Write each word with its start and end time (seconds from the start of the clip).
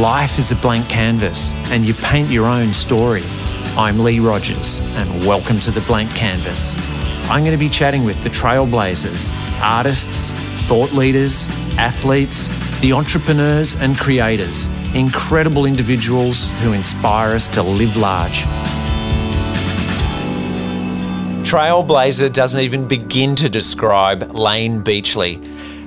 Life 0.00 0.38
is 0.38 0.50
a 0.50 0.56
blank 0.56 0.88
canvas, 0.88 1.52
and 1.70 1.84
you 1.84 1.92
paint 1.92 2.30
your 2.30 2.46
own 2.46 2.72
story. 2.72 3.22
I'm 3.76 3.98
Lee 3.98 4.20
Rogers, 4.20 4.80
and 4.96 5.26
welcome 5.26 5.60
to 5.60 5.70
the 5.70 5.82
Blank 5.82 6.10
Canvas. 6.12 6.76
I'm 7.28 7.44
going 7.44 7.52
to 7.52 7.58
be 7.58 7.68
chatting 7.68 8.02
with 8.02 8.20
the 8.24 8.30
trailblazers, 8.30 9.34
artists, 9.60 10.32
thought 10.66 10.92
leaders, 10.92 11.46
athletes, 11.76 12.48
the 12.80 12.94
entrepreneurs 12.94 13.78
and 13.82 13.94
creators, 13.98 14.66
incredible 14.94 15.66
individuals 15.66 16.48
who 16.62 16.72
inspire 16.72 17.34
us 17.34 17.46
to 17.48 17.62
live 17.62 17.94
large. 17.94 18.44
Trailblazer 21.46 22.32
doesn't 22.32 22.60
even 22.60 22.88
begin 22.88 23.34
to 23.36 23.50
describe 23.50 24.32
Layne 24.32 24.80
Beachley. 24.80 25.38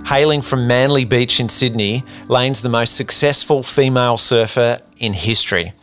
Hailing 0.06 0.44
from 0.44 0.68
Manly 0.68 1.04
Beach 1.04 1.40
in 1.40 1.50
Sydney, 1.50 2.04
Layne's 2.28 2.62
the 2.62 2.70
most 2.70 2.96
successful 2.96 3.64
female 3.64 4.18
surfer 4.18 4.80
in 5.00 5.14
history. 5.14 5.74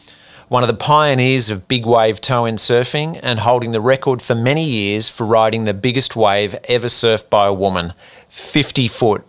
One 0.46 0.62
of 0.62 0.68
the 0.68 0.74
pioneers 0.74 1.50
of 1.50 1.66
big 1.66 1.84
wave 1.84 2.20
tow 2.20 2.44
in 2.44 2.54
surfing 2.54 3.18
and 3.20 3.40
holding 3.40 3.72
the 3.72 3.80
record 3.80 4.22
for 4.22 4.36
many 4.36 4.64
years 4.64 5.08
for 5.08 5.26
riding 5.26 5.64
the 5.64 5.74
biggest 5.74 6.14
wave 6.14 6.54
ever 6.68 6.86
surfed 6.86 7.30
by 7.30 7.48
a 7.48 7.52
woman 7.52 7.94
50 8.28 8.86
foot. 8.86 9.26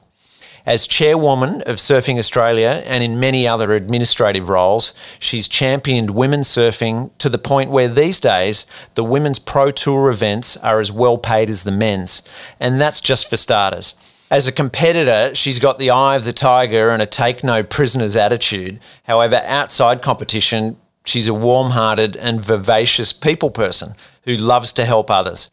As 0.63 0.85
chairwoman 0.85 1.63
of 1.63 1.77
Surfing 1.77 2.19
Australia 2.19 2.83
and 2.85 3.03
in 3.03 3.19
many 3.19 3.47
other 3.47 3.73
administrative 3.73 4.47
roles, 4.47 4.93
she's 5.17 5.47
championed 5.47 6.11
women's 6.11 6.47
surfing 6.47 7.09
to 7.17 7.29
the 7.29 7.39
point 7.39 7.71
where 7.71 7.87
these 7.87 8.19
days 8.19 8.67
the 8.93 9.03
women's 9.03 9.39
pro 9.39 9.71
tour 9.71 10.11
events 10.11 10.55
are 10.57 10.79
as 10.79 10.91
well 10.91 11.17
paid 11.17 11.49
as 11.49 11.63
the 11.63 11.71
men's. 11.71 12.21
And 12.59 12.79
that's 12.79 13.01
just 13.01 13.27
for 13.27 13.37
starters. 13.37 13.95
As 14.31 14.47
a 14.47 14.51
competitor, 14.51 15.35
she's 15.35 15.59
got 15.59 15.77
the 15.77 15.91
eye 15.91 16.15
of 16.15 16.23
the 16.23 16.33
tiger 16.33 16.89
and 16.89 17.01
a 17.01 17.05
take 17.05 17.43
no 17.43 17.61
prisoners 17.61 18.15
attitude. 18.15 18.79
However, 19.03 19.41
outside 19.45 20.01
competition, 20.01 20.77
she's 21.05 21.27
a 21.27 21.33
warm 21.33 21.71
hearted 21.71 22.15
and 22.17 22.43
vivacious 22.43 23.13
people 23.13 23.51
person 23.51 23.93
who 24.23 24.35
loves 24.35 24.73
to 24.73 24.85
help 24.85 25.11
others. 25.11 25.51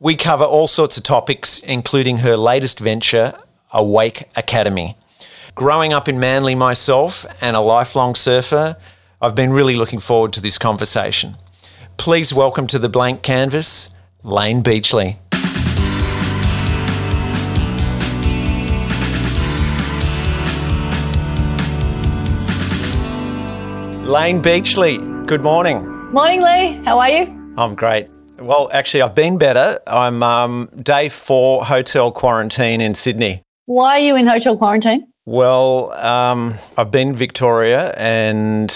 We 0.00 0.14
cover 0.16 0.44
all 0.44 0.66
sorts 0.66 0.96
of 0.96 1.02
topics, 1.02 1.58
including 1.58 2.18
her 2.18 2.36
latest 2.36 2.78
venture, 2.78 3.34
Awake 3.72 4.28
Academy. 4.36 4.96
Growing 5.54 5.92
up 5.92 6.08
in 6.08 6.20
Manly 6.20 6.54
myself 6.54 7.26
and 7.40 7.56
a 7.56 7.60
lifelong 7.60 8.14
surfer, 8.14 8.76
I've 9.20 9.34
been 9.34 9.52
really 9.52 9.74
looking 9.74 9.98
forward 9.98 10.32
to 10.34 10.40
this 10.40 10.58
conversation. 10.58 11.36
Please 11.96 12.32
welcome 12.32 12.66
to 12.68 12.78
the 12.78 12.88
blank 12.90 13.22
canvas, 13.22 13.90
Layne 14.22 14.62
Beachley. 14.62 15.18
Layne 24.06 24.40
Beachley, 24.40 24.98
good 25.26 25.42
morning. 25.42 25.84
Morning, 26.12 26.40
Lee. 26.40 26.80
How 26.84 27.00
are 27.00 27.10
you? 27.10 27.54
I'm 27.58 27.74
great. 27.74 28.08
Well, 28.38 28.70
actually, 28.72 29.02
I've 29.02 29.16
been 29.16 29.36
better. 29.36 29.80
I'm 29.84 30.22
um, 30.22 30.70
day 30.80 31.08
four 31.08 31.64
hotel 31.64 32.12
quarantine 32.12 32.80
in 32.80 32.94
Sydney. 32.94 33.42
Why 33.64 33.96
are 33.96 33.98
you 33.98 34.14
in 34.14 34.28
hotel 34.28 34.56
quarantine? 34.56 35.12
Well, 35.24 35.90
um, 35.94 36.54
I've 36.78 36.92
been 36.92 37.14
Victoria 37.14 37.94
and 37.96 38.70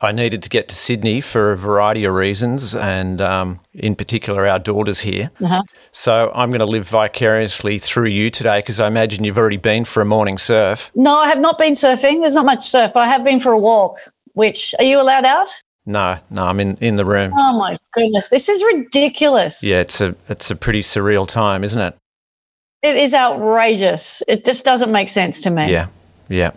I 0.00 0.12
needed 0.12 0.44
to 0.44 0.48
get 0.48 0.68
to 0.68 0.76
Sydney 0.76 1.20
for 1.20 1.50
a 1.50 1.56
variety 1.56 2.04
of 2.04 2.14
reasons, 2.14 2.72
and 2.72 3.20
um, 3.20 3.58
in 3.74 3.96
particular, 3.96 4.46
our 4.46 4.60
daughter's 4.60 5.00
here. 5.00 5.32
Uh-huh. 5.42 5.64
So 5.90 6.30
I'm 6.36 6.50
going 6.50 6.60
to 6.60 6.66
live 6.66 6.88
vicariously 6.88 7.80
through 7.80 8.10
you 8.10 8.30
today 8.30 8.60
because 8.60 8.78
I 8.78 8.86
imagine 8.86 9.24
you've 9.24 9.38
already 9.38 9.56
been 9.56 9.84
for 9.84 10.00
a 10.00 10.04
morning 10.04 10.38
surf. 10.38 10.92
No, 10.94 11.18
I 11.18 11.28
have 11.28 11.40
not 11.40 11.58
been 11.58 11.72
surfing. 11.72 12.20
There's 12.20 12.34
not 12.34 12.46
much 12.46 12.64
surf, 12.64 12.92
but 12.94 13.00
I 13.00 13.08
have 13.08 13.24
been 13.24 13.40
for 13.40 13.50
a 13.50 13.58
walk. 13.58 13.98
Which 14.34 14.74
are 14.78 14.84
you 14.84 15.00
allowed 15.00 15.24
out? 15.24 15.48
No, 15.86 16.18
no, 16.28 16.44
I'm 16.44 16.60
in, 16.60 16.76
in 16.76 16.96
the 16.96 17.04
room. 17.04 17.32
Oh 17.34 17.58
my 17.58 17.78
goodness, 17.92 18.28
this 18.28 18.48
is 18.48 18.62
ridiculous. 18.62 19.62
Yeah, 19.62 19.80
it's 19.80 20.00
a 20.00 20.14
it's 20.28 20.50
a 20.50 20.56
pretty 20.56 20.82
surreal 20.82 21.26
time, 21.26 21.64
isn't 21.64 21.80
it? 21.80 21.96
It 22.82 22.96
is 22.96 23.14
outrageous. 23.14 24.22
It 24.28 24.44
just 24.44 24.64
doesn't 24.64 24.92
make 24.92 25.08
sense 25.08 25.40
to 25.42 25.50
me. 25.50 25.72
Yeah, 25.72 25.88
yeah. 26.28 26.50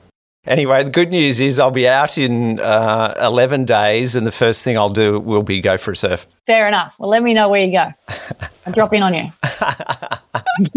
Anyway, 0.47 0.83
the 0.83 0.89
good 0.89 1.11
news 1.11 1.39
is 1.39 1.59
I'll 1.59 1.69
be 1.69 1.87
out 1.87 2.17
in 2.17 2.59
uh, 2.59 3.13
11 3.21 3.65
days, 3.65 4.15
and 4.15 4.25
the 4.25 4.31
first 4.31 4.63
thing 4.63 4.75
I'll 4.75 4.89
do 4.89 5.19
will 5.19 5.43
be 5.43 5.61
go 5.61 5.77
for 5.77 5.91
a 5.91 5.95
surf. 5.95 6.25
Fair 6.47 6.67
enough. 6.67 6.95
Well, 6.97 7.11
let 7.11 7.21
me 7.21 7.35
know 7.35 7.47
where 7.47 7.63
you 7.63 7.71
go. 7.71 7.93
I'll 8.65 8.73
drop 8.73 8.93
in 8.93 9.03
on 9.03 9.13
you. 9.13 9.31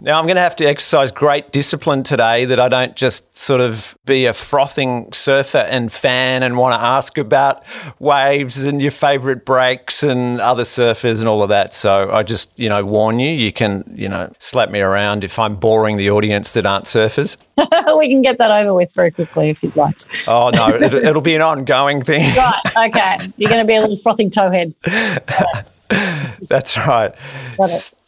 now, 0.00 0.18
I'm 0.18 0.26
going 0.26 0.34
to 0.34 0.40
have 0.40 0.56
to 0.56 0.64
exercise 0.64 1.10
great 1.10 1.52
discipline 1.52 2.02
today 2.02 2.44
that 2.44 2.58
I 2.60 2.68
don't 2.68 2.94
just 2.96 3.36
sort 3.36 3.60
of 3.60 3.96
be 4.04 4.26
a 4.26 4.32
frothing 4.32 5.12
surfer 5.12 5.58
and 5.58 5.90
fan 5.90 6.42
and 6.42 6.56
want 6.56 6.74
to 6.74 6.80
ask 6.80 7.18
about 7.18 7.64
waves 7.98 8.62
and 8.62 8.82
your 8.82 8.90
favorite 8.90 9.44
breaks 9.44 10.02
and 10.02 10.40
other 10.40 10.64
surfers 10.64 11.20
and 11.20 11.28
all 11.28 11.42
of 11.42 11.48
that. 11.50 11.72
So 11.72 12.10
I 12.12 12.22
just, 12.22 12.56
you 12.58 12.68
know, 12.68 12.84
warn 12.84 13.18
you, 13.18 13.30
you 13.30 13.52
can, 13.52 13.84
you 13.94 14.08
know, 14.08 14.32
slap 14.38 14.70
me 14.70 14.80
around 14.80 15.24
if 15.24 15.38
I'm 15.38 15.56
boring 15.56 15.96
the 15.96 16.10
audience 16.10 16.52
that 16.52 16.66
aren't 16.66 16.84
surfers. 16.84 17.36
we 17.98 18.08
can 18.08 18.22
get 18.22 18.38
that 18.38 18.50
over 18.50 18.74
with 18.74 18.92
very 18.92 19.10
quickly 19.10 19.50
if 19.50 19.62
you'd 19.62 19.76
like. 19.76 19.96
Oh, 20.26 20.50
no, 20.50 20.74
it'll, 20.74 21.04
it'll 21.04 21.22
be 21.22 21.34
an 21.34 21.42
ongoing 21.42 22.02
thing. 22.02 22.34
right. 22.36 22.88
Okay. 22.88 23.32
You're 23.36 23.50
going 23.50 23.62
to 23.62 23.66
be 23.66 23.74
a 23.74 23.80
little 23.80 23.98
frothing 23.98 24.30
towhead. 24.30 24.74
That's 26.48 26.76
right. 26.76 27.14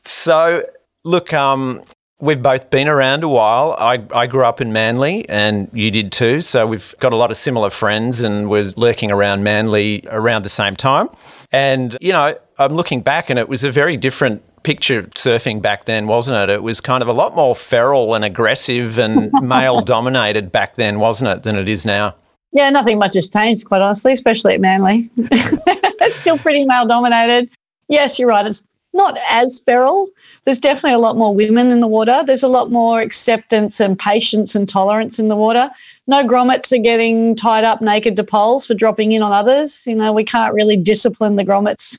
So, 0.05 0.63
look, 1.05 1.33
um, 1.33 1.83
we've 2.21 2.43
both 2.43 2.71
been 2.71 2.89
around 2.89 3.25
a 3.25 3.29
while. 3.29 3.77
I, 3.79 4.05
I 4.15 4.27
grew 4.27 4.45
up 4.45 4.61
in 4.61 4.73
Manly 4.73 5.29
and 5.29 5.69
you 5.73 5.91
did 5.91 6.13
too. 6.13 6.41
So, 6.41 6.67
we've 6.67 6.95
got 7.01 7.13
a 7.13 7.17
lot 7.17 7.31
of 7.31 7.37
similar 7.37 7.71
friends 7.71 8.21
and 8.21 8.49
we're 8.49 8.73
lurking 8.77 9.11
around 9.11 9.45
Manly 9.45 10.05
around 10.11 10.43
the 10.43 10.49
same 10.49 10.77
time. 10.77 11.09
And, 11.53 11.97
you 12.01 12.13
know, 12.13 12.37
I'm 12.59 12.73
looking 12.75 13.01
back 13.01 13.31
and 13.31 13.39
it 13.39 13.49
was 13.49 13.65
a 13.65 13.71
very 13.71 13.97
different 13.97 14.43
picture 14.65 15.05
surfing 15.15 15.63
back 15.63 15.85
then, 15.85 16.09
wasn't 16.09 16.37
it? 16.37 16.53
It 16.53 16.63
was 16.63 16.81
kind 16.81 17.03
of 17.03 17.09
a 17.09 17.13
lot 17.13 17.37
more 17.37 17.55
feral 17.55 18.15
and 18.15 18.25
aggressive 18.25 18.99
and 18.99 19.31
male 19.43 19.81
dominated 19.81 20.51
back 20.51 20.75
then, 20.75 20.99
wasn't 20.99 21.31
it, 21.31 21.43
than 21.45 21.57
it 21.57 21.69
is 21.69 21.87
now? 21.87 22.17
Yeah, 22.51 22.71
nothing 22.71 22.99
much 22.99 23.15
has 23.15 23.31
changed, 23.31 23.67
quite 23.67 23.83
honestly, 23.83 24.13
especially 24.13 24.55
at 24.55 24.61
Manly. 24.61 25.11
it's 25.17 26.17
still 26.17 26.39
pretty 26.39 26.65
male 26.65 26.87
dominated. 26.87 27.51
Yes, 27.89 28.19
you're 28.19 28.29
right. 28.29 28.47
It's 28.47 28.65
not 28.93 29.19
as 29.29 29.61
feral. 29.61 30.09
There's 30.45 30.61
definitely 30.61 30.93
a 30.93 30.99
lot 30.99 31.17
more 31.17 31.35
women 31.35 31.71
in 31.71 31.81
the 31.81 31.89
water. 31.89 32.23
There's 32.25 32.45
a 32.45 32.49
lot 32.49 32.71
more 32.71 33.01
acceptance 33.01 33.81
and 33.81 33.99
patience 33.99 34.55
and 34.55 34.69
tolerance 34.69 35.19
in 35.19 35.29
the 35.29 35.37
water. 35.37 35.71
No 36.07 36.27
grommets 36.27 36.73
are 36.73 36.83
getting 36.83 37.35
tied 37.35 37.65
up 37.65 37.81
naked 37.81 38.15
to 38.17 38.25
poles 38.25 38.67
for 38.67 38.75
dropping 38.75 39.13
in 39.13 39.23
on 39.23 39.33
others. 39.33 39.85
You 39.87 39.97
know, 39.97 40.13
we 40.13 40.25
can't 40.25 40.55
really 40.55 40.77
discipline 40.77 41.37
the 41.37 41.45
grommets 41.45 41.99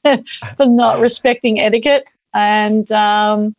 for 0.58 0.66
not 0.66 1.00
respecting 1.00 1.60
etiquette. 1.60 2.08
And 2.36 2.92
um, 2.92 3.56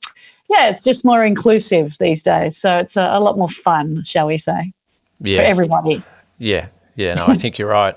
yeah, 0.49 0.69
it's 0.69 0.85
just 0.85 1.05
more 1.05 1.25
inclusive 1.25 1.97
these 1.99 2.23
days. 2.23 2.57
So 2.57 2.79
it's 2.79 2.97
a, 2.97 3.09
a 3.13 3.21
lot 3.21 3.37
more 3.37 3.49
fun, 3.49 4.05
shall 4.05 4.29
we 4.29 4.39
say, 4.39 4.73
yeah. 5.21 5.41
for 5.41 5.45
everybody. 5.45 6.03
Yeah, 6.39 6.69
yeah, 6.95 7.15
no, 7.15 7.27
I 7.27 7.35
think 7.35 7.59
you're 7.59 7.69
right. 7.69 7.97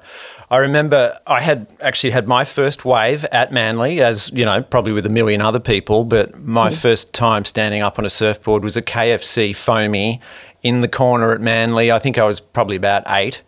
I 0.49 0.57
remember 0.57 1.19
I 1.27 1.41
had 1.41 1.67
actually 1.79 2.11
had 2.11 2.27
my 2.27 2.43
first 2.43 2.83
wave 2.83 3.23
at 3.25 3.51
Manly, 3.51 4.01
as 4.01 4.31
you 4.33 4.45
know, 4.45 4.63
probably 4.63 4.93
with 4.93 5.05
a 5.05 5.09
million 5.09 5.41
other 5.41 5.59
people. 5.59 6.05
But 6.05 6.39
my 6.39 6.69
mm. 6.69 6.75
first 6.75 7.13
time 7.13 7.45
standing 7.45 7.83
up 7.83 7.99
on 7.99 8.05
a 8.05 8.09
surfboard 8.09 8.63
was 8.63 8.75
a 8.75 8.81
KFC 8.81 9.55
foamy 9.55 10.21
in 10.63 10.81
the 10.81 10.87
corner 10.87 11.31
at 11.33 11.41
Manly. 11.41 11.91
I 11.91 11.99
think 11.99 12.17
I 12.17 12.23
was 12.23 12.39
probably 12.39 12.77
about 12.77 13.03
eight, 13.07 13.41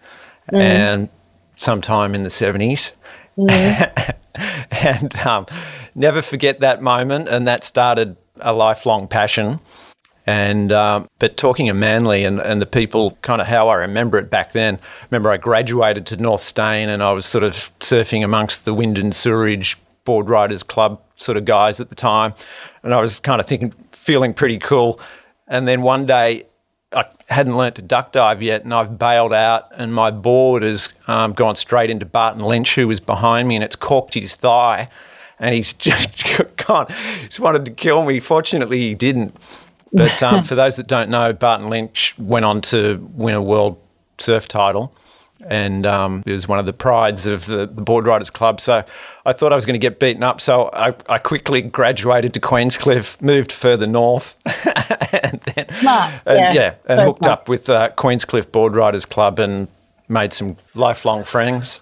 mm. 0.52 0.59
and 0.59 1.09
sometime 1.56 2.14
in 2.14 2.24
the 2.24 2.30
seventies. 2.30 2.91
Mm. 3.38 4.16
and 4.72 5.16
um, 5.20 5.46
never 5.96 6.22
forget 6.22 6.59
that 6.59 6.81
moment, 6.81 7.28
and 7.28 7.47
that 7.47 7.63
started 7.63 8.18
a 8.40 8.53
lifelong 8.53 9.07
passion. 9.07 9.59
And 10.28 10.72
um, 10.72 11.09
but 11.20 11.35
talking 11.35 11.70
of 11.70 11.76
Manly 11.76 12.23
and, 12.23 12.40
and 12.40 12.61
the 12.61 12.66
people, 12.66 13.17
kind 13.22 13.41
of 13.41 13.47
how 13.47 13.70
I 13.70 13.76
remember 13.76 14.17
it 14.20 14.29
back 14.29 14.52
then. 14.52 14.79
Remember, 15.09 15.32
I 15.32 15.38
graduated 15.38 16.05
to 16.08 16.17
North 16.17 16.41
Steyne, 16.41 16.90
and 16.90 17.02
I 17.02 17.11
was 17.11 17.26
sort 17.26 17.43
of 17.43 17.53
surfing 17.79 18.23
amongst 18.23 18.66
the 18.66 18.73
Wind 18.73 18.97
and 18.97 19.16
Sewerage 19.16 19.78
Board 20.05 20.29
Riders 20.29 20.64
Club 20.64 21.02
sort 21.16 21.38
of 21.38 21.46
guys 21.46 21.79
at 21.79 21.90
the 21.90 21.96
time, 21.96 22.34
and 22.84 22.94
I 22.94 23.02
was 23.02 23.20
kind 23.20 23.40
of 23.40 23.47
thinking, 23.47 23.73
feeling 23.91 24.34
pretty 24.34 24.58
cool. 24.58 24.99
And 25.47 25.67
then 25.67 25.82
one 25.82 26.05
day, 26.05 26.46
I 26.94 27.05
hadn't 27.29 27.58
learnt 27.58 27.76
to 27.76 27.82
duck 27.82 28.11
dive 28.11 28.41
yet, 28.41 28.64
and 28.64 28.73
I've 28.73 28.99
bailed 28.99 29.34
out, 29.34 29.72
and 29.76 29.94
my 29.94 30.11
board 30.11 30.64
has 30.64 30.90
um, 31.08 31.34
gone 31.34 31.55
straight 31.55 31.90
into 31.90 32.05
Barton 32.05 32.44
Lynch, 32.44 32.76
who 32.76 32.87
was 32.87 32.99
behind 32.99 33.47
me, 33.47 33.55
and 33.55 33.64
it's 33.64 33.76
corked 33.76 34.14
his 34.14 34.35
thigh, 34.35 34.90
and 35.41 35.53
he's 35.53 35.73
just 35.90 36.23
gone. 36.55 36.88
He's 37.23 37.40
wanted 37.40 37.66
to 37.66 37.72
kill 37.72 38.03
me. 38.05 38.22
Fortunately, 38.22 38.79
he 38.79 38.96
didn't. 38.96 39.35
But 39.91 40.23
um, 40.23 40.43
for 40.46 40.55
those 40.55 40.78
that 40.78 40.88
don't 40.88 41.09
know, 41.09 41.34
Barton 41.34 41.70
Lynch 41.70 42.16
went 42.17 42.46
on 42.46 42.61
to 42.61 43.05
win 43.14 43.35
a 43.35 43.41
world 43.41 43.78
surf 44.17 44.47
title. 44.47 44.96
and 45.47 45.88
um, 45.88 46.23
it 46.26 46.32
was 46.32 46.47
one 46.47 46.59
of 46.59 46.67
the 46.67 46.73
prides 46.73 47.26
of 47.26 47.47
the, 47.47 47.66
the 47.66 47.82
Board 47.82 48.05
Riders 48.05 48.29
Club. 48.29 48.61
So 48.61 48.85
I 49.26 49.34
thought 49.34 49.52
I 49.52 49.55
was 49.55 49.66
going 49.66 49.73
to 49.73 49.79
get 49.79 49.99
beaten 49.99 50.22
up, 50.22 50.40
so 50.40 50.70
I, 50.72 50.93
I 51.09 51.17
quickly 51.17 51.61
graduated 51.61 52.34
to 52.35 52.40
Queenscliff, 52.40 53.20
moved 53.22 53.52
further 53.52 53.87
north, 53.87 54.35
and 54.46 55.41
then 55.41 55.66
and, 55.67 55.79
yeah. 56.26 56.53
yeah, 56.53 56.73
and 56.85 56.99
So 56.99 57.05
hooked 57.05 57.26
up 57.26 57.49
with 57.49 57.70
uh, 57.70 57.90
Queenscliff 57.97 58.52
Board 58.52 58.76
Riders 58.76 59.05
Club 59.05 59.40
and 59.40 59.67
made 60.08 60.32
some 60.32 60.58
lifelong 60.76 61.23
friends. 61.23 61.82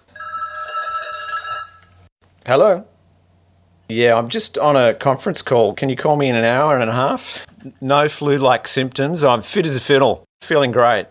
Hello. 2.46 2.86
Yeah, 3.90 4.16
I'm 4.16 4.28
just 4.28 4.56
on 4.58 4.76
a 4.76 4.94
conference 4.94 5.42
call. 5.42 5.74
Can 5.74 5.88
you 5.88 5.96
call 5.96 6.16
me 6.16 6.28
in 6.28 6.36
an 6.36 6.44
hour 6.44 6.78
and 6.78 6.88
a 6.88 6.92
half? 6.92 7.46
No 7.80 8.08
flu 8.08 8.38
like 8.38 8.68
symptoms. 8.68 9.24
I'm 9.24 9.42
fit 9.42 9.66
as 9.66 9.76
a 9.76 9.80
fiddle. 9.80 10.24
Feeling 10.42 10.70
great. 10.70 11.06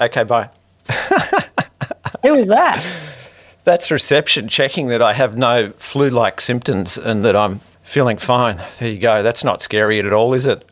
Okay, 0.00 0.22
bye. 0.24 0.50
Who 2.22 2.32
was 2.32 2.48
that? 2.48 2.84
That's 3.64 3.90
reception 3.90 4.48
checking 4.48 4.86
that 4.86 5.02
I 5.02 5.12
have 5.12 5.36
no 5.36 5.72
flu 5.76 6.08
like 6.10 6.40
symptoms 6.40 6.96
and 6.96 7.24
that 7.24 7.36
I'm 7.36 7.60
feeling 7.82 8.16
fine. 8.16 8.60
There 8.78 8.90
you 8.90 8.98
go. 8.98 9.22
That's 9.22 9.44
not 9.44 9.60
scary 9.60 9.98
at 9.98 10.12
all, 10.12 10.32
is 10.32 10.46
it? 10.46 10.64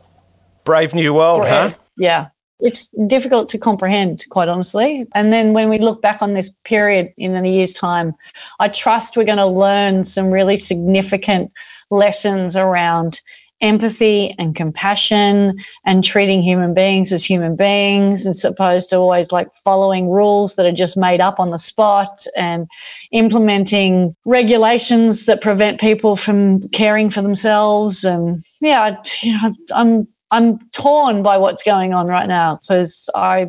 Brave 0.63 0.95
new 0.95 1.13
world, 1.13 1.45
huh? 1.45 1.73
Yeah. 1.97 2.29
It's 2.59 2.87
difficult 3.07 3.49
to 3.49 3.57
comprehend, 3.57 4.25
quite 4.29 4.49
honestly. 4.49 5.07
And 5.15 5.31
then 5.31 5.53
when 5.53 5.69
we 5.69 5.77
look 5.77 6.01
back 6.01 6.21
on 6.21 6.33
this 6.33 6.51
period 6.65 7.13
in 7.17 7.35
a 7.35 7.47
year's 7.47 7.73
time, 7.73 8.13
I 8.59 8.67
trust 8.67 9.15
we're 9.15 9.23
going 9.23 9.37
to 9.37 9.45
learn 9.45 10.03
some 10.03 10.29
really 10.29 10.57
significant 10.57 11.51
lessons 11.89 12.55
around 12.55 13.21
empathy 13.61 14.33
and 14.39 14.55
compassion 14.55 15.57
and 15.85 16.03
treating 16.03 16.41
human 16.41 16.73
beings 16.73 17.11
as 17.11 17.25
human 17.25 17.55
beings 17.55 18.25
as 18.25 18.43
opposed 18.45 18.89
to 18.89 18.95
always 18.95 19.31
like 19.31 19.49
following 19.63 20.09
rules 20.09 20.55
that 20.55 20.65
are 20.65 20.71
just 20.71 20.95
made 20.95 21.19
up 21.19 21.39
on 21.39 21.51
the 21.51 21.59
spot 21.59 22.25
and 22.37 22.67
implementing 23.11 24.15
regulations 24.25 25.25
that 25.25 25.41
prevent 25.41 25.79
people 25.79 26.15
from 26.15 26.61
caring 26.69 27.09
for 27.09 27.21
themselves 27.21 28.05
and 28.05 28.45
yeah 28.61 28.81
I, 28.81 28.97
you 29.21 29.33
know, 29.33 29.53
i'm 29.73 30.07
i'm 30.31 30.59
torn 30.69 31.23
by 31.23 31.37
what's 31.37 31.63
going 31.63 31.93
on 31.93 32.07
right 32.07 32.27
now 32.27 32.57
because 32.57 33.09
i 33.15 33.47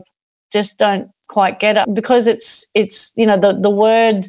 just 0.52 0.78
don't 0.78 1.10
quite 1.28 1.60
get 1.60 1.76
it 1.76 1.94
because 1.94 2.26
it's 2.26 2.66
it's 2.74 3.12
you 3.16 3.24
know 3.26 3.38
the 3.38 3.52
the 3.52 3.70
word 3.70 4.28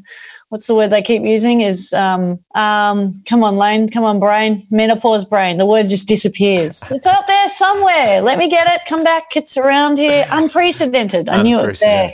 what's 0.52 0.68
the 0.68 0.76
word 0.76 0.90
they 0.90 1.02
keep 1.02 1.24
using 1.24 1.62
is 1.62 1.94
um 1.94 2.38
um 2.56 3.24
come 3.26 3.42
on 3.42 3.56
Layne 3.56 3.88
come 3.90 4.04
on 4.04 4.20
brain 4.20 4.68
menopause 4.70 5.24
brain. 5.24 5.58
The 5.58 5.66
word 5.66 5.88
just 5.88 6.10
disappears. 6.10 6.84
It's 6.92 7.08
out 7.08 7.26
there 7.26 7.50
somewhere. 7.50 8.22
Let 8.22 8.38
me 8.38 8.50
get 8.50 8.68
it. 8.68 8.82
Come 8.86 9.04
back. 9.04 9.36
It's 9.38 9.58
around 9.58 9.98
here. 9.98 10.26
Unprecedented. 10.30 11.30
I 11.30 11.42
knew 11.42 11.58
it 11.58 11.68
was 11.68 11.80
there. 11.80 12.14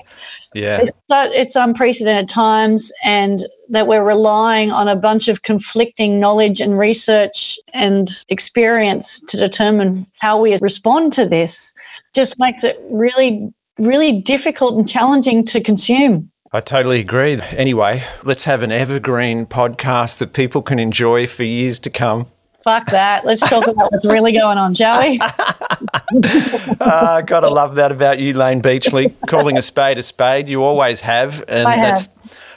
Yeah. 0.54 0.81
it's, 0.81 0.98
so 1.10 1.31
it's 1.31 1.56
unprecedented 1.56 2.30
times 2.30 2.92
and 3.04 3.45
that 3.69 3.88
we're 3.88 4.04
relying 4.04 4.72
on 4.72 4.88
a 4.88 4.95
bunch 4.95 5.28
of 5.28 5.42
conflicting 5.42 6.19
knowledge 6.19 6.62
and 6.62 6.78
research 6.78 7.60
and 7.74 8.10
experience 8.30 9.19
to 9.22 9.38
determine 9.38 10.07
how 10.19 10.39
we 10.39 10.57
respond 10.60 11.12
to 11.13 11.28
this 11.28 11.74
just 12.13 12.39
makes 12.39 12.63
it 12.63 12.80
really 12.89 13.51
really 13.80 14.22
difficult 14.22 14.75
and 14.75 14.88
challenging 14.88 15.45
to 15.45 15.62
consume 15.62 16.31
I 16.53 16.61
totally 16.61 16.99
agree. 16.99 17.39
Anyway, 17.51 18.03
let's 18.23 18.45
have 18.45 18.63
an 18.63 18.71
evergreen 18.71 19.45
podcast 19.45 20.17
that 20.19 20.33
people 20.33 20.61
can 20.61 20.79
enjoy 20.79 21.27
for 21.27 21.44
years 21.44 21.77
to 21.79 21.89
come. 21.89 22.27
fuck 22.63 22.89
that 22.91 23.25
let's 23.25 23.41
talk 23.47 23.67
about 23.67 23.91
what's 23.91 24.05
really 24.05 24.31
going 24.33 24.57
on 24.57 24.73
shall 24.73 24.99
we 25.01 25.19
Ah, 26.81 27.21
gotta 27.25 27.49
love 27.49 27.75
that 27.75 27.91
about 27.91 28.19
you, 28.19 28.33
Layne 28.33 28.61
Beachley. 28.61 29.13
Calling 29.27 29.57
a 29.57 29.61
spade 29.61 29.97
a 29.97 30.03
spade. 30.03 30.47
You 30.47 30.63
always 30.63 31.01
have. 31.01 31.44
And 31.47 31.67
have. 31.67 31.75
that's 31.77 32.09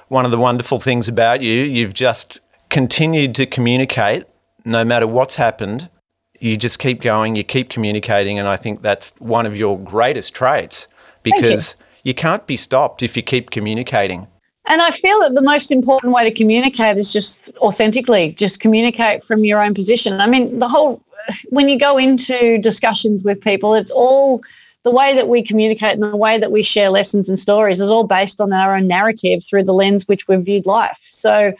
one 0.08 0.24
of 0.24 0.30
the 0.30 0.38
wonderful 0.38 0.80
things 0.80 1.08
about 1.08 1.42
you. 1.42 1.62
You've 1.62 1.94
just 1.94 2.40
continued 2.70 3.34
to 3.36 3.46
communicate 3.46 4.24
no 4.64 4.84
matter 4.84 5.06
what's 5.06 5.34
happened. 5.36 5.88
You 6.38 6.56
just 6.56 6.78
keep 6.78 7.02
going, 7.02 7.36
you 7.36 7.44
keep 7.44 7.68
communicating. 7.68 8.38
And 8.38 8.48
I 8.48 8.56
think 8.56 8.82
that's 8.82 9.12
one 9.18 9.46
of 9.46 9.56
your 9.56 9.78
greatest 9.78 10.34
traits 10.34 10.86
because 11.22 11.74
you 12.02 12.14
can't 12.14 12.46
be 12.46 12.56
stopped 12.56 13.02
if 13.02 13.16
you 13.16 13.22
keep 13.22 13.50
communicating. 13.50 14.26
And 14.66 14.80
I 14.80 14.90
feel 14.90 15.20
that 15.20 15.34
the 15.34 15.42
most 15.42 15.70
important 15.72 16.12
way 16.12 16.24
to 16.24 16.34
communicate 16.34 16.96
is 16.96 17.12
just 17.12 17.50
authentically, 17.58 18.32
just 18.32 18.60
communicate 18.60 19.24
from 19.24 19.44
your 19.44 19.62
own 19.62 19.74
position. 19.74 20.20
I 20.20 20.26
mean, 20.26 20.58
the 20.58 20.68
whole, 20.68 21.02
when 21.48 21.68
you 21.68 21.78
go 21.78 21.98
into 21.98 22.58
discussions 22.58 23.24
with 23.24 23.40
people, 23.40 23.74
it's 23.74 23.90
all 23.90 24.42
the 24.82 24.90
way 24.90 25.14
that 25.14 25.28
we 25.28 25.42
communicate 25.42 25.94
and 25.94 26.02
the 26.02 26.16
way 26.16 26.38
that 26.38 26.52
we 26.52 26.62
share 26.62 26.90
lessons 26.90 27.28
and 27.28 27.38
stories 27.38 27.80
is 27.80 27.90
all 27.90 28.06
based 28.06 28.40
on 28.40 28.52
our 28.52 28.76
own 28.76 28.86
narrative 28.86 29.44
through 29.44 29.64
the 29.64 29.74
lens 29.74 30.06
which 30.08 30.28
we've 30.28 30.42
viewed 30.44 30.66
life. 30.66 31.00
So 31.10 31.52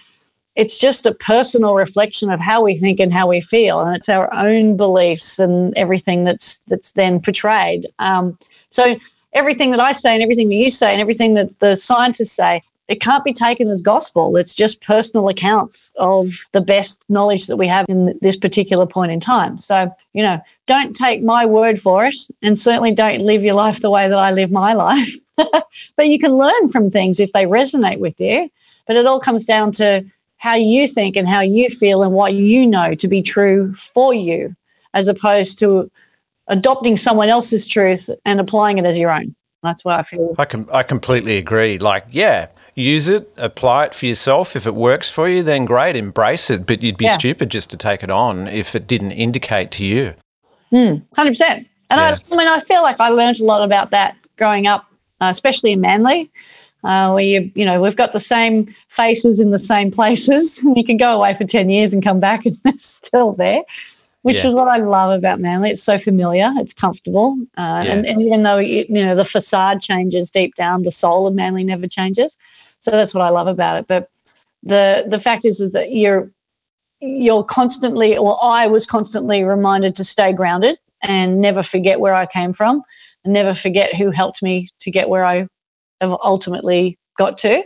it's 0.57 0.79
just 0.79 1.07
a 1.07 1.15
personal 1.15 1.75
reflection 1.75 2.31
of 2.31 2.41
how 2.41 2.63
we 2.63 2.79
think 2.79 3.01
and 3.01 3.13
how 3.13 3.29
we 3.29 3.41
feel, 3.41 3.81
and 3.81 3.95
it's 3.95 4.09
our 4.09 4.33
own 4.35 4.77
beliefs 4.77 5.39
and 5.39 5.77
everything 5.77 6.25
that's 6.25 6.61
that's 6.67 6.93
then 6.93 7.21
portrayed. 7.21 7.87
Um, 7.99 8.39
so 8.71 8.97
everything 9.33 9.71
that 9.71 9.81
I 9.81 9.93
say 9.93 10.15
and 10.15 10.23
everything 10.23 10.49
that 10.49 10.55
you 10.55 10.71
say 10.71 10.93
and 10.93 11.01
everything 11.01 11.35
that 11.35 11.59
the 11.61 11.77
scientists 11.77 12.33
say, 12.33 12.63
it 12.89 13.01
can't 13.01 13.23
be 13.23 13.33
taken 13.33 13.69
as 13.69 13.83
gospel. 13.83 14.37
It's 14.37 14.53
just 14.53 14.83
personal 14.83 15.29
accounts 15.29 15.93
of 15.97 16.33
the 16.51 16.61
best 16.61 17.01
knowledge 17.09 17.47
that 17.47 17.57
we 17.57 17.69
have 17.69 17.87
in 17.89 18.19
this 18.21 18.35
particular 18.35 18.85
point 18.85 19.13
in 19.13 19.21
time. 19.21 19.59
So, 19.59 19.95
you 20.13 20.25
know, 20.25 20.41
don't 20.67 20.95
take 20.95 21.23
my 21.23 21.47
word 21.47 21.81
for 21.81 22.05
it 22.05 22.17
and 22.43 22.59
certainly 22.59 22.93
don't 22.93 23.21
live 23.21 23.45
your 23.45 23.55
life 23.55 23.81
the 23.81 23.91
way 23.91 24.09
that 24.09 24.19
I 24.19 24.33
live 24.33 24.51
my 24.51 24.73
life. 24.73 25.15
but 25.37 26.09
you 26.09 26.19
can 26.19 26.33
learn 26.33 26.69
from 26.71 26.91
things 26.91 27.21
if 27.21 27.33
they 27.33 27.45
resonate 27.45 28.01
with 28.01 28.19
you. 28.19 28.51
But 28.89 28.97
it 28.97 29.07
all 29.07 29.21
comes 29.21 29.45
down 29.45 29.71
to 29.73 30.05
how 30.39 30.55
you 30.55 30.89
think 30.89 31.15
and 31.15 31.29
how 31.29 31.43
you 31.43 31.71
feel 31.71 32.03
and 32.03 32.13
what 32.13 32.35
you 32.35 32.67
know 32.67 32.97
to 32.97 33.07
be 33.07 33.23
true 33.23 33.73
for 33.75 34.13
you, 34.13 34.57
as 34.95 35.07
opposed 35.07 35.61
to 35.61 35.89
adopting 36.51 36.97
someone 36.99 37.29
else's 37.31 37.67
truth 37.67 38.11
and 38.27 38.39
applying 38.41 38.77
it 38.79 38.85
as 38.85 38.99
your 38.99 39.11
own. 39.11 39.35
That's 39.63 39.85
what 39.85 39.99
I 39.99 40.03
feel. 40.05 40.35
I 40.39 40.45
com- 40.45 40.69
I 40.73 40.83
completely 40.83 41.37
agree. 41.37 41.79
Like, 41.79 42.07
yeah, 42.11 42.47
use 42.75 43.09
it, 43.09 43.31
apply 43.37 43.87
it 43.87 43.95
for 43.95 44.07
yourself. 44.07 44.57
If 44.57 44.67
it 44.67 44.75
works 44.75 45.11
for 45.11 45.29
you, 45.29 45.43
then 45.43 45.65
great, 45.67 45.97
embrace 45.97 46.49
it. 46.51 46.65
But 46.67 46.83
you'd 46.83 46.97
be 46.97 47.05
Yeah. 47.07 47.13
stupid 47.15 47.51
just 47.51 47.69
to 47.71 47.77
take 47.77 48.03
it 48.03 48.11
on 48.11 48.49
if 48.49 48.75
it 48.75 48.87
didn't 48.87 49.13
indicate 49.13 49.71
to 49.73 49.85
you. 49.85 50.15
Hundred 50.73 51.31
percent. 51.33 51.67
And 51.91 51.99
Yeah. 52.01 52.17
I, 52.31 52.35
I 52.35 52.37
mean, 52.37 52.49
I 52.49 52.61
feel 52.61 52.83
like 52.83 53.01
I 53.01 53.09
learned 53.09 53.41
a 53.41 53.45
lot 53.45 53.63
about 53.63 53.91
that 53.91 54.17
growing 54.39 54.67
up, 54.67 54.87
uh, 55.21 55.27
especially 55.31 55.73
in 55.73 55.81
Manly, 55.81 56.31
uh, 56.85 57.11
where 57.13 57.25
you, 57.25 57.51
you 57.55 57.65
know, 57.67 57.83
we've 57.83 57.97
got 57.97 58.13
the 58.15 58.21
same 58.21 58.75
faces 58.89 59.41
in 59.41 59.51
the 59.51 59.59
same 59.59 59.91
places. 59.99 60.59
and 60.59 60.75
You 60.77 60.85
can 60.85 60.97
go 60.97 61.11
away 61.17 61.35
for 61.35 61.45
ten 61.45 61.69
years 61.69 61.93
and 61.93 62.03
come 62.03 62.19
back, 62.21 62.47
and 62.47 62.57
it's 62.65 62.87
still 63.07 63.33
there, 63.33 63.63
which 64.23 64.45
Yeah. 64.45 64.49
is 64.51 64.55
what 64.55 64.69
I 64.69 64.77
love 64.79 65.17
about 65.19 65.41
Manly. 65.41 65.71
It's 65.71 65.83
so 65.83 65.99
familiar, 65.99 66.53
it's 66.57 66.75
comfortable, 66.75 67.37
uh, 67.57 67.85
and, 67.87 68.05
Yeah. 68.05 68.13
and 68.13 68.23
even 68.23 68.43
though 68.43 68.59
you 68.59 68.85
you 68.89 69.05
know 69.05 69.15
the 69.15 69.25
facade 69.25 69.81
changes 69.81 70.31
deep 70.31 70.55
down, 70.57 70.83
the 70.83 70.93
soul 70.93 71.27
of 71.27 71.35
Manly 71.35 71.65
never 71.65 71.87
changes. 71.87 72.37
So 72.81 72.91
that's 72.91 73.15
what 73.15 73.23
I 73.23 73.31
love 73.31 73.47
about 73.47 73.79
it. 73.79 73.87
But 73.87 74.09
the 74.63 75.05
the 75.09 75.21
fact 75.21 75.45
is, 75.45 75.61
is 75.61 75.73
that 75.73 75.93
you're 75.93 76.31
you're 77.01 77.45
constantly, 77.45 78.17
or 78.17 78.39
I 78.43 78.67
was 78.67 78.87
constantly 78.87 79.43
reminded 79.43 79.97
to 79.97 80.05
stay 80.05 80.33
grounded 80.35 80.79
and 81.03 81.41
never 81.41 81.63
forget 81.63 81.99
where 82.01 82.15
I 82.15 82.27
came 82.27 82.53
from 82.53 82.83
and 83.25 83.33
never 83.33 83.55
forget 83.55 83.95
who 83.95 84.11
helped 84.11 84.43
me 84.43 84.69
to 84.81 84.91
get 84.91 85.09
where 85.09 85.25
I 85.25 85.49
have 86.03 86.17
ultimately 86.23 86.99
got 87.17 87.39
to. 87.39 87.63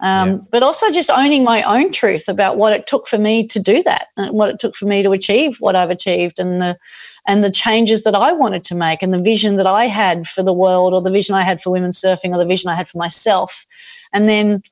Um, 0.00 0.30
Yeah. 0.30 0.36
But 0.50 0.62
also 0.62 0.90
just 0.90 1.10
owning 1.10 1.44
my 1.44 1.62
own 1.62 1.90
truth 1.92 2.28
about 2.28 2.58
what 2.58 2.72
it 2.72 2.86
took 2.86 3.08
for 3.08 3.18
me 3.18 3.46
to 3.48 3.58
do 3.58 3.82
that 3.84 4.08
and 4.16 4.30
what 4.32 4.50
it 4.50 4.60
took 4.60 4.76
for 4.76 4.86
me 4.86 5.02
to 5.02 5.12
achieve 5.12 5.56
what 5.60 5.74
I've 5.74 5.90
achieved 5.90 6.38
and 6.38 6.60
the 6.60 6.76
and 7.28 7.42
the 7.42 7.50
changes 7.50 8.04
that 8.04 8.14
I 8.14 8.32
wanted 8.32 8.64
to 8.66 8.76
make 8.76 9.02
and 9.02 9.12
the 9.12 9.20
vision 9.20 9.56
that 9.56 9.66
I 9.66 9.86
had 9.86 10.28
for 10.28 10.42
the 10.44 10.52
world 10.52 10.94
or 10.94 11.02
the 11.02 11.10
vision 11.10 11.34
I 11.34 11.42
had 11.42 11.60
for 11.60 11.70
women 11.70 11.90
surfing 11.90 12.32
or 12.32 12.38
the 12.38 12.44
vision 12.44 12.70
I 12.70 12.74
had 12.74 12.88
for 12.88 12.98
myself. 12.98 13.66
And 14.12 14.28
then 14.28 14.62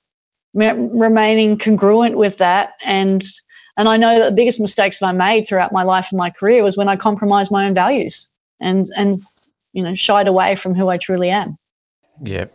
remaining 0.55 1.59
congruent 1.59 2.17
with 2.17 2.39
that 2.39 2.75
and 2.85 3.25
and 3.77 3.89
I 3.89 3.97
know 3.97 4.21
that 4.21 4.31
the 4.31 4.37
biggest 4.37 4.61
mistakes 4.61 5.01
that 5.01 5.07
I 5.07 5.13
made 5.13 5.49
throughout 5.49 5.73
my 5.73 5.83
life 5.83 6.09
and 6.11 6.19
my 6.19 6.31
career 6.31 6.63
was 6.63 6.77
when 6.77 6.89
I 6.89 6.95
compromised 6.95 7.51
my 7.51 7.67
own 7.67 7.75
values 7.75 8.29
and 8.61 8.89
and 8.97 9.23
you 9.73 9.83
know 9.83 9.95
shied 9.95 10.29
away 10.29 10.55
from 10.55 10.75
who 10.75 10.89
I 10.89 10.99
truly 10.99 11.31
am. 11.31 11.59
Yeah. 12.23 12.47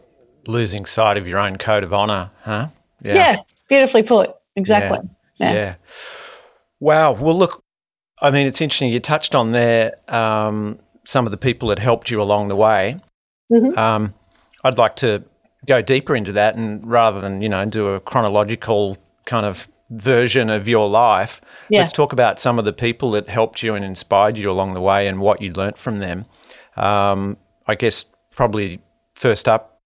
Losing 0.50 0.86
sight 0.88 1.16
of 1.18 1.28
your 1.28 1.38
own 1.38 1.58
code 1.58 1.84
of 1.84 1.94
honor, 1.94 2.32
huh? 2.42 2.68
Yeah, 3.04 3.38
beautifully 3.68 4.02
put. 4.02 4.32
Exactly. 4.56 4.98
Yeah. 5.38 5.54
Yeah. 5.54 5.76
Wow. 6.80 7.12
Well, 7.12 7.38
look, 7.38 7.64
I 8.20 8.32
mean, 8.32 8.48
it's 8.48 8.60
interesting. 8.60 8.92
You 8.92 9.00
touched 9.00 9.36
on 9.36 9.52
there 9.52 9.94
um, 10.08 10.80
some 11.06 11.26
of 11.28 11.32
the 11.32 11.38
people 11.38 11.70
that 11.70 11.78
helped 11.78 12.10
you 12.10 12.20
along 12.20 12.48
the 12.48 12.56
way. 12.56 12.98
Mhm. 13.52 13.78
Um, 13.78 14.14
I'd 14.64 14.80
like 14.80 14.96
to 14.98 15.24
go 15.68 15.84
deeper 15.84 16.16
into 16.16 16.32
that, 16.32 16.56
and 16.56 16.86
rather 16.90 17.22
than 17.22 17.42
you 17.42 17.50
know 17.50 17.64
do 17.66 17.90
a 17.90 18.00
chronological 18.00 18.98
kind 19.26 19.46
of 19.46 19.68
version 19.92 20.50
of 20.50 20.68
your 20.68 20.90
life, 20.90 21.42
Yeah. 21.70 21.82
let's 21.82 21.92
talk 21.92 22.12
about 22.12 22.40
some 22.40 22.58
of 22.58 22.66
the 22.66 22.74
people 22.74 23.12
that 23.12 23.30
helped 23.30 23.62
you 23.62 23.76
and 23.76 23.86
inspired 23.86 24.38
you 24.38 24.50
along 24.50 24.74
the 24.74 24.82
way, 24.82 25.08
and 25.08 25.20
what 25.20 25.42
you 25.44 25.54
learnt 25.54 25.78
from 25.78 26.00
them. 26.00 26.26
Um, 26.76 27.38
I 27.68 27.76
guess 27.76 28.06
probably 28.34 28.80
first 29.14 29.48
up, 29.48 29.79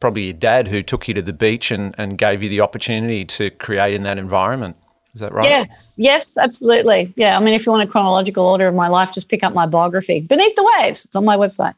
probably 0.00 0.24
your 0.24 0.32
dad 0.34 0.68
who 0.68 0.82
took 0.82 1.08
you 1.08 1.14
to 1.14 1.22
the 1.22 1.32
beach 1.32 1.70
and, 1.70 1.94
and 1.98 2.18
gave 2.18 2.42
you 2.42 2.48
the 2.48 2.60
opportunity 2.60 3.24
to 3.24 3.50
create 3.50 3.94
in 3.94 4.02
that 4.02 4.18
environment. 4.18 4.76
Is 5.14 5.20
that 5.20 5.32
right? 5.32 5.48
Yes, 5.48 5.94
yes, 5.96 6.36
absolutely. 6.36 7.12
Yeah, 7.16 7.38
I 7.38 7.40
mean, 7.40 7.54
if 7.54 7.64
you 7.64 7.72
want 7.72 7.88
a 7.88 7.90
chronological 7.90 8.44
order 8.44 8.68
of 8.68 8.74
my 8.74 8.88
life, 8.88 9.12
just 9.14 9.30
pick 9.30 9.42
up 9.42 9.54
my 9.54 9.66
biography, 9.66 10.20
Beneath 10.20 10.54
the 10.56 10.70
Waves. 10.76 11.06
It's 11.06 11.16
on 11.16 11.24
my 11.24 11.38
website. 11.38 11.74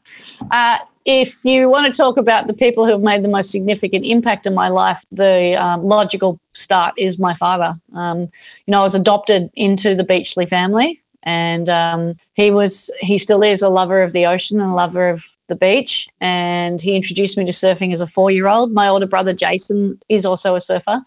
Uh, 0.50 0.78
if 1.04 1.44
you 1.44 1.68
want 1.70 1.86
to 1.86 1.92
talk 1.92 2.16
about 2.16 2.48
the 2.48 2.52
people 2.52 2.84
who 2.84 2.90
have 2.90 3.00
made 3.00 3.22
the 3.22 3.28
most 3.28 3.50
significant 3.50 4.04
impact 4.04 4.44
in 4.44 4.54
my 4.54 4.68
life, 4.68 5.04
the 5.12 5.54
um, 5.54 5.84
logical 5.84 6.40
start 6.52 6.94
is 6.98 7.18
my 7.18 7.32
father. 7.32 7.80
Um, 7.94 8.22
you 8.22 8.28
know, 8.72 8.80
I 8.80 8.82
was 8.82 8.96
adopted 8.96 9.50
into 9.54 9.94
the 9.94 10.04
Beachley 10.04 10.44
family, 10.44 11.00
and 11.22 11.68
um, 11.68 12.16
he 12.34 12.50
was, 12.50 12.90
he 12.98 13.18
still 13.18 13.44
is 13.44 13.62
a 13.62 13.68
lover 13.68 14.02
of 14.02 14.12
the 14.12 14.26
ocean 14.26 14.60
and 14.60 14.70
a 14.70 14.74
lover 14.74 15.08
of 15.08 15.24
the 15.48 15.56
beach. 15.56 16.08
And 16.20 16.80
he 16.80 16.94
introduced 16.94 17.36
me 17.36 17.44
to 17.44 17.52
surfing 17.52 17.92
as 17.92 18.00
a 18.00 18.06
four-year-old. 18.06 18.72
My 18.72 18.88
older 18.88 19.06
brother 19.06 19.32
Jason 19.32 19.98
is 20.08 20.24
also 20.24 20.54
a 20.54 20.60
surfer. 20.60 21.02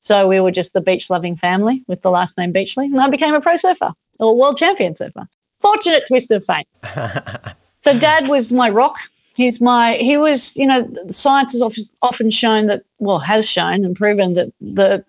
So 0.00 0.28
we 0.28 0.38
were 0.40 0.52
just 0.52 0.72
the 0.72 0.80
beach 0.80 1.10
loving 1.10 1.36
family 1.36 1.82
with 1.88 2.02
the 2.02 2.10
last 2.10 2.38
name 2.38 2.52
Beachley. 2.52 2.86
And 2.86 3.00
I 3.00 3.10
became 3.10 3.34
a 3.34 3.40
pro 3.40 3.56
surfer 3.56 3.92
or 4.20 4.36
world 4.36 4.56
champion 4.56 4.94
surfer. 4.94 5.26
Fortunate 5.60 6.04
twist 6.06 6.30
of 6.30 6.44
fate. 6.44 6.68
so 7.82 7.98
dad 7.98 8.28
was 8.28 8.52
my 8.52 8.70
rock. 8.70 8.96
He's 9.34 9.60
my, 9.60 9.94
he 9.94 10.16
was, 10.16 10.56
you 10.56 10.66
know, 10.66 10.88
science 11.10 11.52
has 11.52 11.92
often 12.02 12.30
shown 12.30 12.66
that, 12.68 12.84
well, 12.98 13.18
has 13.18 13.48
shown 13.48 13.84
and 13.84 13.94
proven 13.94 14.34
that 14.34 14.52
the, 14.60 15.04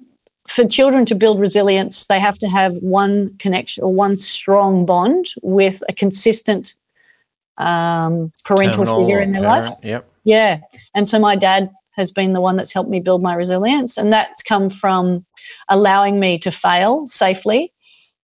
for 0.48 0.66
children 0.66 1.06
to 1.06 1.16
build 1.16 1.40
resilience, 1.40 2.08
they 2.08 2.20
have 2.20 2.38
to 2.40 2.48
have 2.48 2.74
one 2.78 3.36
connection 3.38 3.84
or 3.84 3.94
one 3.94 4.18
strong 4.18 4.86
bond 4.86 5.28
with 5.44 5.84
a 5.88 5.94
consistent 5.94 6.74
um, 7.58 8.32
parental 8.46 8.86
Terminal 8.86 9.06
figure 9.06 9.20
in 9.20 9.32
their 9.32 9.44
parent, 9.44 9.66
life. 9.66 9.78
Yep. 9.84 10.10
Yeah. 10.24 10.60
And 10.94 11.08
so 11.08 11.20
my 11.20 11.36
dad 11.36 11.72
has 11.98 12.14
been 12.14 12.34
the 12.34 12.42
one 12.42 12.56
that's 12.56 12.72
helped 12.72 12.90
me 12.90 13.00
build 13.00 13.24
my 13.24 13.34
resilience. 13.34 13.98
And 13.98 14.14
that's 14.14 14.44
come 14.44 14.70
from 14.70 15.26
allowing 15.68 16.20
me 16.20 16.38
to 16.40 16.52
fail 16.52 17.08
safely. 17.08 17.74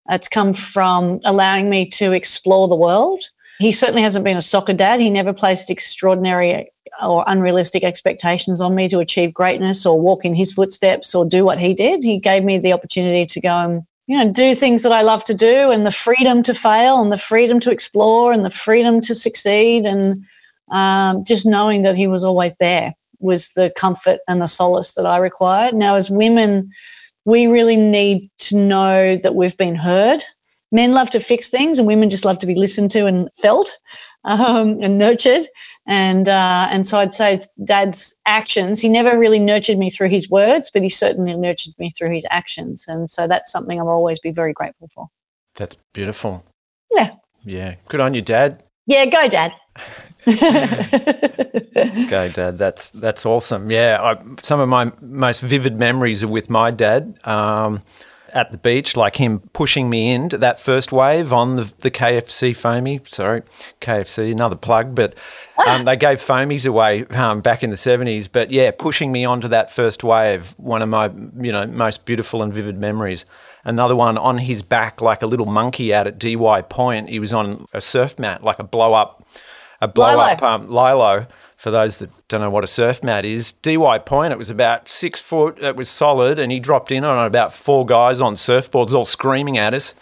It's 0.10 0.28
come 0.28 0.54
from 0.54 1.20
allowing 1.24 1.70
me 1.70 1.90
to 1.92 2.12
explore 2.12 2.68
the 2.68 2.76
world. 2.76 3.24
He 3.60 3.72
certainly 3.72 4.02
hasn't 4.02 4.26
been 4.26 4.38
a 4.38 4.42
soccer 4.42 4.74
dad. 4.74 5.00
He 5.00 5.10
never 5.10 5.34
placed 5.34 5.70
extraordinary 5.70 6.70
or 7.02 7.24
unrealistic 7.26 7.84
expectations 7.84 8.62
on 8.62 8.76
me 8.76 8.88
to 8.90 9.00
achieve 9.00 9.34
greatness 9.34 9.86
or 9.86 10.00
walk 10.00 10.26
in 10.26 10.36
his 10.36 10.54
footsteps 10.54 11.16
or 11.16 11.26
do 11.26 11.44
what 11.44 11.58
he 11.58 11.74
did. 11.74 12.04
He 12.04 12.20
gave 12.20 12.44
me 12.44 12.60
the 12.60 12.74
opportunity 12.74 13.26
to 13.26 13.42
go 13.42 13.50
and 13.50 13.84
you 14.08 14.18
know 14.18 14.32
do 14.32 14.56
things 14.56 14.84
that 14.84 14.92
I 14.92 15.02
love 15.02 15.24
to 15.26 15.34
do 15.34 15.72
and 15.72 15.86
the 15.86 15.92
freedom 15.92 16.44
to 16.44 16.54
fail 16.54 17.02
and 17.02 17.12
the 17.12 17.18
freedom 17.18 17.60
to 17.62 17.72
explore 17.72 18.34
and 18.34 18.44
the 18.44 18.52
freedom 18.52 19.02
to 19.02 19.16
succeed 19.16 19.86
and 19.86 20.26
um, 20.72 21.24
just 21.24 21.46
knowing 21.46 21.84
that 21.84 21.96
he 21.96 22.08
was 22.08 22.24
always 22.24 22.58
there 22.58 22.94
was 23.24 23.50
the 23.54 23.72
comfort 23.76 24.20
and 24.28 24.42
the 24.42 24.48
solace 24.48 24.94
that 24.94 25.06
I 25.06 25.18
required. 25.18 25.74
Now, 25.74 25.96
as 25.96 26.10
women, 26.10 26.72
we 27.26 27.48
really 27.48 27.78
need 27.78 28.30
to 28.40 28.58
know 28.58 29.18
that 29.18 29.36
we've 29.36 29.58
been 29.58 29.76
heard. 29.76 30.24
Men 30.72 30.92
love 30.92 31.10
to 31.12 31.20
fix 31.20 31.50
things, 31.50 31.80
and 31.80 31.88
women 31.88 32.10
just 32.10 32.26
love 32.26 32.40
to 32.40 32.48
be 32.48 32.56
listened 32.56 32.92
to 32.92 33.06
and 33.06 33.30
felt 33.38 33.78
um, 34.26 34.80
and 34.82 34.98
nurtured. 34.98 35.48
And 35.86 36.30
uh, 36.30 36.68
and 36.72 36.88
so 36.88 37.00
I'd 37.00 37.14
say 37.14 37.44
Dad's 37.64 38.16
actions. 38.26 38.80
He 38.80 38.88
never 38.88 39.20
really 39.20 39.40
nurtured 39.40 39.78
me 39.78 39.90
through 39.90 40.10
his 40.10 40.30
words, 40.30 40.72
but 40.72 40.82
he 40.82 40.90
certainly 40.90 41.36
nurtured 41.36 41.74
me 41.78 41.92
through 41.98 42.12
his 42.12 42.26
actions. 42.30 42.86
And 42.88 43.10
so 43.10 43.28
that's 43.28 43.52
something 43.52 43.80
I'll 43.80 43.90
always 43.90 44.20
be 44.20 44.32
very 44.32 44.54
grateful 44.54 44.90
for. 44.96 45.08
That's 45.56 45.76
beautiful. 45.94 46.46
Yeah. 46.92 47.12
Yeah. 47.44 47.76
Good 47.90 48.00
on 48.00 48.14
you, 48.14 48.22
Dad. 48.22 48.64
Yeah. 48.86 49.06
Go, 49.06 49.28
Dad. 49.28 49.54
Go, 50.26 50.34
Dad. 52.30 52.58
That's 52.58 52.92
that's 52.92 53.26
awesome. 53.26 53.70
Yeah, 53.70 54.00
I, 54.02 54.24
some 54.42 54.62
of 54.62 54.70
my 54.70 54.90
most 55.02 55.42
vivid 55.42 55.78
memories 55.78 56.24
are 56.24 56.30
with 56.30 56.50
my 56.50 56.72
dad 56.72 57.20
um, 57.26 57.84
at 58.34 58.52
the 58.52 58.58
beach, 58.58 58.98
like 58.98 59.16
him 59.16 59.40
pushing 59.54 59.90
me 59.90 60.12
into 60.12 60.38
that 60.40 60.60
first 60.60 60.92
wave 60.92 61.32
on 61.32 61.56
the, 61.56 61.72
the 61.80 61.92
KFC 61.92 62.56
foamy. 62.56 63.00
Sorry, 63.06 63.44
KFC, 63.80 64.32
another 64.32 64.56
plug, 64.56 64.96
but 64.96 65.16
um, 65.68 65.86
they 65.86 65.96
gave 65.96 66.20
foamies 66.20 66.66
away 66.66 67.06
um, 67.08 67.42
back 67.42 67.64
in 67.64 67.70
the 67.70 67.78
seventies. 67.78 68.28
But 68.28 68.52
yeah, 68.52 68.72
pushing 68.72 69.12
me 69.12 69.24
onto 69.24 69.48
that 69.50 69.72
first 69.72 70.04
wave, 70.04 70.54
one 70.58 70.82
of 70.82 70.90
my 70.90 71.12
you 71.40 71.52
know 71.52 71.66
most 71.68 72.06
beautiful 72.06 72.44
and 72.44 72.54
vivid 72.54 72.78
memories. 72.78 73.26
Another 73.66 73.96
one 73.96 74.18
on 74.18 74.40
his 74.40 74.62
back, 74.62 75.02
like 75.02 75.22
a 75.22 75.28
little 75.28 75.46
monkey 75.46 75.94
out 75.94 76.06
at 76.06 76.20
DY 76.20 76.64
Point. 76.64 77.10
He 77.10 77.20
was 77.20 77.32
on 77.32 77.66
a 77.72 77.80
surf 77.80 78.20
mat, 78.20 78.44
like 78.44 78.60
a 78.60 78.64
blow 78.64 78.94
up 78.94 79.26
a 79.84 79.88
blow 79.88 80.16
Lilo. 80.16 80.24
up 80.24 80.42
um, 80.42 80.68
lilo. 80.68 81.28
For 81.64 81.72
those 81.72 82.00
that 82.00 82.10
don't 82.28 82.42
know 82.42 82.50
what 82.50 82.66
a 82.66 82.68
surf 82.68 83.02
mat 83.04 83.24
is, 83.24 83.54
DY 83.54 84.00
Point, 84.00 84.34
it 84.34 84.38
was 84.38 84.50
about 84.50 84.90
six 84.90 85.22
foot. 85.22 85.58
It 85.64 85.78
was 85.78 85.88
solid, 85.88 86.38
and 86.38 86.52
he 86.52 86.60
dropped 86.60 86.92
in 86.92 87.06
on 87.06 87.26
about 87.26 87.54
four 87.54 87.86
guys 87.86 88.20
on 88.20 88.36
surfboards, 88.36 88.94
all 88.94 89.06
screaming 89.06 89.58
at 89.58 89.74
us. 89.74 89.94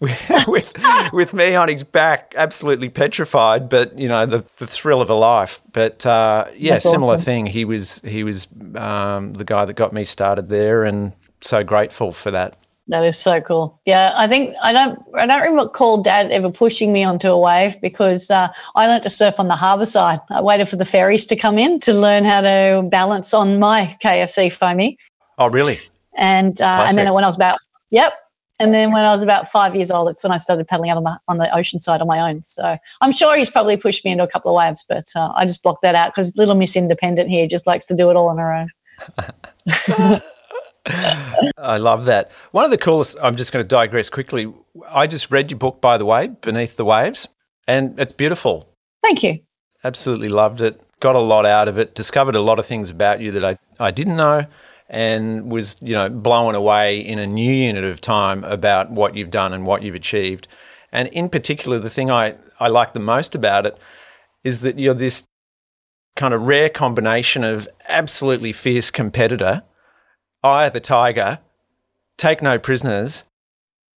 with, 0.00 0.72
with 1.12 1.32
me 1.32 1.54
on 1.54 1.68
his 1.68 1.84
back, 1.84 2.34
absolutely 2.36 2.88
petrified, 2.88 3.68
but 3.68 3.96
you 3.96 4.08
know 4.08 4.26
the, 4.26 4.44
the 4.56 4.66
thrill 4.66 5.00
of 5.00 5.08
a 5.08 5.14
life. 5.14 5.60
But 5.72 6.04
uh, 6.04 6.46
yeah, 6.56 6.72
That's 6.72 6.90
similar 6.90 7.14
awesome. 7.14 7.24
thing. 7.24 7.46
He 7.46 7.64
was 7.64 8.00
he 8.00 8.24
was 8.24 8.48
um, 8.74 9.34
the 9.34 9.44
guy 9.44 9.64
that 9.66 9.74
got 9.74 9.92
me 9.92 10.04
started 10.04 10.48
there, 10.48 10.82
and 10.82 11.12
so 11.40 11.62
grateful 11.62 12.10
for 12.10 12.32
that. 12.32 12.56
That 12.88 13.04
is 13.04 13.18
so 13.18 13.40
cool. 13.40 13.80
Yeah, 13.86 14.12
I 14.14 14.28
think 14.28 14.54
I 14.62 14.72
don't 14.72 14.98
I 15.14 15.24
don't 15.24 15.56
recall 15.56 16.02
Dad 16.02 16.30
ever 16.30 16.50
pushing 16.50 16.92
me 16.92 17.02
onto 17.02 17.28
a 17.28 17.38
wave 17.38 17.80
because 17.80 18.30
uh, 18.30 18.48
I 18.74 18.86
learned 18.86 19.04
to 19.04 19.10
surf 19.10 19.36
on 19.38 19.48
the 19.48 19.56
harbour 19.56 19.86
side. 19.86 20.20
I 20.28 20.42
waited 20.42 20.68
for 20.68 20.76
the 20.76 20.84
ferries 20.84 21.24
to 21.26 21.36
come 21.36 21.58
in 21.58 21.80
to 21.80 21.94
learn 21.94 22.24
how 22.24 22.42
to 22.42 22.86
balance 22.90 23.32
on 23.32 23.58
my 23.58 23.96
KFC 24.02 24.52
foamy, 24.52 24.98
Oh, 25.38 25.48
really? 25.48 25.80
and 26.16 26.60
uh, 26.60 26.84
and 26.88 26.98
then 26.98 27.06
Classic. 27.06 27.14
when 27.14 27.24
I 27.24 27.26
was 27.28 27.36
about 27.36 27.58
yep, 27.88 28.12
and 28.60 28.74
then 28.74 28.92
when 28.92 29.02
I 29.02 29.14
was 29.14 29.22
about 29.22 29.50
five 29.50 29.74
years 29.74 29.90
old, 29.90 30.10
it's 30.10 30.22
when 30.22 30.30
I 30.32 30.36
started 30.36 30.68
paddling 30.68 30.90
out 30.90 30.98
on 30.98 31.04
the 31.04 31.18
on 31.26 31.38
the 31.38 31.56
ocean 31.56 31.80
side 31.80 32.02
on 32.02 32.06
my 32.06 32.20
own. 32.20 32.42
So 32.42 32.76
I'm 33.00 33.12
sure 33.12 33.34
he's 33.34 33.48
probably 33.48 33.78
pushed 33.78 34.04
me 34.04 34.10
into 34.12 34.24
a 34.24 34.28
couple 34.28 34.50
of 34.50 34.58
waves, 34.58 34.84
but 34.86 35.06
uh, 35.16 35.32
I 35.34 35.46
just 35.46 35.62
blocked 35.62 35.80
that 35.82 35.94
out 35.94 36.12
because 36.14 36.36
little 36.36 36.54
Miss 36.54 36.76
Independent 36.76 37.30
here 37.30 37.48
just 37.48 37.66
likes 37.66 37.86
to 37.86 37.96
do 37.96 38.10
it 38.10 38.16
all 38.16 38.28
on 38.28 38.36
her 38.36 38.52
own. 38.52 40.20
I 40.86 41.78
love 41.78 42.04
that. 42.06 42.30
One 42.50 42.64
of 42.64 42.70
the 42.70 42.78
coolest, 42.78 43.16
I'm 43.22 43.36
just 43.36 43.52
going 43.52 43.64
to 43.64 43.68
digress 43.68 44.10
quickly. 44.10 44.52
I 44.88 45.06
just 45.06 45.30
read 45.30 45.50
your 45.50 45.58
book, 45.58 45.80
by 45.80 45.96
the 45.98 46.04
way, 46.04 46.28
Beneath 46.28 46.76
the 46.76 46.84
Waves, 46.84 47.28
and 47.66 47.98
it's 47.98 48.12
beautiful. 48.12 48.68
Thank 49.02 49.22
you. 49.22 49.40
Absolutely 49.82 50.28
loved 50.28 50.60
it. 50.60 50.80
Got 51.00 51.16
a 51.16 51.20
lot 51.20 51.46
out 51.46 51.68
of 51.68 51.78
it. 51.78 51.94
Discovered 51.94 52.34
a 52.34 52.40
lot 52.40 52.58
of 52.58 52.66
things 52.66 52.90
about 52.90 53.20
you 53.20 53.30
that 53.32 53.44
I, 53.44 53.58
I 53.78 53.90
didn't 53.90 54.16
know 54.16 54.46
and 54.88 55.50
was, 55.50 55.76
you 55.80 55.94
know, 55.94 56.08
blown 56.08 56.54
away 56.54 56.98
in 56.98 57.18
a 57.18 57.26
new 57.26 57.52
unit 57.52 57.84
of 57.84 58.00
time 58.00 58.44
about 58.44 58.90
what 58.90 59.16
you've 59.16 59.30
done 59.30 59.52
and 59.52 59.66
what 59.66 59.82
you've 59.82 59.94
achieved. 59.94 60.46
And 60.92 61.08
in 61.08 61.28
particular, 61.28 61.78
the 61.78 61.90
thing 61.90 62.10
I, 62.10 62.34
I 62.60 62.68
like 62.68 62.92
the 62.92 63.00
most 63.00 63.34
about 63.34 63.66
it 63.66 63.76
is 64.44 64.60
that 64.60 64.78
you're 64.78 64.94
this 64.94 65.24
kind 66.16 66.32
of 66.32 66.42
rare 66.42 66.68
combination 66.68 67.42
of 67.42 67.68
absolutely 67.88 68.52
fierce 68.52 68.90
competitor 68.90 69.62
eye 70.44 70.68
the 70.68 70.80
tiger, 70.80 71.38
take 72.16 72.42
no 72.42 72.58
prisoners, 72.58 73.24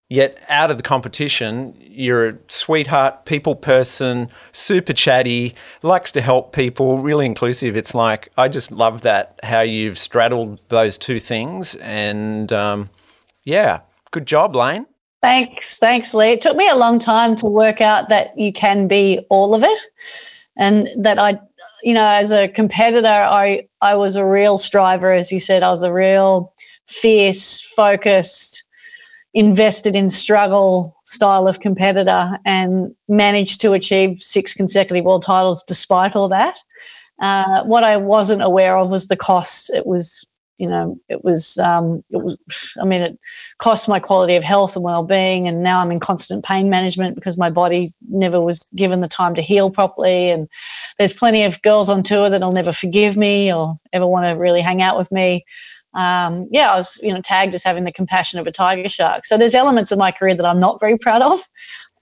yet 0.09 0.37
out 0.47 0.71
of 0.71 0.77
the 0.77 0.83
competition, 0.83 1.75
you're 1.79 2.29
a 2.29 2.37
sweetheart, 2.47 3.25
people 3.25 3.55
person, 3.55 4.29
super 4.53 4.93
chatty, 4.93 5.53
likes 5.83 6.11
to 6.13 6.21
help 6.21 6.53
people, 6.53 6.99
really 6.99 7.25
inclusive. 7.25 7.75
It's 7.75 7.93
like, 7.93 8.31
I 8.37 8.47
just 8.47 8.71
love 8.71 9.01
that, 9.01 9.39
how 9.43 9.61
you've 9.61 9.97
straddled 9.97 10.59
those 10.69 10.97
two 10.97 11.19
things. 11.19 11.75
And 11.75 12.53
um, 12.53 12.89
yeah, 13.43 13.81
good 14.11 14.25
job, 14.25 14.55
Layne. 14.55 14.85
Thanks, 15.21 15.77
thanks, 15.77 16.13
Lee. 16.13 16.33
It 16.33 16.41
took 16.41 16.55
me 16.55 16.69
a 16.69 16.75
long 16.75 16.99
time 16.99 17.35
to 17.37 17.47
work 17.47 17.81
out 17.81 18.07
that 18.09 18.37
you 18.37 18.53
can 18.53 18.87
be 18.87 19.25
all 19.29 19.55
of 19.55 19.63
it, 19.63 19.79
and 20.55 20.89
that 20.95 21.17
I, 21.19 21.39
you 21.83 21.93
know, 21.93 22.05
as 22.05 22.31
a 22.31 22.47
competitor, 22.47 23.07
I 23.07 23.67
I 23.81 23.95
was 23.95 24.15
a 24.15 24.25
real 24.25 24.57
striver, 24.57 25.11
as 25.11 25.31
you 25.31 25.39
said. 25.39 25.63
I 25.63 25.71
was 25.71 25.83
a 25.83 25.93
real 25.93 26.53
fierce, 26.87 27.61
focused, 27.61 28.63
invested 29.33 29.95
in 29.95 30.09
struggle 30.09 30.95
style 31.05 31.47
of 31.47 31.59
competitor, 31.59 32.39
and 32.45 32.95
managed 33.07 33.61
to 33.61 33.73
achieve 33.73 34.21
six 34.21 34.53
consecutive 34.53 35.05
world 35.05 35.23
titles 35.23 35.63
despite 35.63 36.15
all 36.15 36.29
that. 36.29 36.59
Uh, 37.21 37.63
what 37.63 37.83
I 37.83 37.97
wasn't 37.97 38.43
aware 38.43 38.77
of 38.77 38.89
was 38.89 39.07
the 39.07 39.17
cost. 39.17 39.69
It 39.69 39.85
was, 39.85 40.25
you 40.57 40.67
know, 40.67 40.99
it 41.09 41.23
was, 41.23 41.57
um, 41.59 42.03
it 42.09 42.17
was. 42.17 42.37
I 42.81 42.85
mean, 42.85 43.01
it 43.01 43.19
cost 43.59 43.87
my 43.89 43.99
quality 43.99 44.35
of 44.35 44.43
health 44.43 44.75
and 44.75 44.83
well-being 44.83 45.47
and 45.47 45.63
now 45.63 45.79
i'm 45.79 45.91
in 45.91 45.99
constant 45.99 46.45
pain 46.45 46.69
management 46.69 47.15
because 47.15 47.37
my 47.37 47.49
body 47.49 47.93
never 48.09 48.39
was 48.39 48.63
given 48.75 49.01
the 49.01 49.07
time 49.07 49.33
to 49.35 49.41
heal 49.41 49.71
properly 49.71 50.29
and 50.29 50.47
there's 50.99 51.13
plenty 51.13 51.43
of 51.43 51.61
girls 51.63 51.89
on 51.89 52.03
tour 52.03 52.29
that'll 52.29 52.51
never 52.51 52.71
forgive 52.71 53.17
me 53.17 53.51
or 53.51 53.77
ever 53.93 54.05
want 54.05 54.25
to 54.25 54.39
really 54.39 54.61
hang 54.61 54.81
out 54.81 54.97
with 54.97 55.11
me 55.11 55.43
um, 55.93 56.47
yeah 56.51 56.71
i 56.71 56.75
was 56.75 56.99
you 57.01 57.13
know 57.13 57.21
tagged 57.21 57.55
as 57.55 57.63
having 57.63 57.83
the 57.83 57.91
compassion 57.91 58.39
of 58.39 58.45
a 58.45 58.51
tiger 58.51 58.89
shark 58.89 59.25
so 59.25 59.37
there's 59.37 59.55
elements 59.55 59.91
of 59.91 59.97
my 59.97 60.11
career 60.11 60.35
that 60.35 60.45
i'm 60.45 60.59
not 60.59 60.79
very 60.79 60.97
proud 60.97 61.21
of 61.21 61.47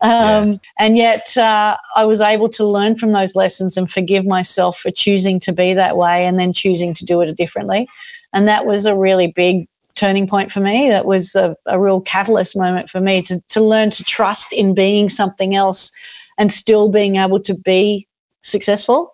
Um, 0.01 0.11
yeah. 0.11 0.57
And 0.77 0.97
yet 0.97 1.37
uh, 1.37 1.77
I 1.95 2.03
was 2.03 2.19
able 2.19 2.49
to 2.49 2.65
learn 2.65 2.97
from 2.97 3.13
those 3.13 3.33
lessons 3.33 3.77
and 3.77 3.89
forgive 3.89 4.25
myself 4.25 4.77
for 4.77 4.91
choosing 4.91 5.39
to 5.39 5.53
be 5.53 5.73
that 5.73 5.95
way 5.95 6.25
and 6.25 6.37
then 6.37 6.51
choosing 6.51 6.93
to 6.95 7.05
do 7.05 7.21
it 7.21 7.33
differently. 7.37 7.87
And 8.35 8.47
that 8.49 8.65
was 8.65 8.85
a 8.85 8.95
really 8.95 9.31
big 9.31 9.67
turning 9.95 10.27
point 10.27 10.51
for 10.51 10.59
me. 10.59 10.89
That 10.89 11.05
was 11.05 11.35
a, 11.35 11.55
a 11.65 11.79
real 11.79 12.01
catalyst 12.01 12.55
moment 12.57 12.89
for 12.89 12.99
me 12.99 13.21
to, 13.23 13.41
to 13.49 13.61
learn 13.61 13.89
to 13.91 14.03
trust 14.03 14.51
in 14.51 14.75
being 14.75 15.07
something 15.07 15.55
else 15.55 15.89
and 16.37 16.51
still 16.51 16.91
being 16.91 17.15
able 17.15 17.39
to 17.39 17.55
be 17.55 18.07
successful. 18.43 19.13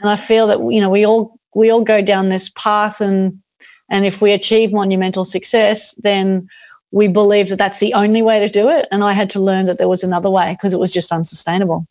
And 0.00 0.08
I 0.08 0.16
feel 0.16 0.46
that, 0.46 0.60
you 0.60 0.80
know, 0.80 0.88
we 0.88 1.04
all 1.04 1.36
we 1.52 1.70
all 1.70 1.82
go 1.82 2.00
down 2.00 2.28
this 2.28 2.50
path 2.50 3.00
and 3.00 3.42
and 3.88 4.06
if 4.06 4.22
we 4.22 4.30
achieve 4.30 4.72
monumental 4.72 5.24
success, 5.24 5.96
then 5.96 6.48
we 6.92 7.08
believe 7.08 7.48
that 7.48 7.56
that's 7.56 7.80
the 7.80 7.92
only 7.94 8.22
way 8.22 8.38
to 8.38 8.48
do 8.48 8.68
it. 8.68 8.86
And 8.92 9.02
I 9.02 9.14
had 9.14 9.30
to 9.30 9.40
learn 9.40 9.66
that 9.66 9.78
there 9.78 9.88
was 9.88 10.04
another 10.04 10.30
way 10.30 10.52
because 10.52 10.72
it 10.72 10.78
was 10.78 10.92
just 10.92 11.10
unsustainable. 11.10 11.86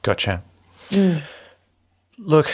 Gotcha. 0.00 0.42
Mm. 0.88 1.22
Look, 2.16 2.50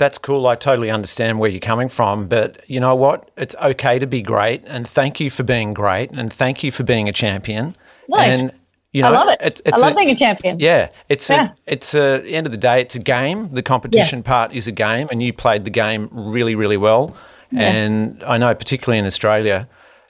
that's 0.00 0.18
cool. 0.18 0.48
I 0.48 0.56
totally 0.56 0.90
understand 0.90 1.38
where 1.38 1.48
you're 1.48 1.60
coming 1.60 1.88
from. 1.88 2.26
But 2.26 2.68
you 2.68 2.80
know 2.80 2.96
what? 2.96 3.30
It's 3.36 3.54
okay 3.62 4.00
to 4.00 4.06
be 4.06 4.22
great. 4.22 4.64
And 4.66 4.88
thank 4.88 5.20
you 5.20 5.30
for 5.30 5.44
being 5.44 5.74
great. 5.74 6.10
And 6.10 6.32
thank 6.32 6.64
you 6.64 6.72
for 6.72 6.82
being 6.82 7.08
a 7.08 7.12
champion. 7.12 7.76
Nice. 8.08 8.40
And 8.40 8.52
you 8.92 9.02
know, 9.02 9.08
I 9.08 9.12
love 9.12 9.28
it. 9.28 9.38
It's, 9.40 9.62
it's 9.64 9.80
I 9.80 9.86
love 9.86 9.92
a, 9.92 9.96
being 9.96 10.10
a 10.10 10.16
champion. 10.16 10.58
Yeah, 10.58 10.88
it's 11.08 11.30
yeah. 11.30 11.50
a, 11.50 11.72
it's 11.72 11.94
a, 11.94 12.22
the 12.22 12.34
end 12.34 12.46
of 12.48 12.50
the 12.50 12.58
day, 12.58 12.80
it's 12.80 12.96
a 12.96 13.00
game. 13.00 13.54
The 13.54 13.62
competition 13.62 14.18
yeah. 14.18 14.24
part 14.24 14.52
is 14.52 14.66
a 14.66 14.72
game, 14.72 15.06
and 15.12 15.22
you 15.22 15.32
played 15.32 15.62
the 15.62 15.70
game 15.70 16.08
really, 16.10 16.56
really 16.56 16.76
well. 16.76 17.14
Yeah. 17.52 17.70
And 17.70 18.24
I 18.24 18.36
know, 18.36 18.52
particularly 18.52 18.98
in 18.98 19.06
Australia, 19.06 19.68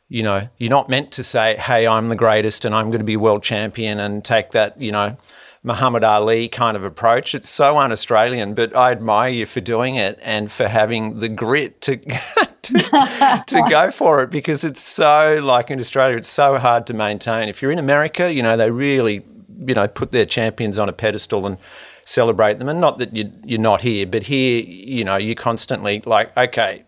you 0.08 0.22
know, 0.22 0.48
you're 0.56 0.70
not 0.70 0.88
meant 0.88 1.12
to 1.12 1.22
say, 1.22 1.56
"Hey, 1.56 1.86
I'm 1.86 2.08
the 2.08 2.16
greatest, 2.16 2.64
and 2.64 2.74
I'm 2.74 2.86
going 2.86 3.00
to 3.00 3.04
be 3.04 3.18
world 3.18 3.42
champion," 3.42 4.00
and 4.00 4.24
take 4.24 4.52
that, 4.52 4.80
you 4.80 4.92
know, 4.92 5.14
Muhammad 5.62 6.04
Ali 6.04 6.48
kind 6.48 6.76
of 6.76 6.84
approach. 6.84 7.34
It's 7.34 7.48
so 7.48 7.78
un-Australian, 7.78 8.54
but 8.54 8.74
I 8.74 8.92
admire 8.92 9.30
you 9.30 9.46
for 9.46 9.60
doing 9.60 9.96
it 9.96 10.18
and 10.22 10.50
for 10.50 10.68
having 10.68 11.18
the 11.20 11.28
grit 11.28 11.80
to 11.82 11.96
to, 12.62 13.42
to 13.46 13.66
go 13.70 13.90
for 13.90 14.22
it 14.22 14.30
because 14.30 14.64
it's 14.64 14.80
so 14.80 15.40
like 15.42 15.70
in 15.70 15.78
Australia, 15.78 16.16
it's 16.16 16.28
so 16.28 16.58
hard 16.58 16.86
to 16.86 16.94
maintain. 16.94 17.48
If 17.48 17.60
you're 17.60 17.72
in 17.72 17.78
America, 17.78 18.32
you 18.32 18.42
know 18.42 18.56
they 18.56 18.70
really 18.70 19.24
you 19.66 19.74
know 19.74 19.86
put 19.86 20.12
their 20.12 20.24
champions 20.24 20.78
on 20.78 20.88
a 20.88 20.92
pedestal 20.92 21.46
and 21.46 21.58
celebrate 22.04 22.58
them. 22.58 22.68
And 22.68 22.80
not 22.80 22.98
that 22.98 23.14
you 23.14 23.30
you're 23.44 23.60
not 23.60 23.82
here, 23.82 24.06
but 24.06 24.24
here 24.24 24.62
you 24.62 25.04
know 25.04 25.16
you're 25.16 25.34
constantly 25.34 26.02
like 26.06 26.34
okay, 26.38 26.84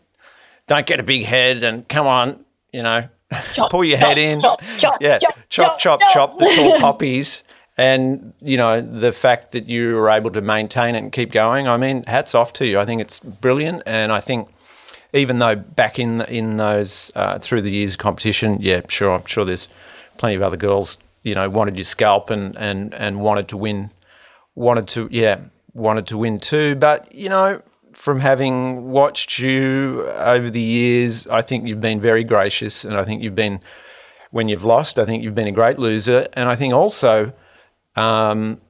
don't 0.66 0.86
get 0.86 0.98
a 0.98 1.02
big 1.02 1.24
head 1.24 1.62
and 1.62 1.86
come 1.88 2.06
on, 2.06 2.44
you 2.72 2.82
know. 2.82 3.08
Chop, 3.54 3.70
pull 3.70 3.82
your 3.82 3.96
chop, 3.96 4.08
head 4.08 4.18
in, 4.18 4.40
chop, 4.42 4.60
yeah, 5.00 5.18
chop, 5.18 5.38
chop, 5.48 5.78
chop, 5.78 6.00
chop 6.12 6.38
the 6.38 6.44
tall 6.54 6.78
poppies, 6.78 7.42
and 7.76 8.32
you 8.40 8.56
know 8.56 8.80
the 8.80 9.12
fact 9.12 9.52
that 9.52 9.68
you 9.68 9.94
were 9.94 10.10
able 10.10 10.30
to 10.30 10.40
maintain 10.40 10.94
it 10.94 10.98
and 10.98 11.12
keep 11.12 11.32
going 11.32 11.66
i 11.66 11.76
mean 11.76 12.04
hats 12.04 12.34
off 12.34 12.52
to 12.52 12.66
you. 12.66 12.78
I 12.78 12.84
think 12.84 13.00
it's 13.00 13.18
brilliant. 13.20 13.82
And 13.86 14.12
i 14.12 14.20
think 14.20 14.48
even 15.12 15.38
though 15.38 15.56
back 15.56 15.98
in 15.98 16.22
in 16.22 16.56
those 16.56 17.12
uh, 17.14 17.38
through 17.38 17.62
the 17.62 17.70
years 17.70 17.92
of 17.92 17.98
competition 17.98 18.58
yeah 18.60 18.82
sure 18.88 19.12
i'm 19.12 19.24
sure 19.26 19.44
there's 19.44 19.68
plenty 20.18 20.34
of 20.34 20.42
other 20.42 20.56
girls 20.56 20.98
you 21.22 21.34
know 21.34 21.48
wanted 21.48 21.76
your 21.76 21.84
scalp 21.84 22.30
and 22.30 22.56
and 22.58 22.94
and 22.94 23.20
wanted 23.20 23.48
to 23.48 23.56
win 23.56 23.90
wanted 24.54 24.86
to 24.88 25.08
yeah 25.10 25.40
wanted 25.74 26.06
to 26.06 26.18
win 26.18 26.38
too. 26.38 26.74
But 26.74 27.12
you 27.14 27.28
know 27.28 27.62
from 27.92 28.20
having 28.20 28.90
watched 28.90 29.38
you 29.38 30.06
over 30.14 30.48
the 30.48 30.62
years 30.62 31.26
i 31.26 31.42
think 31.42 31.66
you've 31.66 31.80
been 31.80 32.00
very 32.00 32.24
gracious. 32.24 32.84
And 32.84 32.96
i 32.96 33.04
think 33.04 33.22
you've 33.22 33.34
been 33.34 33.60
when 34.30 34.48
you've 34.48 34.64
lost 34.64 34.98
i 34.98 35.04
think 35.04 35.22
you've 35.22 35.34
been 35.34 35.48
a 35.48 35.52
great 35.52 35.78
loser. 35.78 36.26
And 36.34 36.48
i 36.48 36.56
think 36.56 36.74
also 36.74 37.32
um, 37.96 38.61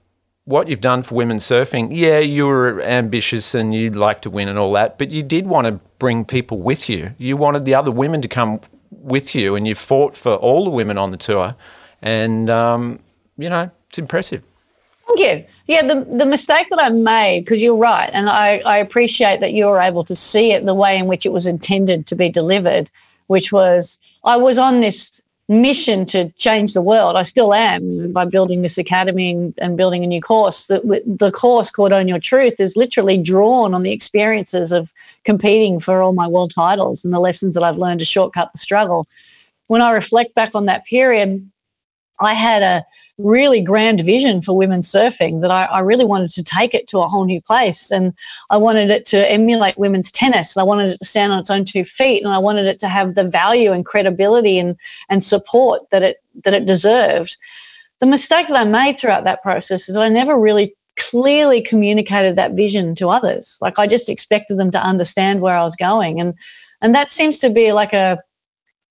what 0.45 0.69
you've 0.69 0.81
done 0.81 1.02
for 1.02 1.14
women 1.14 1.38
surfing, 1.38 1.91
yeah, 1.93 2.19
you 2.19 2.47
were 2.47 2.81
ambitious 2.83 3.55
and 3.55 3.73
you'd 3.75 3.95
like 3.95 4.21
to 4.23 4.31
win 4.31 4.49
and 4.49 4.59
all 4.59 4.73
that, 4.73 4.99
but 4.99 5.11
you 5.11 5.23
did 5.23 5.47
want 5.47 5.67
to 5.67 5.73
bring 5.99 6.25
people 6.25 6.59
with 6.59 6.88
you. 6.88 7.14
You 7.19 7.37
wanted 7.37 7.64
the 7.64 7.75
other 7.75 7.91
women 7.91 8.21
to 8.23 8.29
come 8.29 8.61
with 8.91 9.35
you, 9.35 9.57
and 9.57 9.67
you 9.67 9.75
fought 9.75 10.17
for 10.17 10.35
all 10.35 10.64
the 10.64 10.71
women 10.71 10.99
on 10.99 11.11
the 11.11 11.17
tour. 11.17 11.55
And, 12.02 12.50
um, 12.50 12.99
you 13.38 13.49
know, 13.49 13.71
it's 13.88 13.99
impressive. 13.99 14.43
Thank 15.07 15.21
you. 15.21 15.45
Yeah, 15.67 15.87
the, 15.87 16.05
the 16.05 16.26
mistake 16.26 16.69
that 16.71 16.83
I 16.83 16.88
made, 16.88 17.41
because 17.45 17.62
you're 17.62 17.76
right, 17.76 18.11
and 18.12 18.29
I, 18.29 18.59
I 18.59 18.79
appreciate 18.79 19.41
that 19.41 19.52
you 19.52 19.67
were 19.67 19.80
able 19.80 20.04
to 20.04 20.15
see 20.15 20.52
it 20.52 20.67
the 20.67 20.75
way 20.75 20.99
in 20.99 21.06
which 21.06 21.25
it 21.25 21.32
was 21.32 21.47
intended 21.47 22.06
to 22.08 22.15
be 22.15 22.30
delivered, 22.30 22.91
which 23.28 23.52
was 23.52 23.99
I 24.25 24.37
was 24.37 24.58
on 24.58 24.80
this 24.80 25.21
mission 25.60 26.06
to 26.06 26.30
change 26.30 26.73
the 26.73 26.82
world. 26.82 27.17
I 27.17 27.25
still 27.25 27.52
am 27.52 28.12
by 28.12 28.25
building 28.25 28.62
this 28.62 28.78
academy 28.78 29.52
and, 29.58 29.76
building 29.76 30.02
a 30.02 30.06
new 30.06 30.21
course. 30.21 30.67
The, 30.67 31.02
the 31.04 31.32
course 31.32 31.71
called 31.71 31.93
Own 31.93 32.08
Your 32.08 32.19
Truth 32.19 32.60
is 32.60 32.76
literally 32.76 33.21
drawn 33.21 33.75
on 33.75 33.82
the 33.82 33.93
experiences 33.93 34.73
of 34.73 34.93
competing 35.25 35.80
for 35.80 36.00
all 36.00 36.12
my 36.12 36.28
world 36.28 36.52
titles 36.54 37.04
and 37.04 37.12
the 37.12 37.21
lessons 37.21 37.54
that 37.54 37.62
I've 37.62 37.76
learned 37.76 38.00
to 38.00 38.04
shortcut 38.04 38.50
the 38.52 38.58
struggle. 38.58 39.06
When 39.67 39.82
I 39.82 39.93
reflect 39.93 40.34
back 40.34 40.54
on 40.54 40.67
that 40.67 40.84
period, 40.86 41.50
I 42.23 42.35
had 42.35 42.63
a 42.63 42.85
really 43.19 43.63
grand 43.63 44.00
vision 44.00 44.43
for 44.43 44.56
women 44.56 44.80
surfing 44.80 45.43
that 45.43 45.50
I, 45.50 45.65
I, 45.65 45.80
really 45.80 46.04
wanted 46.04 46.30
to 46.30 46.43
take 46.43 46.75
it 46.75 46.89
to 46.89 46.99
a 47.00 47.08
whole 47.08 47.25
new 47.25 47.41
place. 47.41 47.91
And 47.91 48.15
I 48.50 48.56
wanted 48.56 48.91
it 48.91 49.04
to 49.06 49.30
emulate 49.30 49.76
women's 49.76 50.11
tennis. 50.11 50.56
And 50.56 50.63
I 50.63 50.65
wanted 50.65 50.93
it 50.93 50.99
to 50.99 51.04
stand 51.04 51.32
on 51.32 51.39
its 51.39 51.50
own 51.50 51.65
two 51.65 51.85
feet. 51.85 52.23
And 52.23 52.32
I 52.32 52.39
wanted 52.39 52.67
it 52.67 52.80
to 52.80 52.89
have 52.89 53.15
the 53.15 53.25
value 53.25 53.73
and 53.73 53.85
credibility 53.85 54.58
and, 54.58 54.76
and 55.08 55.23
support 55.23 55.82
that 55.91 56.02
it 56.02 56.17
that 56.45 56.54
it 56.54 56.67
deserved. 56.67 57.37
The 58.00 58.06
mistake 58.06 58.49
that 58.49 58.56
I 58.56 58.69
made 58.69 58.99
throughout 58.99 59.25
that 59.25 59.43
process 59.43 59.89
is 59.89 59.95
that 59.95 60.02
I 60.02 60.08
never 60.08 60.39
really 60.39 60.75
clearly 60.99 61.63
communicated 61.63 62.37
that 62.37 62.52
vision 62.52 62.95
to 62.97 63.08
others. 63.08 63.58
Like 63.61 63.78
I 63.78 63.87
just 63.87 64.08
expected 64.08 64.58
them 64.58 64.71
to 64.73 64.82
understand 64.82 65.41
where 65.41 65.56
I 65.56 65.65
was 65.65 65.76
going. 65.76 66.21
And 66.21 66.35
and 66.80 66.95
that 66.95 67.13
seems 67.13 67.39
to 67.39 67.50
be 67.50 67.73
like 67.73 67.93
a 67.93 68.19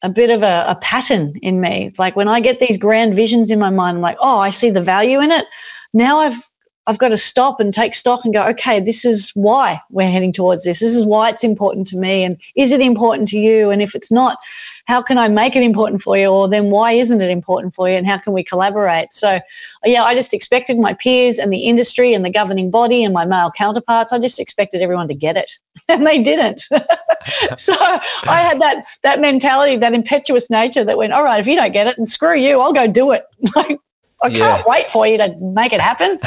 a 0.02 0.10
bit 0.10 0.30
of 0.30 0.44
a, 0.44 0.66
a 0.68 0.76
pattern 0.76 1.36
in 1.42 1.62
me. 1.62 1.94
Like 1.98 2.16
when 2.16 2.28
I 2.28 2.40
get 2.40 2.60
these 2.60 2.78
grand 2.78 3.16
visions 3.16 3.52
in 3.52 3.60
my 3.60 3.70
mind, 3.70 3.98
I'm 3.98 4.02
like, 4.02 4.18
oh, 4.20 4.40
I 4.40 4.50
see 4.50 4.70
the 4.70 4.82
value 4.82 5.20
in 5.20 5.32
it. 5.32 5.46
Now 5.94 6.20
I've 6.20 6.42
I've 6.88 6.98
got 6.98 7.10
to 7.10 7.18
stop 7.18 7.60
and 7.60 7.72
take 7.72 7.94
stock 7.94 8.26
and 8.26 8.34
go, 8.34 8.44
okay, 8.48 8.80
this 8.80 9.06
is 9.06 9.32
why 9.36 9.80
we're 9.92 10.10
heading 10.10 10.34
towards 10.34 10.64
this. 10.64 10.80
This 10.80 10.96
is 10.96 11.06
why 11.06 11.30
it's 11.30 11.44
important 11.44 11.86
to 11.88 11.98
me. 11.98 12.24
And 12.24 12.42
is 12.56 12.72
it 12.72 12.82
important 12.82 13.30
to 13.30 13.38
you? 13.38 13.70
And 13.70 13.84
if 13.84 13.94
it's 13.94 14.12
not, 14.12 14.40
how 14.86 15.02
can 15.02 15.18
I 15.18 15.28
make 15.28 15.56
it 15.56 15.64
important 15.64 16.02
for 16.02 16.18
you? 16.18 16.28
Or 16.28 16.48
then 16.48 16.70
why 16.70 16.94
isn't 16.94 17.22
it 17.22 17.30
important 17.30 17.76
for 17.76 17.90
you? 17.90 17.96
And 17.96 18.06
how 18.06 18.18
can 18.18 18.34
we 18.34 18.44
collaborate? 18.44 19.14
So, 19.14 19.40
yeah, 19.86 20.04
I 20.04 20.16
just 20.16 20.34
expected 20.34 20.78
my 20.78 20.94
peers 20.94 21.40
and 21.40 21.52
the 21.52 21.60
industry 21.60 22.14
and 22.14 22.26
the 22.26 22.32
governing 22.32 22.72
body 22.72 23.04
and 23.04 23.14
my 23.14 23.26
male 23.26 23.52
counterparts, 23.52 24.12
I 24.12 24.20
just 24.20 24.40
expected 24.40 24.82
everyone 24.82 25.08
to 25.08 25.16
get 25.16 25.38
it. 25.38 25.52
And 25.88 26.06
they 26.06 26.24
didn't. 26.24 26.62
so 27.58 27.74
I 27.80 28.42
had 28.42 28.62
that 28.62 28.86
that 29.04 29.20
mentality, 29.20 29.76
that 29.78 29.94
impetuous 29.94 30.50
nature 30.50 30.86
that 30.86 30.98
went, 30.98 31.12
all 31.12 31.24
right, 31.24 31.40
if 31.40 31.48
you 31.48 31.56
don't 31.56 31.74
get 31.74 31.88
it, 31.88 31.98
and 31.98 32.08
screw 32.08 32.38
you, 32.38 32.62
I'll 32.62 32.72
go 32.72 32.88
do 32.88 33.12
it. 33.12 33.26
like 33.56 33.80
I 34.24 34.30
can't 34.30 34.66
wait 34.66 34.92
for 34.92 35.06
you 35.06 35.18
to 35.18 35.36
make 35.38 35.74
it 35.74 35.82
happen. 35.82 36.20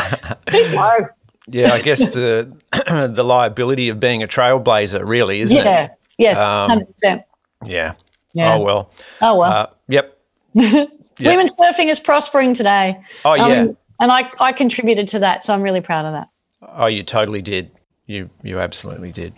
Too 0.47 0.65
slow. 0.65 1.09
Yeah, 1.47 1.73
I 1.73 1.81
guess 1.81 2.11
the 2.11 2.53
the 3.13 3.23
liability 3.23 3.89
of 3.89 4.01
being 4.01 4.23
a 4.23 4.27
trailblazer, 4.27 5.07
really, 5.07 5.41
isn't 5.41 5.57
yeah. 5.57 5.85
it? 5.85 5.91
Yes, 6.19 6.39
um, 6.39 6.87
percent. 6.87 7.23
Yeah. 7.65 7.95
Yeah. 8.35 8.57
Oh 8.57 8.61
well. 8.61 8.91
Oh 9.23 9.39
well. 9.39 9.53
Uh, 9.53 9.67
yep. 9.89 10.19
yep. 10.53 10.91
Women 11.21 11.49
surfing 11.49 11.87
is 11.87 11.99
prospering 11.99 12.53
today. 12.53 13.01
Oh 13.25 13.35
yeah. 13.35 13.63
Um, 13.63 13.77
and 14.01 14.13
I 14.13 14.31
I 14.41 14.53
contributed 14.53 15.09
to 15.09 15.21
that, 15.21 15.45
so 15.45 15.55
I'm 15.55 15.63
really 15.63 15.81
proud 15.81 16.05
of 16.05 16.13
that. 16.13 16.29
Oh, 16.77 16.87
you 16.87 17.03
totally 17.03 17.41
did. 17.41 17.71
You 18.07 18.29
you 18.43 18.61
absolutely 18.61 19.13
did. 19.13 19.35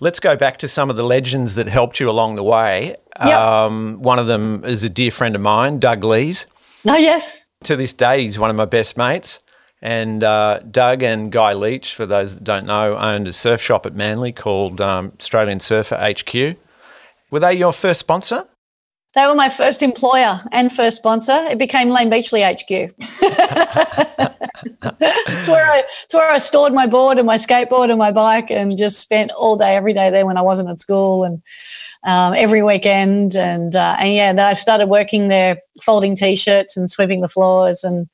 Let's 0.00 0.18
go 0.18 0.36
back 0.36 0.58
to 0.58 0.68
some 0.68 0.90
of 0.90 0.96
the 0.96 1.02
legends 1.02 1.54
that 1.54 1.66
helped 1.66 2.00
you 2.00 2.08
along 2.10 2.36
the 2.36 2.42
way. 2.42 2.96
Yep. 3.22 3.38
Um, 3.38 4.02
one 4.02 4.18
of 4.18 4.26
them 4.26 4.64
is 4.64 4.82
a 4.82 4.88
dear 4.88 5.10
friend 5.10 5.36
of 5.36 5.42
mine, 5.42 5.78
Doug 5.78 6.02
Lees. 6.02 6.46
Oh 6.86 6.96
yes. 6.96 7.46
To 7.64 7.76
this 7.76 7.92
day, 7.92 8.22
he's 8.22 8.38
one 8.38 8.50
of 8.50 8.56
my 8.56 8.64
best 8.64 8.96
mates. 8.96 9.40
And 9.82 10.22
uh, 10.22 10.60
Doug 10.70 11.02
and 11.02 11.32
Guy 11.32 11.54
Leach, 11.54 11.94
for 11.94 12.04
those 12.04 12.34
that 12.34 12.44
don't 12.44 12.66
know, 12.66 12.98
owned 12.98 13.28
a 13.28 13.32
surf 13.32 13.62
shop 13.62 13.86
at 13.86 13.94
Manly 13.94 14.32
called 14.32 14.80
um, 14.80 15.12
Australian 15.18 15.60
Surfer 15.60 15.96
HQ. 15.96 16.56
Were 17.30 17.40
they 17.40 17.54
your 17.54 17.72
first 17.72 18.00
sponsor? 18.00 18.46
They 19.14 19.26
were 19.26 19.34
my 19.34 19.48
first 19.48 19.82
employer 19.82 20.40
and 20.52 20.72
first 20.72 20.98
sponsor. 20.98 21.46
It 21.50 21.58
became 21.58 21.90
Layne 21.90 22.10
Beachley 22.10 22.42
HQ. 22.42 22.60
it's, 22.70 22.96
where 25.48 25.66
I, 25.66 25.82
it's 26.04 26.14
where 26.14 26.30
I 26.30 26.38
stored 26.38 26.72
my 26.72 26.86
board 26.86 27.18
and 27.18 27.26
my 27.26 27.36
skateboard 27.36 27.90
and 27.90 27.98
my 27.98 28.12
bike 28.12 28.52
and 28.52 28.78
just 28.78 29.00
spent 29.00 29.32
all 29.32 29.56
day, 29.56 29.74
every 29.74 29.92
day 29.92 30.10
there 30.10 30.26
when 30.26 30.36
I 30.36 30.42
wasn't 30.42 30.68
at 30.68 30.78
school 30.78 31.24
and 31.24 31.42
um, 32.04 32.34
every 32.34 32.62
weekend. 32.62 33.34
And, 33.34 33.74
uh, 33.74 33.96
and 33.98 34.38
yeah, 34.38 34.46
I 34.46 34.54
started 34.54 34.86
working 34.86 35.26
there, 35.26 35.58
folding 35.82 36.14
t-shirts 36.14 36.76
and 36.76 36.88
sweeping 36.88 37.20
the 37.20 37.28
floors. 37.28 37.82
And 37.82 38.08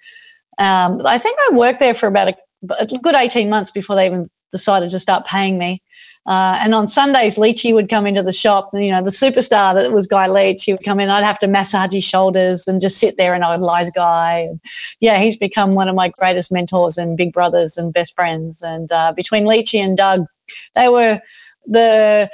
um, 0.56 1.04
I 1.04 1.18
think 1.18 1.38
I 1.50 1.54
worked 1.54 1.80
there 1.80 1.94
for 1.94 2.06
about 2.06 2.28
a, 2.28 2.36
a 2.80 2.86
good 2.86 3.14
18 3.14 3.50
months 3.50 3.70
before 3.70 3.96
they 3.96 4.06
even 4.06 4.30
decided 4.50 4.90
to 4.92 4.98
start 4.98 5.26
paying 5.26 5.58
me. 5.58 5.82
Uh, 6.26 6.58
and 6.60 6.74
on 6.74 6.88
Sundays, 6.88 7.36
Leachy 7.36 7.72
would 7.72 7.88
come 7.88 8.06
into 8.06 8.22
the 8.22 8.32
shop. 8.32 8.70
You 8.72 8.90
know, 8.90 9.02
the 9.02 9.10
superstar 9.10 9.74
that 9.74 9.92
was 9.92 10.08
Guy 10.08 10.26
Leach, 10.26 10.64
he 10.64 10.72
would 10.72 10.84
come 10.84 10.98
in. 10.98 11.08
I'd 11.08 11.24
have 11.24 11.38
to 11.40 11.46
massage 11.46 11.92
his 11.92 12.02
shoulders 12.02 12.66
and 12.66 12.80
just 12.80 12.98
sit 12.98 13.16
there 13.16 13.32
and 13.32 13.44
idolize 13.44 13.90
Guy. 13.90 14.40
And 14.50 14.60
yeah, 14.98 15.18
he's 15.18 15.36
become 15.36 15.74
one 15.74 15.88
of 15.88 15.94
my 15.94 16.08
greatest 16.08 16.50
mentors 16.50 16.98
and 16.98 17.16
big 17.16 17.32
brothers 17.32 17.76
and 17.76 17.92
best 17.92 18.14
friends. 18.16 18.60
And 18.60 18.90
uh, 18.90 19.12
between 19.14 19.44
Leachy 19.44 19.78
and 19.78 19.96
Doug, 19.96 20.26
they 20.74 20.88
were 20.88 21.20
the 21.66 22.28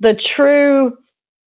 the 0.00 0.14
true. 0.14 0.96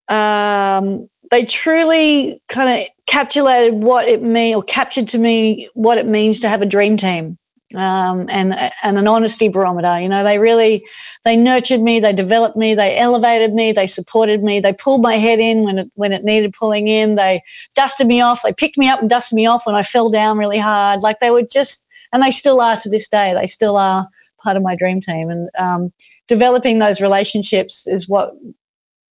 Um, 0.08 1.10
they 1.30 1.46
truly 1.46 2.42
kind 2.50 2.82
of 2.82 2.88
capturated 3.10 3.74
what 3.74 4.08
it 4.08 4.22
means 4.22 4.56
or 4.56 4.64
captured 4.64 5.08
to 5.10 5.18
me 5.18 5.70
what 5.74 5.98
it 5.98 6.06
means 6.06 6.42
to 6.42 6.50
have 6.50 6.62
a 6.62 6.66
dream 6.66 6.98
team 6.98 7.38
um, 7.76 8.28
and 8.30 8.54
and 8.84 8.98
an 8.98 9.08
honesty 9.08 9.50
barometer. 9.50 10.00
You 10.00 10.10
know, 10.10 10.24
they 10.24 10.40
really 10.40 10.86
they 11.26 11.36
nurtured 11.36 11.82
me, 11.82 12.00
they 12.00 12.14
developed 12.14 12.58
me, 12.58 12.74
they 12.74 12.98
elevated 12.98 13.54
me, 13.54 13.72
they 13.72 13.88
supported 13.88 14.44
me, 14.44 14.60
they 14.60 14.74
pulled 14.74 15.02
my 15.02 15.16
head 15.16 15.40
in 15.40 15.64
when 15.64 15.80
it 15.80 15.92
when 15.96 16.12
it 16.12 16.24
needed 16.24 16.54
pulling 16.54 16.88
in, 16.88 17.16
they 17.16 17.42
dusted 17.76 18.08
me 18.08 18.22
off, 18.22 18.42
they 18.44 18.54
picked 18.54 18.78
me 18.78 18.88
up 18.88 19.02
and 19.02 19.10
dusted 19.10 19.36
me 19.36 19.46
off 19.46 19.66
when 19.66 19.76
I 19.76 19.84
fell 19.84 20.10
down 20.10 20.38
really 20.38 20.60
hard. 20.60 21.02
Like 21.02 21.20
they 21.20 21.32
were 21.32 21.44
just, 21.44 21.86
and 22.12 22.24
they 22.24 22.32
still 22.32 22.62
are 22.62 22.78
to 22.78 22.90
this 22.90 23.08
day. 23.08 23.34
They 23.34 23.48
still 23.48 23.78
are 23.78 24.08
part 24.42 24.58
of 24.58 24.64
my 24.64 24.76
dream 24.76 25.02
team, 25.02 25.30
and 25.30 25.50
um, 25.58 25.94
developing 26.28 26.80
those 26.80 27.02
relationships 27.02 27.88
is 27.88 28.10
what 28.10 28.34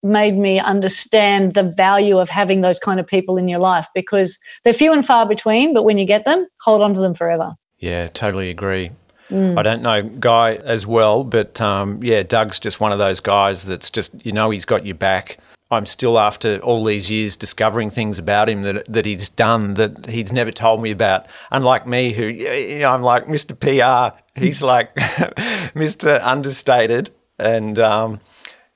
made 0.02 0.36
me 0.36 0.58
understand 0.58 1.54
the 1.54 1.62
value 1.62 2.18
of 2.18 2.30
having 2.30 2.62
those 2.62 2.78
kind 2.78 2.98
of 2.98 3.06
people 3.06 3.36
in 3.36 3.48
your 3.48 3.58
life 3.58 3.86
because 3.94 4.38
they're 4.64 4.72
few 4.72 4.92
and 4.92 5.06
far 5.06 5.28
between 5.28 5.74
but 5.74 5.84
when 5.84 5.98
you 5.98 6.06
get 6.06 6.24
them 6.24 6.46
hold 6.62 6.80
on 6.80 6.94
to 6.94 7.00
them 7.00 7.14
forever 7.14 7.54
yeah, 7.80 8.08
totally 8.08 8.50
agree. 8.50 8.90
Mm. 9.30 9.58
I 9.58 9.62
don't 9.62 9.82
know 9.82 10.02
Guy 10.02 10.54
as 10.56 10.86
well, 10.86 11.24
but 11.24 11.60
um, 11.60 12.02
yeah, 12.02 12.22
Doug's 12.22 12.58
just 12.58 12.80
one 12.80 12.92
of 12.92 12.98
those 12.98 13.20
guys 13.20 13.64
that's 13.64 13.90
just, 13.90 14.14
you 14.24 14.32
know, 14.32 14.50
he's 14.50 14.64
got 14.64 14.84
your 14.84 14.94
back. 14.94 15.38
I'm 15.72 15.86
still, 15.86 16.18
after 16.18 16.58
all 16.58 16.84
these 16.84 17.08
years, 17.08 17.36
discovering 17.36 17.90
things 17.90 18.18
about 18.18 18.48
him 18.48 18.62
that, 18.62 18.92
that 18.92 19.06
he's 19.06 19.28
done 19.28 19.74
that 19.74 20.06
he's 20.06 20.32
never 20.32 20.50
told 20.50 20.82
me 20.82 20.90
about. 20.90 21.26
Unlike 21.52 21.86
me, 21.86 22.12
who, 22.12 22.24
you 22.24 22.80
know, 22.80 22.90
I'm 22.92 23.02
like 23.02 23.26
Mr. 23.26 23.54
PR, 23.58 24.18
he's 24.38 24.62
like 24.62 24.92
Mr. 24.96 26.20
Understated. 26.22 27.10
And 27.38 27.78
um, 27.78 28.20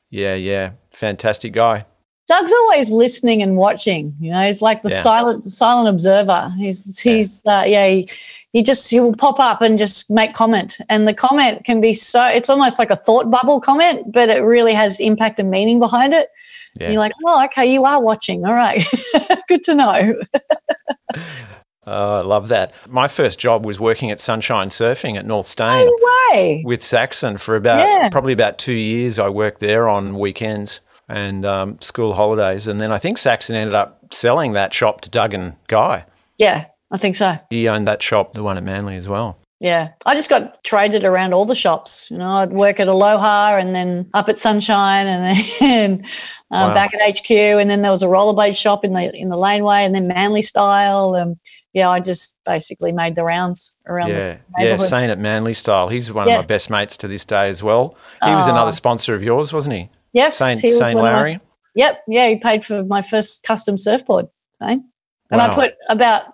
yeah, 0.09 0.35
yeah, 0.35 0.73
fantastic 0.93 1.53
guy. 1.53 1.85
Doug's 2.29 2.53
always 2.53 2.91
listening 2.91 3.43
and 3.43 3.57
watching. 3.57 4.15
You 4.21 4.31
know, 4.31 4.47
he's 4.47 4.63
like 4.63 4.83
the 4.83 4.91
yeah. 4.91 5.03
silent 5.03 5.53
silent 5.53 5.89
observer. 5.89 6.55
He's 6.57 6.99
he's 6.99 7.43
yeah, 7.45 7.59
uh, 7.61 7.65
yeah 7.65 7.89
he, 7.89 8.09
he 8.55 8.63
just 8.63 8.89
he 8.89 8.99
will 9.01 9.15
pop 9.15 9.39
up 9.39 9.61
and 9.61 9.79
just 9.79 10.09
make 10.09 10.33
comment 10.33 10.79
and 10.89 11.07
the 11.07 11.13
comment 11.13 11.65
can 11.65 11.83
be 11.83 11.93
so 11.93 12.25
it's 12.25 12.49
almost 12.49 12.79
like 12.79 12.89
a 12.89 12.97
thought 12.97 13.31
bubble 13.31 13.61
comment 13.61 14.11
but 14.11 14.31
it 14.31 14.41
really 14.41 14.73
has 14.73 14.99
impact 14.99 15.39
and 15.39 15.51
meaning 15.51 15.79
behind 15.79 16.15
it 16.15 16.31
yeah. 16.81 16.91
you're 16.91 17.01
like 17.01 17.13
oh 17.27 17.45
okay 17.45 17.71
you 17.71 17.85
are 17.85 18.03
watching 18.03 18.47
all 18.47 18.55
right 18.55 18.87
good 19.49 19.63
to 19.63 19.75
know 19.75 20.15
Oh, 21.87 22.21
I 22.21 22.21
love 22.23 22.49
that. 22.49 22.73
My 22.89 23.09
first 23.09 23.39
job 23.39 23.67
was 23.67 23.79
working 23.79 24.11
at 24.11 24.19
Sunshine 24.19 24.71
Surfing 24.71 25.17
at 25.19 25.27
North 25.27 25.45
Steyne. 25.45 25.85
No 25.85 25.99
way. 26.33 26.63
With 26.65 26.83
Saxon 26.83 27.37
for 27.37 27.57
about 27.57 27.87
yeah. 27.87 28.09
probably 28.09 28.33
about 28.33 28.57
two 28.57 28.73
years. 28.73 29.19
I 29.19 29.29
worked 29.29 29.61
there 29.61 29.87
on 29.87 30.19
weekends 30.19 30.81
and 31.11 31.45
um, 31.45 31.79
school 31.83 32.15
holidays, 32.15 32.67
and 32.67 32.81
then 32.81 32.91
I 32.91 32.97
think 32.97 33.19
Saxon 33.19 33.55
ended 33.55 33.75
up 33.75 34.15
selling 34.15 34.53
that 34.53 34.73
shop 34.73 35.03
to 35.03 35.11
Doug 35.11 35.35
and 35.35 35.57
Guy. 35.69 36.07
Yeah, 36.39 36.65
I 36.95 36.97
think 36.97 37.17
so. 37.17 37.37
He 37.51 37.67
owned 37.67 37.89
that 37.89 38.01
shop, 38.01 38.35
the 38.35 38.45
one 38.45 38.57
at 38.57 38.63
Manly 38.63 38.95
as 38.95 39.09
well. 39.09 39.37
Yeah, 39.59 39.91
I 40.07 40.15
just 40.15 40.31
got 40.31 40.63
traded 40.63 41.05
around 41.05 41.33
all 41.33 41.45
the 41.45 41.57
shops. 41.57 42.09
You 42.09 42.19
know, 42.19 42.31
I'd 42.31 42.53
work 42.53 42.79
at 42.79 42.87
Aloha 42.87 43.57
and 43.57 43.75
then 43.75 44.09
up 44.15 44.29
at 44.29 44.39
Sunshine 44.39 45.09
and 45.09 45.37
then 45.59 46.05
uh, 46.53 46.69
wow. 46.69 46.75
back 46.75 46.95
at 46.95 47.19
HQ, 47.19 47.31
and 47.31 47.69
then 47.69 47.83
there 47.83 47.91
was 47.91 48.05
a 48.05 48.07
rollerblade 48.07 48.57
shop 48.57 48.85
in 48.85 48.93
the 48.93 49.13
in 49.13 49.29
the 49.29 49.37
laneway, 49.37 49.85
and 49.85 49.93
then 49.93 50.07
Manly 50.07 50.43
Style. 50.43 51.17
And 51.17 51.37
yeah, 51.73 51.91
I 51.91 51.99
just 51.99 52.37
basically 52.45 52.93
made 52.93 53.17
the 53.17 53.25
rounds 53.25 53.75
around. 53.89 54.11
Yeah, 54.11 54.37
yeah, 54.57 54.77
Sane 54.77 55.11
at 55.11 55.19
Manly 55.19 55.55
Style. 55.55 55.89
He's 55.89 56.13
one 56.13 56.29
yeah. 56.29 56.35
of 56.35 56.43
my 56.43 56.47
best 56.47 56.71
mates 56.71 56.97
to 56.99 57.09
this 57.09 57.25
day 57.25 57.49
as 57.49 57.61
well. 57.61 57.97
He 58.25 58.31
was 58.31 58.47
another 58.47 58.73
sponsor 58.73 59.17
of 59.17 59.25
yours, 59.25 59.53
wasn't 59.53 59.75
he? 59.75 59.91
Yes, 60.13 60.37
Saint, 60.37 60.61
he 60.61 60.69
was 60.69 60.79
Saint 60.79 61.01
Larry. 61.01 61.35
My, 61.35 61.41
yep, 61.75 62.05
yeah, 62.07 62.29
he 62.29 62.37
paid 62.37 62.65
for 62.65 62.85
my 62.85 63.03
first 63.03 63.43
custom 63.43 63.79
surfboard. 63.79 64.29
Sane. 64.63 64.91
And 65.31 65.41
wow. 65.41 65.51
I 65.51 65.55
put 65.55 65.75
about 65.89 66.25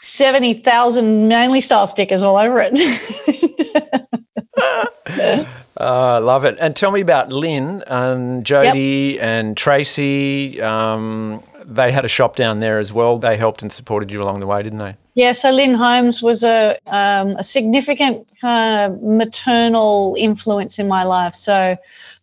70,000 0.00 1.28
Manly 1.28 1.60
style 1.60 1.86
stickers 1.86 2.22
all 2.22 2.36
over 2.36 2.60
it. 2.60 2.72
I 4.58 5.46
uh, 5.76 6.20
love 6.20 6.44
it. 6.44 6.56
And 6.60 6.76
tell 6.76 6.90
me 6.90 7.00
about 7.00 7.30
Lynn 7.30 7.82
and 7.86 8.44
Jody 8.44 9.14
yep. 9.14 9.22
and 9.22 9.56
Tracy. 9.56 10.60
Um, 10.60 11.42
they 11.64 11.90
had 11.90 12.04
a 12.04 12.08
shop 12.08 12.36
down 12.36 12.60
there 12.60 12.78
as 12.78 12.92
well. 12.92 13.18
They 13.18 13.36
helped 13.36 13.62
and 13.62 13.72
supported 13.72 14.10
you 14.10 14.22
along 14.22 14.40
the 14.40 14.46
way, 14.46 14.62
didn't 14.62 14.78
they? 14.78 14.96
Yeah, 15.14 15.32
so 15.32 15.50
Lynn 15.50 15.74
Holmes 15.74 16.22
was 16.22 16.44
a, 16.44 16.78
um, 16.86 17.30
a 17.38 17.44
significant 17.44 18.28
kind 18.40 18.92
of 18.92 19.02
maternal 19.02 20.14
influence 20.18 20.78
in 20.78 20.86
my 20.86 21.02
life. 21.02 21.34
So 21.34 21.76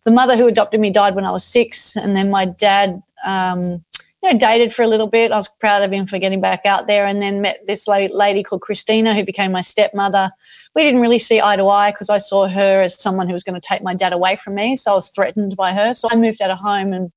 the 0.04 0.10
mother 0.10 0.36
who 0.36 0.46
adopted 0.46 0.80
me 0.80 0.90
died 0.90 1.14
when 1.14 1.24
I 1.24 1.30
was 1.30 1.44
six, 1.44 1.96
and 1.96 2.16
then 2.16 2.30
my 2.30 2.46
dad 2.46 3.02
um, 3.24 3.84
you 4.24 4.32
know, 4.32 4.38
dated 4.38 4.74
for 4.74 4.82
a 4.82 4.86
little 4.86 5.06
bit. 5.06 5.32
I 5.32 5.36
was 5.36 5.48
proud 5.48 5.82
of 5.82 5.92
him 5.92 6.06
for 6.06 6.18
getting 6.18 6.40
back 6.40 6.64
out 6.64 6.86
there 6.86 7.04
and 7.04 7.20
then 7.20 7.42
met 7.42 7.66
this 7.66 7.86
lady 7.86 8.42
called 8.42 8.62
Christina 8.62 9.14
who 9.14 9.22
became 9.22 9.52
my 9.52 9.60
stepmother. 9.60 10.30
We 10.74 10.82
didn't 10.82 11.02
really 11.02 11.18
see 11.18 11.42
eye 11.42 11.56
to 11.56 11.68
eye 11.68 11.90
because 11.90 12.08
I 12.08 12.16
saw 12.16 12.48
her 12.48 12.80
as 12.80 12.98
someone 12.98 13.26
who 13.28 13.34
was 13.34 13.44
going 13.44 13.60
to 13.60 13.66
take 13.66 13.82
my 13.82 13.94
dad 13.94 14.14
away 14.14 14.36
from 14.36 14.54
me. 14.54 14.76
So 14.76 14.92
I 14.92 14.94
was 14.94 15.10
threatened 15.10 15.56
by 15.56 15.74
her. 15.74 15.92
So 15.92 16.08
I 16.10 16.16
moved 16.16 16.40
out 16.40 16.50
of 16.50 16.58
home 16.58 16.94
and 16.94 17.12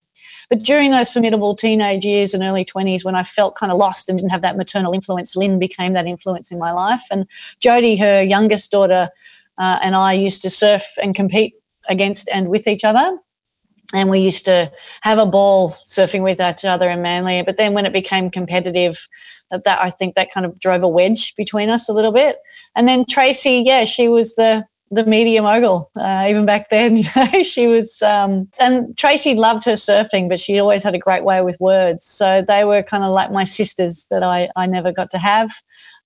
but 0.49 0.63
during 0.63 0.91
those 0.91 1.09
formidable 1.09 1.55
teenage 1.55 2.05
years 2.05 2.33
and 2.33 2.41
early 2.41 2.63
20s 2.63 3.03
when 3.03 3.15
I 3.15 3.23
felt 3.23 3.55
kind 3.55 3.71
of 3.71 3.77
lost 3.77 4.07
and 4.07 4.17
didn't 4.17 4.31
have 4.31 4.41
that 4.41 4.55
maternal 4.55 4.93
influence, 4.93 5.35
Lynn 5.35 5.59
became 5.59 5.91
that 5.93 6.05
influence 6.05 6.51
in 6.51 6.59
my 6.59 6.71
life. 6.71 7.03
And 7.11 7.25
Jody, 7.59 7.97
her 7.97 8.21
youngest 8.21 8.71
daughter, 8.71 9.09
uh, 9.57 9.79
and 9.81 9.93
I 9.93 10.13
used 10.13 10.41
to 10.43 10.49
surf 10.49 10.85
and 11.01 11.13
compete 11.13 11.55
against 11.89 12.29
and 12.29 12.47
with 12.47 12.65
each 12.65 12.85
other 12.85 13.17
and 13.93 14.09
we 14.09 14.19
used 14.19 14.45
to 14.45 14.71
have 15.01 15.17
a 15.17 15.25
ball 15.25 15.71
surfing 15.85 16.23
with 16.23 16.41
each 16.41 16.65
other 16.65 16.89
in 16.89 17.01
Manly. 17.01 17.41
But 17.43 17.57
then 17.57 17.73
when 17.73 17.85
it 17.85 17.93
became 17.93 18.29
competitive, 18.29 19.07
that 19.49 19.81
I 19.81 19.89
think 19.89 20.15
that 20.15 20.31
kind 20.31 20.45
of 20.45 20.59
drove 20.59 20.83
a 20.83 20.87
wedge 20.87 21.35
between 21.35 21.69
us 21.69 21.87
a 21.87 21.93
little 21.93 22.11
bit. 22.11 22.37
And 22.75 22.87
then 22.87 23.05
Tracy, 23.05 23.63
yeah, 23.65 23.85
she 23.85 24.09
was 24.09 24.35
the 24.35 24.65
the 24.89 25.05
media 25.05 25.41
mogul 25.41 25.91
uh, 25.97 26.25
even 26.29 26.45
back 26.45 26.69
then. 26.69 27.03
she 27.43 27.67
was, 27.67 28.01
um, 28.01 28.49
and 28.57 28.97
Tracy 28.97 29.35
loved 29.35 29.65
her 29.65 29.73
surfing, 29.73 30.29
but 30.29 30.39
she 30.39 30.59
always 30.59 30.81
had 30.81 30.95
a 30.95 30.99
great 30.99 31.25
way 31.25 31.41
with 31.41 31.59
words. 31.59 32.05
So 32.05 32.41
they 32.47 32.63
were 32.63 32.83
kind 32.83 33.03
of 33.03 33.11
like 33.11 33.29
my 33.29 33.43
sisters 33.43 34.07
that 34.11 34.23
I 34.23 34.49
I 34.55 34.65
never 34.65 34.91
got 34.93 35.11
to 35.11 35.17
have. 35.17 35.51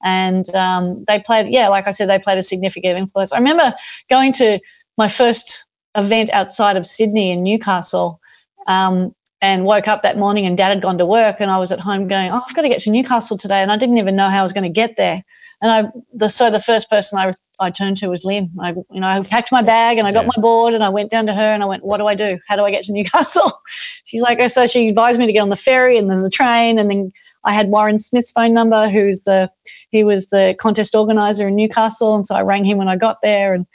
And 0.03 0.49
um, 0.55 1.05
they 1.07 1.19
played, 1.19 1.51
yeah, 1.51 1.67
like 1.67 1.87
I 1.87 1.91
said, 1.91 2.09
they 2.09 2.17
played 2.17 2.39
a 2.39 2.43
significant 2.43 2.97
influence. 2.97 3.31
I 3.31 3.37
remember 3.37 3.71
going 4.09 4.33
to 4.33 4.59
my 4.97 5.09
first 5.09 5.63
event 5.95 6.29
outside 6.31 6.77
of 6.77 6.85
Sydney 6.85 7.31
in 7.31 7.43
Newcastle. 7.43 8.19
Um, 8.67 9.15
and 9.41 9.65
woke 9.65 9.87
up 9.87 10.03
that 10.03 10.17
morning 10.17 10.45
and 10.45 10.55
dad 10.55 10.69
had 10.69 10.81
gone 10.81 10.99
to 10.99 11.05
work 11.05 11.37
and 11.39 11.49
I 11.49 11.57
was 11.57 11.71
at 11.71 11.79
home 11.79 12.07
going, 12.07 12.31
Oh, 12.31 12.43
I've 12.47 12.55
got 12.55 12.61
to 12.61 12.69
get 12.69 12.81
to 12.81 12.91
Newcastle 12.91 13.37
today. 13.37 13.61
And 13.61 13.71
I 13.71 13.77
didn't 13.77 13.97
even 13.97 14.15
know 14.15 14.29
how 14.29 14.41
I 14.41 14.43
was 14.43 14.53
going 14.53 14.63
to 14.63 14.69
get 14.69 14.97
there. 14.97 15.23
And 15.61 15.71
I, 15.71 15.91
the, 16.13 16.27
so 16.27 16.49
the 16.49 16.59
first 16.59 16.89
person 16.89 17.17
I, 17.17 17.33
I 17.59 17.71
turned 17.71 17.97
to 17.97 18.07
was 18.07 18.23
Lynn. 18.23 18.51
I, 18.59 18.71
you 18.91 18.99
know, 18.99 19.07
I 19.07 19.21
packed 19.23 19.51
my 19.51 19.61
bag 19.61 19.97
and 19.97 20.07
I 20.07 20.11
got 20.11 20.25
yeah. 20.25 20.31
my 20.35 20.41
board 20.41 20.73
and 20.73 20.83
I 20.83 20.89
went 20.89 21.11
down 21.11 21.25
to 21.27 21.33
her 21.33 21.41
and 21.41 21.61
I 21.61 21.65
went, 21.65 21.83
what 21.83 21.97
do 21.97 22.07
I 22.07 22.15
do? 22.15 22.39
How 22.47 22.55
do 22.55 22.63
I 22.63 22.71
get 22.71 22.83
to 22.85 22.91
Newcastle? 22.91 23.51
She's 24.05 24.21
like, 24.21 24.39
oh, 24.39 24.47
so 24.47 24.67
she 24.67 24.89
advised 24.89 25.19
me 25.19 25.25
to 25.25 25.33
get 25.33 25.41
on 25.41 25.49
the 25.49 25.55
ferry 25.55 25.97
and 25.97 26.09
then 26.09 26.21
the 26.21 26.29
train. 26.29 26.77
And 26.77 26.89
then 26.89 27.11
I 27.43 27.53
had 27.53 27.69
Warren 27.69 27.97
Smith's 27.99 28.31
phone 28.31 28.53
number, 28.53 28.89
who's 28.89 29.23
the, 29.23 29.51
he 29.89 30.03
was 30.03 30.27
the 30.27 30.55
contest 30.59 30.93
organizer 30.95 31.47
in 31.47 31.55
Newcastle. 31.55 32.15
And 32.15 32.27
so 32.27 32.35
I 32.35 32.41
rang 32.41 32.63
him 32.63 32.77
when 32.77 32.89
I 32.89 32.95
got 32.95 33.17
there 33.23 33.53
and, 33.55 33.65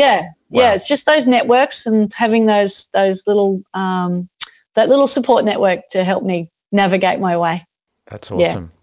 yeah, 0.00 0.22
wow. 0.48 0.62
yeah. 0.62 0.72
It's 0.72 0.88
just 0.88 1.06
those 1.06 1.26
networks 1.26 1.86
and 1.86 2.12
having 2.12 2.46
those 2.46 2.88
those 2.92 3.26
little 3.26 3.62
um, 3.74 4.28
that 4.74 4.88
little 4.88 5.06
support 5.06 5.44
network 5.44 5.88
to 5.90 6.04
help 6.04 6.24
me 6.24 6.50
navigate 6.72 7.20
my 7.20 7.36
way. 7.36 7.64
That's 8.06 8.30
awesome. 8.30 8.72
Yeah. 8.72 8.80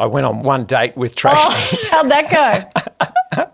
I 0.00 0.06
went 0.06 0.26
on 0.26 0.42
one 0.42 0.64
date 0.64 0.96
with 0.96 1.14
Tracy. 1.14 1.36
Oh, 1.38 1.78
how'd 1.90 2.10
that 2.10 2.72
go? 3.34 3.50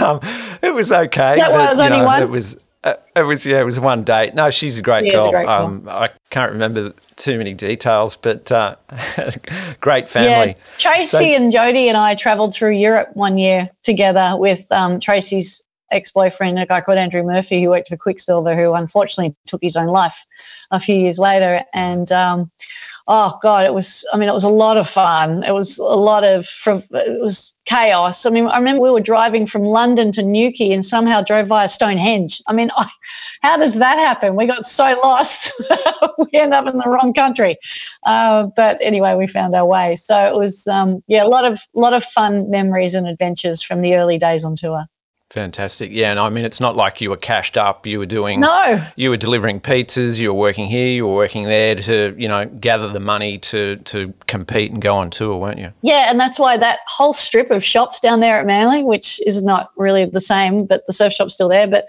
um, 0.04 0.20
it 0.62 0.74
was 0.74 0.90
okay. 0.90 1.36
That 1.36 1.52
but, 1.52 1.70
was 1.70 1.80
only 1.80 1.98
know, 1.98 2.04
one. 2.04 2.22
It 2.22 2.28
was. 2.28 2.56
Uh, 2.82 2.94
it 3.16 3.22
was 3.22 3.46
yeah. 3.46 3.60
It 3.60 3.64
was 3.64 3.80
one 3.80 4.04
date. 4.04 4.34
No, 4.34 4.50
she's 4.50 4.78
a 4.78 4.82
great 4.82 5.06
yeah, 5.06 5.12
girl. 5.12 5.28
A 5.28 5.30
great 5.30 5.46
um, 5.46 5.88
I 5.88 6.10
can't 6.30 6.52
remember 6.52 6.92
too 7.16 7.38
many 7.38 7.54
details, 7.54 8.16
but 8.16 8.52
uh, 8.52 8.76
great 9.80 10.08
family. 10.08 10.50
Yeah, 10.52 10.54
Tracy 10.76 11.06
so, 11.06 11.22
and 11.22 11.50
Jody 11.50 11.88
and 11.88 11.96
I 11.96 12.14
travelled 12.14 12.52
through 12.52 12.72
Europe 12.72 13.08
one 13.14 13.38
year 13.38 13.70
together 13.84 14.34
with 14.36 14.70
um, 14.70 15.00
Tracy's 15.00 15.63
ex-boyfriend, 15.94 16.58
a 16.58 16.66
guy 16.66 16.80
called 16.80 16.98
Andrew 16.98 17.22
Murphy, 17.22 17.62
who 17.62 17.70
worked 17.70 17.88
for 17.88 17.96
Quiksilver, 17.96 18.54
who 18.54 18.74
unfortunately 18.74 19.34
took 19.46 19.62
his 19.62 19.76
own 19.76 19.86
life 19.86 20.26
a 20.70 20.80
few 20.80 20.96
years 20.96 21.18
later. 21.18 21.64
And 21.72 22.10
um, 22.12 22.50
oh 23.06 23.38
god, 23.42 23.66
it 23.66 23.74
was. 23.74 24.04
I 24.12 24.16
mean, 24.16 24.28
it 24.28 24.34
was 24.34 24.44
a 24.44 24.48
lot 24.48 24.76
of 24.76 24.88
fun. 24.88 25.42
It 25.44 25.52
was 25.52 25.78
a 25.78 25.82
lot 25.82 26.24
of. 26.24 26.48
It 26.66 27.20
was 27.20 27.54
chaos. 27.64 28.26
I 28.26 28.30
mean, 28.30 28.46
I 28.46 28.58
remember 28.58 28.82
we 28.82 28.90
were 28.90 29.00
driving 29.00 29.46
from 29.46 29.62
London 29.62 30.12
to 30.12 30.22
Newquay 30.22 30.72
and 30.72 30.84
somehow 30.84 31.22
drove 31.22 31.48
via 31.48 31.68
Stonehenge. 31.68 32.42
I 32.46 32.52
mean, 32.52 32.70
I, 32.76 32.88
how 33.42 33.56
does 33.56 33.74
that 33.74 33.98
happen? 33.98 34.36
We 34.36 34.46
got 34.46 34.64
so 34.64 34.98
lost, 35.02 35.52
we 36.18 36.38
end 36.38 36.54
up 36.54 36.66
in 36.66 36.78
the 36.78 36.88
wrong 36.88 37.12
country. 37.12 37.56
Uh, 38.04 38.48
but 38.56 38.78
anyway, 38.80 39.14
we 39.14 39.26
found 39.26 39.54
our 39.54 39.66
way. 39.66 39.96
So 39.96 40.26
it 40.26 40.36
was, 40.36 40.66
um, 40.66 41.02
yeah, 41.06 41.24
a 41.24 41.28
lot 41.28 41.44
of 41.44 41.60
lot 41.74 41.92
of 41.92 42.04
fun 42.04 42.50
memories 42.50 42.94
and 42.94 43.06
adventures 43.06 43.62
from 43.62 43.80
the 43.80 43.94
early 43.94 44.18
days 44.18 44.44
on 44.44 44.56
tour. 44.56 44.84
Fantastic. 45.34 45.90
Yeah, 45.90 46.12
and 46.12 46.20
I 46.20 46.28
mean, 46.28 46.44
it's 46.44 46.60
not 46.60 46.76
like 46.76 47.00
you 47.00 47.10
were 47.10 47.16
cashed 47.16 47.56
up. 47.56 47.88
You 47.88 47.98
were 47.98 48.06
doing 48.06 48.38
no. 48.38 48.86
You 48.94 49.10
were 49.10 49.16
delivering 49.16 49.60
pizzas. 49.60 50.16
You 50.16 50.28
were 50.28 50.38
working 50.38 50.66
here. 50.66 50.86
You 50.86 51.08
were 51.08 51.14
working 51.14 51.42
there 51.42 51.74
to 51.74 52.14
you 52.16 52.28
know 52.28 52.44
gather 52.44 52.86
the 52.86 53.00
money 53.00 53.38
to 53.38 53.74
to 53.78 54.14
compete 54.28 54.70
and 54.70 54.80
go 54.80 54.94
on 54.94 55.10
tour, 55.10 55.36
weren't 55.36 55.58
you? 55.58 55.72
Yeah, 55.82 56.08
and 56.08 56.20
that's 56.20 56.38
why 56.38 56.56
that 56.58 56.78
whole 56.86 57.12
strip 57.12 57.50
of 57.50 57.64
shops 57.64 57.98
down 57.98 58.20
there 58.20 58.38
at 58.38 58.46
Manly, 58.46 58.84
which 58.84 59.20
is 59.26 59.42
not 59.42 59.70
really 59.76 60.04
the 60.04 60.20
same, 60.20 60.66
but 60.66 60.86
the 60.86 60.92
surf 60.92 61.12
shop's 61.12 61.34
still 61.34 61.48
there. 61.48 61.66
But 61.66 61.86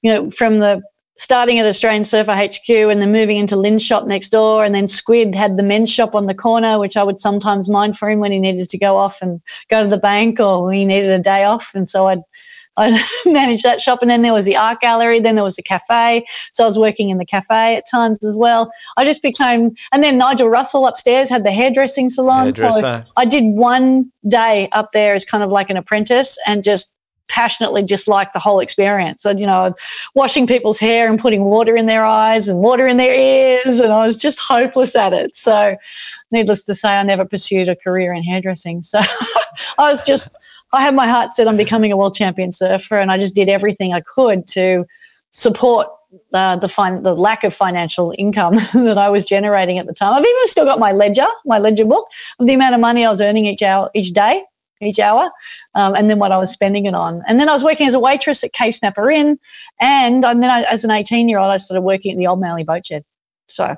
you 0.00 0.10
know, 0.10 0.30
from 0.30 0.60
the 0.60 0.82
starting 1.18 1.58
at 1.58 1.66
Australian 1.66 2.04
Surfer 2.04 2.34
HQ 2.34 2.66
and 2.66 3.02
then 3.02 3.12
moving 3.12 3.36
into 3.36 3.56
Lynn's 3.56 3.82
shop 3.82 4.06
next 4.06 4.30
door. 4.30 4.64
And 4.64 4.74
then 4.74 4.88
Squid 4.88 5.34
had 5.34 5.58
the 5.58 5.62
men's 5.62 5.90
shop 5.90 6.14
on 6.14 6.26
the 6.26 6.34
corner, 6.34 6.78
which 6.78 6.96
I 6.96 7.02
would 7.02 7.20
sometimes 7.20 7.68
mind 7.68 7.98
for 7.98 8.08
him 8.08 8.20
when 8.20 8.32
he 8.32 8.38
needed 8.38 8.70
to 8.70 8.78
go 8.78 8.96
off 8.96 9.20
and 9.20 9.42
go 9.68 9.82
to 9.82 9.88
the 9.88 9.98
bank 9.98 10.40
or 10.40 10.72
he 10.72 10.86
needed 10.86 11.10
a 11.10 11.22
day 11.22 11.44
off. 11.44 11.72
And 11.74 11.90
so 11.90 12.06
I'd 12.08 12.22
I 12.76 13.02
managed 13.26 13.62
that 13.64 13.80
shop. 13.80 14.00
And 14.02 14.10
then 14.10 14.22
there 14.22 14.34
was 14.34 14.44
the 14.44 14.56
art 14.56 14.80
gallery. 14.80 15.20
Then 15.20 15.34
there 15.34 15.44
was 15.44 15.56
the 15.56 15.62
cafe. 15.62 16.26
So 16.52 16.64
I 16.64 16.66
was 16.66 16.78
working 16.78 17.10
in 17.10 17.18
the 17.18 17.26
cafe 17.26 17.76
at 17.76 17.84
times 17.90 18.22
as 18.24 18.34
well. 18.34 18.70
I 18.96 19.04
just 19.04 19.22
became, 19.22 19.74
and 19.92 20.02
then 20.02 20.18
Nigel 20.18 20.48
Russell 20.48 20.86
upstairs 20.86 21.28
had 21.28 21.44
the 21.44 21.52
hairdressing 21.52 22.10
salon. 22.10 22.46
Hairdresser. 22.46 22.80
So 22.80 23.12
I 23.16 23.24
did 23.24 23.44
one 23.44 24.10
day 24.28 24.68
up 24.72 24.92
there 24.92 25.14
as 25.14 25.24
kind 25.24 25.42
of 25.42 25.50
like 25.50 25.70
an 25.70 25.76
apprentice 25.76 26.38
and 26.46 26.62
just 26.62 26.92
passionately 27.28 27.82
dislike 27.82 28.32
the 28.32 28.38
whole 28.38 28.60
experience. 28.60 29.24
And, 29.24 29.40
you 29.40 29.46
know, 29.46 29.74
washing 30.14 30.46
people's 30.46 30.78
hair 30.78 31.08
and 31.08 31.18
putting 31.18 31.44
water 31.44 31.76
in 31.76 31.86
their 31.86 32.04
eyes 32.04 32.48
and 32.48 32.60
water 32.60 32.86
in 32.86 32.98
their 32.98 33.12
ears. 33.12 33.80
And 33.80 33.92
I 33.92 34.06
was 34.06 34.16
just 34.16 34.38
hopeless 34.38 34.94
at 34.94 35.12
it. 35.12 35.34
So, 35.34 35.76
needless 36.30 36.62
to 36.64 36.74
say, 36.74 36.96
I 36.96 37.02
never 37.02 37.24
pursued 37.24 37.68
a 37.68 37.76
career 37.76 38.12
in 38.12 38.22
hairdressing. 38.22 38.82
So 38.82 39.00
I 39.78 39.90
was 39.90 40.04
just, 40.04 40.36
I 40.76 40.82
had 40.82 40.94
my 40.94 41.06
heart 41.06 41.32
set 41.32 41.48
on 41.48 41.56
becoming 41.56 41.92
a 41.92 41.96
world 41.96 42.14
champion 42.14 42.52
surfer, 42.52 42.98
and 42.98 43.10
I 43.10 43.18
just 43.18 43.34
did 43.34 43.48
everything 43.48 43.92
I 43.92 44.00
could 44.00 44.46
to 44.48 44.84
support 45.32 45.88
uh, 46.32 46.56
the 46.56 46.68
fin- 46.68 47.02
the 47.02 47.14
lack 47.14 47.44
of 47.44 47.54
financial 47.54 48.14
income 48.16 48.56
that 48.74 48.98
I 48.98 49.08
was 49.10 49.24
generating 49.24 49.78
at 49.78 49.86
the 49.86 49.92
time. 49.92 50.14
I've 50.14 50.24
even 50.24 50.46
still 50.46 50.64
got 50.64 50.78
my 50.78 50.92
ledger, 50.92 51.26
my 51.44 51.58
ledger 51.58 51.84
book 51.84 52.06
of 52.38 52.46
the 52.46 52.54
amount 52.54 52.74
of 52.74 52.80
money 52.80 53.04
I 53.04 53.10
was 53.10 53.20
earning 53.20 53.46
each 53.46 53.62
hour, 53.62 53.90
each 53.94 54.12
day, 54.12 54.44
each 54.80 54.98
hour, 54.98 55.30
um, 55.74 55.94
and 55.94 56.08
then 56.08 56.18
what 56.18 56.32
I 56.32 56.38
was 56.38 56.50
spending 56.50 56.86
it 56.86 56.94
on. 56.94 57.22
And 57.26 57.40
then 57.40 57.48
I 57.48 57.52
was 57.52 57.64
working 57.64 57.88
as 57.88 57.94
a 57.94 58.00
waitress 58.00 58.44
at 58.44 58.52
K 58.52 58.70
Snapper 58.70 59.10
Inn, 59.10 59.38
and, 59.80 60.24
and 60.24 60.42
then 60.42 60.50
I, 60.50 60.62
as 60.62 60.84
an 60.84 60.90
18 60.90 61.28
year 61.28 61.38
old, 61.38 61.50
I 61.50 61.56
started 61.56 61.82
working 61.82 62.12
at 62.12 62.18
the 62.18 62.26
Old 62.26 62.40
Manly 62.40 62.64
Boat 62.64 62.86
Shed. 62.86 63.04
So, 63.48 63.76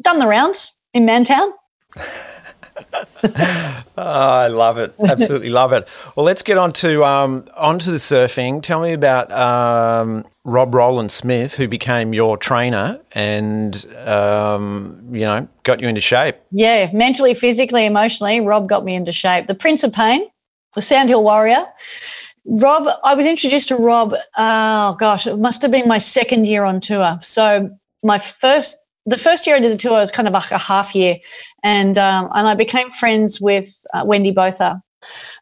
done 0.00 0.18
the 0.18 0.26
rounds 0.26 0.74
in 0.94 1.06
Mantown. 1.06 1.52
oh, 3.24 3.82
I 3.96 4.48
love 4.48 4.78
it. 4.78 4.94
Absolutely 5.06 5.50
love 5.50 5.72
it. 5.72 5.88
Well, 6.16 6.24
let's 6.24 6.42
get 6.42 6.58
on 6.58 6.72
to 6.74 7.04
um, 7.04 7.46
onto 7.56 7.90
the 7.90 7.96
surfing. 7.96 8.62
Tell 8.62 8.80
me 8.80 8.92
about 8.92 9.30
um, 9.32 10.24
Rob 10.44 10.74
Rowland 10.74 11.12
Smith, 11.12 11.54
who 11.54 11.68
became 11.68 12.12
your 12.12 12.36
trainer 12.36 13.00
and 13.12 13.86
um, 14.06 15.02
you 15.12 15.20
know 15.20 15.48
got 15.62 15.80
you 15.80 15.88
into 15.88 16.00
shape. 16.00 16.36
Yeah, 16.50 16.90
mentally, 16.92 17.34
physically, 17.34 17.86
emotionally, 17.86 18.40
Rob 18.40 18.68
got 18.68 18.84
me 18.84 18.94
into 18.94 19.12
shape. 19.12 19.46
The 19.46 19.54
Prince 19.54 19.84
of 19.84 19.92
Pain, 19.92 20.28
the 20.74 20.82
Sandhill 20.82 21.22
Warrior. 21.22 21.66
Rob, 22.44 22.88
I 23.04 23.14
was 23.14 23.24
introduced 23.24 23.68
to 23.68 23.76
Rob. 23.76 24.14
Oh 24.36 24.96
gosh, 24.98 25.26
it 25.26 25.38
must 25.38 25.62
have 25.62 25.70
been 25.70 25.86
my 25.86 25.98
second 25.98 26.46
year 26.46 26.64
on 26.64 26.80
tour. 26.80 27.18
So 27.22 27.70
my 28.02 28.18
first 28.18 28.78
the 29.06 29.18
first 29.18 29.46
year 29.46 29.56
I 29.56 29.60
did 29.60 29.72
the 29.72 29.76
tour 29.76 29.92
was 29.92 30.10
kind 30.10 30.28
of 30.28 30.34
like 30.34 30.50
a 30.50 30.58
half 30.58 30.94
year, 30.94 31.18
and 31.62 31.98
um, 31.98 32.30
and 32.34 32.46
I 32.46 32.54
became 32.54 32.90
friends 32.90 33.40
with 33.40 33.74
uh, 33.94 34.04
Wendy 34.06 34.32
Botha, 34.32 34.82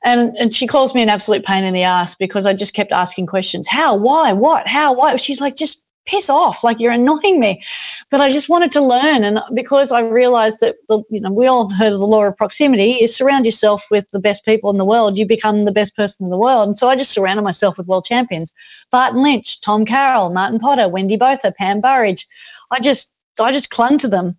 and 0.04 0.36
and 0.38 0.54
she 0.54 0.66
calls 0.66 0.94
me 0.94 1.02
an 1.02 1.08
absolute 1.08 1.44
pain 1.44 1.64
in 1.64 1.74
the 1.74 1.82
ass 1.82 2.14
because 2.14 2.46
I 2.46 2.54
just 2.54 2.74
kept 2.74 2.92
asking 2.92 3.26
questions: 3.26 3.68
how, 3.68 3.96
why, 3.96 4.32
what, 4.32 4.66
how, 4.66 4.94
why. 4.94 5.16
She's 5.16 5.40
like, 5.40 5.56
just 5.56 5.84
piss 6.06 6.30
off, 6.30 6.64
like 6.64 6.80
you're 6.80 6.92
annoying 6.92 7.38
me. 7.38 7.62
But 8.10 8.20
I 8.20 8.30
just 8.30 8.48
wanted 8.48 8.72
to 8.72 8.80
learn, 8.80 9.24
and 9.24 9.40
because 9.54 9.92
I 9.92 10.00
realized 10.00 10.60
that 10.60 10.76
you 11.10 11.20
know 11.20 11.30
we 11.30 11.46
all 11.46 11.70
heard 11.70 11.92
of 11.92 12.00
the 12.00 12.06
law 12.06 12.24
of 12.24 12.36
proximity: 12.36 12.92
is 12.92 13.14
surround 13.14 13.44
yourself 13.44 13.84
with 13.90 14.10
the 14.10 14.20
best 14.20 14.46
people 14.46 14.70
in 14.70 14.78
the 14.78 14.86
world, 14.86 15.18
you 15.18 15.26
become 15.26 15.66
the 15.66 15.72
best 15.72 15.94
person 15.96 16.24
in 16.24 16.30
the 16.30 16.38
world. 16.38 16.68
And 16.68 16.78
so 16.78 16.88
I 16.88 16.96
just 16.96 17.12
surrounded 17.12 17.42
myself 17.42 17.76
with 17.76 17.88
world 17.88 18.06
champions: 18.06 18.52
Barton 18.90 19.22
Lynch, 19.22 19.60
Tom 19.60 19.84
Carroll, 19.84 20.32
Martin 20.32 20.58
Potter, 20.58 20.88
Wendy 20.88 21.16
Botha, 21.16 21.52
Pam 21.52 21.82
Burridge. 21.82 22.26
I 22.70 22.80
just 22.80 23.14
I 23.44 23.52
just 23.52 23.70
clung 23.70 23.98
to 23.98 24.08
them. 24.08 24.36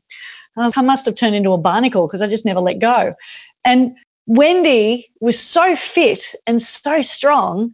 I 0.57 0.81
must 0.81 1.05
have 1.05 1.15
turned 1.15 1.35
into 1.35 1.53
a 1.53 1.57
barnacle 1.57 2.07
because 2.07 2.21
I 2.21 2.27
just 2.27 2.45
never 2.45 2.59
let 2.59 2.79
go. 2.79 3.15
And 3.63 3.95
Wendy 4.27 5.09
was 5.21 5.39
so 5.39 5.75
fit 5.75 6.35
and 6.45 6.61
so 6.61 7.01
strong. 7.01 7.71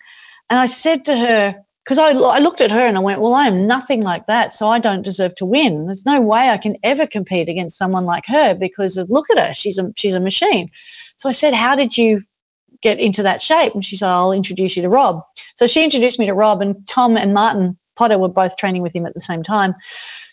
And 0.50 0.60
I 0.60 0.68
said 0.68 1.06
to 1.06 1.18
her, 1.18 1.56
because 1.84 1.98
I, 1.98 2.10
I 2.10 2.40
looked 2.40 2.62
at 2.62 2.72
her 2.72 2.86
and 2.86 2.98
I 2.98 3.00
went, 3.00 3.22
Well, 3.22 3.34
I 3.34 3.48
am 3.48 3.66
nothing 3.66 4.02
like 4.02 4.28
that. 4.28 4.52
So 4.52 4.68
I 4.68 4.80
don't 4.80 5.04
deserve 5.04 5.36
to 5.36 5.46
win. 5.46 5.86
There's 5.86 6.06
no 6.06 6.20
way 6.20 6.50
I 6.50 6.58
can 6.58 6.76
ever 6.84 7.08
compete 7.08 7.48
against 7.48 7.78
someone 7.78 8.06
like 8.06 8.26
her 8.26 8.54
because 8.54 8.98
of, 8.98 9.10
look 9.10 9.26
at 9.32 9.40
her. 9.40 9.54
She's 9.54 9.78
a, 9.78 9.92
she's 9.96 10.14
a 10.14 10.20
machine. 10.20 10.70
So 11.16 11.30
I 11.30 11.32
said, 11.32 11.54
How 11.54 11.76
did 11.76 11.98
you 11.98 12.24
get 12.82 13.00
into 13.00 13.24
that 13.24 13.42
shape? 13.42 13.74
And 13.74 13.86
she 13.86 13.96
said, 13.96 14.10
I'll 14.10 14.34
introduce 14.34 14.76
you 14.76 14.84
to 14.84 14.90
Rob. 14.90 15.22
So 15.56 15.66
she 15.66 15.84
introduced 15.84 16.20
me 16.20 16.26
to 16.26 16.34
Rob, 16.34 16.62
and 16.62 16.86
Tom 16.88 17.16
and 17.16 17.34
Martin 17.34 17.78
Potter 17.96 18.20
were 18.20 18.28
both 18.28 18.58
training 18.58 18.82
with 18.82 18.94
him 18.94 19.06
at 19.06 19.14
the 19.14 19.22
same 19.22 19.42
time. 19.42 19.74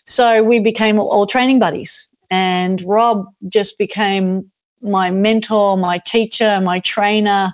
So 0.05 0.43
we 0.43 0.59
became 0.59 0.99
all 0.99 1.27
training 1.27 1.59
buddies. 1.59 2.09
And 2.29 2.81
Rob 2.83 3.25
just 3.49 3.77
became 3.77 4.51
my 4.81 5.11
mentor, 5.11 5.77
my 5.77 5.99
teacher, 5.99 6.59
my 6.61 6.79
trainer, 6.79 7.51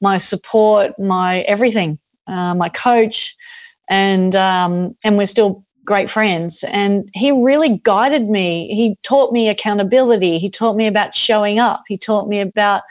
my 0.00 0.18
support, 0.18 0.98
my 0.98 1.40
everything, 1.42 1.98
uh, 2.26 2.54
my 2.54 2.68
coach. 2.68 3.36
And, 3.88 4.34
um, 4.34 4.96
and 5.04 5.16
we're 5.16 5.26
still 5.26 5.64
great 5.84 6.10
friends. 6.10 6.64
And 6.64 7.08
he 7.12 7.30
really 7.30 7.80
guided 7.84 8.28
me. 8.28 8.68
He 8.74 8.96
taught 9.02 9.32
me 9.32 9.48
accountability. 9.48 10.38
He 10.38 10.50
taught 10.50 10.76
me 10.76 10.86
about 10.86 11.14
showing 11.14 11.58
up. 11.58 11.84
He 11.86 11.98
taught 11.98 12.28
me 12.28 12.40
about 12.40 12.82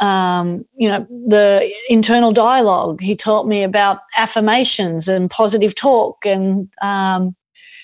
um, 0.00 0.64
you 0.74 0.88
know, 0.88 1.06
the 1.28 1.72
internal 1.88 2.32
dialogue. 2.32 3.00
He 3.00 3.14
taught 3.14 3.46
me 3.46 3.62
about 3.62 4.00
affirmations 4.16 5.06
and 5.06 5.30
positive 5.30 5.76
talk 5.76 6.26
and 6.26 6.68
um, 6.82 7.36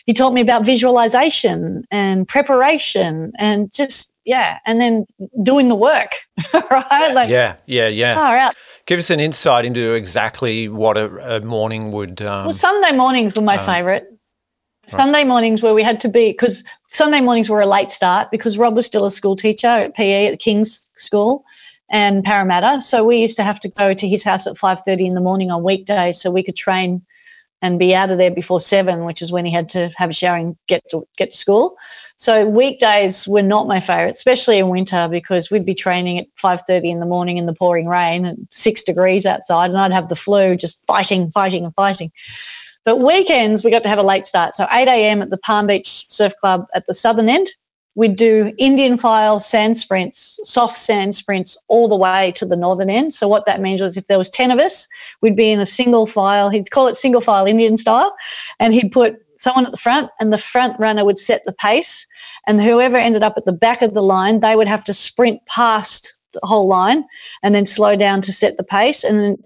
he 0.09 0.15
taught 0.15 0.33
me 0.33 0.41
about 0.41 0.65
visualization 0.65 1.85
and 1.91 2.27
preparation 2.27 3.31
and 3.39 3.71
just 3.71 4.17
yeah 4.25 4.59
and 4.65 4.81
then 4.81 5.07
doing 5.43 5.69
the 5.69 5.75
work 5.75 6.13
right? 6.71 7.13
Like 7.13 7.29
yeah 7.29 7.57
yeah 7.67 7.89
yeah. 7.89 8.19
all 8.19 8.35
right 8.35 8.55
give 8.87 8.99
us 8.99 9.11
an 9.11 9.21
insight 9.21 9.67
into 9.67 9.93
exactly 9.93 10.67
what 10.67 10.97
a, 10.97 11.37
a 11.37 11.41
morning 11.41 11.93
would 11.93 12.23
um, 12.23 12.47
well 12.47 12.53
sunday 12.55 12.97
mornings 12.97 13.37
were 13.37 13.45
my 13.45 13.59
um, 13.59 13.67
favorite. 13.67 14.07
sunday 14.87 15.25
mornings 15.25 15.63
where 15.63 15.75
we 15.75 15.83
had 15.83 16.01
to 16.01 16.09
be 16.09 16.33
because 16.33 16.65
sunday 16.89 17.21
mornings 17.21 17.51
were 17.51 17.61
a 17.61 17.67
late 17.67 17.91
start 17.91 18.31
because 18.31 18.57
rob 18.57 18.75
was 18.75 18.87
still 18.87 19.05
a 19.05 19.13
school 19.13 19.37
teacher 19.37 19.67
at 19.67 19.95
pe 19.95 20.27
at 20.27 20.41
king's 20.41 20.89
school 20.97 21.45
and 21.91 22.23
parramatta. 22.23 22.83
So 22.83 23.03
we 23.03 23.17
used 23.17 23.39
to 23.39 23.43
have 23.43 23.61
to 23.61 23.69
go 23.71 23.95
to 23.95 24.07
his 24.07 24.23
house 24.23 24.47
at 24.47 24.57
5.30 24.57 25.07
in 25.07 25.15
the 25.15 25.23
morning 25.23 25.51
on 25.51 25.63
weekdays 25.63 26.21
so 26.21 26.31
we 26.31 26.43
could 26.43 26.55
train 26.55 27.01
and 27.61 27.79
be 27.79 27.95
out 27.95 28.11
of 28.11 28.19
there 28.19 28.31
before 28.31 28.61
seven, 28.61 29.05
which 29.05 29.21
is 29.21 29.33
when 29.33 29.45
he 29.45 29.51
had 29.51 29.69
to 29.71 29.91
have 29.97 30.11
a 30.11 30.13
shower 30.13 30.37
and 30.37 30.57
get 30.69 30.83
to 30.91 31.07
get 31.17 31.33
to 31.33 31.39
school. 31.39 31.77
So 32.17 32.49
weekdays 32.49 33.29
were 33.29 33.43
not 33.43 33.69
my 33.69 33.81
favorite, 33.81 34.17
especially 34.17 34.59
in 34.59 34.69
winter 34.69 35.09
because 35.11 35.51
we'd 35.51 35.67
be 35.67 35.75
training 35.75 36.19
at 36.19 36.27
five 36.37 36.63
thirty 36.67 36.91
in 36.91 37.01
the 37.01 37.07
morning 37.07 37.37
in 37.37 37.47
the 37.47 37.55
pouring 37.55 37.87
rain 37.87 38.25
and 38.25 38.47
six 38.51 38.83
degrees 38.83 39.27
outside, 39.27 39.71
and 39.71 39.79
I'd 39.79 39.93
have 39.93 40.09
the 40.09 40.17
flu, 40.17 40.57
just 40.57 40.85
fighting, 40.87 41.31
fighting, 41.31 41.65
and 41.65 41.75
fighting. 41.75 42.11
But 42.85 42.99
weekends 42.99 43.65
we 43.65 43.71
got 43.71 43.83
to 43.83 43.89
have 43.89 43.99
a 43.99 44.03
late 44.03 44.25
start, 44.25 44.55
so 44.55 44.67
eight 44.73 44.89
a.m. 44.89 45.23
at 45.23 45.31
the 45.31 45.39
Palm 45.39 45.67
Beach 45.67 46.09
Surf 46.09 46.33
Club 46.41 46.67
at 46.75 46.87
the 46.87 46.95
southern 46.95 47.29
end, 47.29 47.53
we'd 47.99 48.15
do 48.15 48.55
Indian 48.59 48.97
file 48.97 49.41
sand 49.41 49.77
sprints, 49.77 50.39
soft 50.45 50.77
sand 50.77 51.17
sprints 51.17 51.59
all 51.67 51.89
the 51.89 51.97
way 51.97 52.31
to 52.37 52.47
the 52.47 52.55
northern 52.55 52.89
end. 52.89 53.13
So 53.13 53.27
what 53.27 53.45
that 53.47 53.61
means 53.61 53.81
was 53.81 53.97
if 53.97 54.07
there 54.07 54.19
was 54.19 54.31
10 54.31 54.53
of 54.53 54.61
us, 54.61 54.87
we'd 55.21 55.35
be 55.35 55.51
in 55.51 55.61
a 55.61 55.67
single 55.67 56.07
file. 56.07 56.49
He'd 56.49 56.71
call 56.71 56.87
it 56.87 56.97
single 56.97 57.21
file 57.21 57.45
Indian 57.45 57.77
style. 57.77 58.15
And 58.61 58.73
he'd 58.73 58.93
put 58.93 59.17
someone 59.41 59.67
at 59.67 59.73
the 59.73 59.79
front 59.79 60.13
and 60.21 60.33
the 60.33 60.39
front 60.39 60.79
runner 60.79 61.05
would 61.05 61.19
set 61.19 61.45
the 61.45 61.53
pace. 61.53 62.07
And 62.47 62.63
whoever 62.63 62.97
ended 62.97 63.25
up 63.25 63.35
at 63.37 63.47
the 63.47 63.53
back 63.53 63.83
of 63.83 63.95
the 63.95 64.03
line, 64.03 64.39
they 64.39 64.55
would 64.55 64.69
have 64.69 64.85
to 64.85 64.95
sprint 64.95 65.45
past 65.47 66.17
the 66.35 66.41
whole 66.45 66.69
line 66.69 67.05
and 67.43 67.53
then 67.53 67.67
slow 67.67 67.97
down 67.97 68.23
to 68.23 68.33
set 68.33 68.59
the 68.59 68.63
pace. 68.63 69.03
And 69.03 69.19
then, 69.19 69.37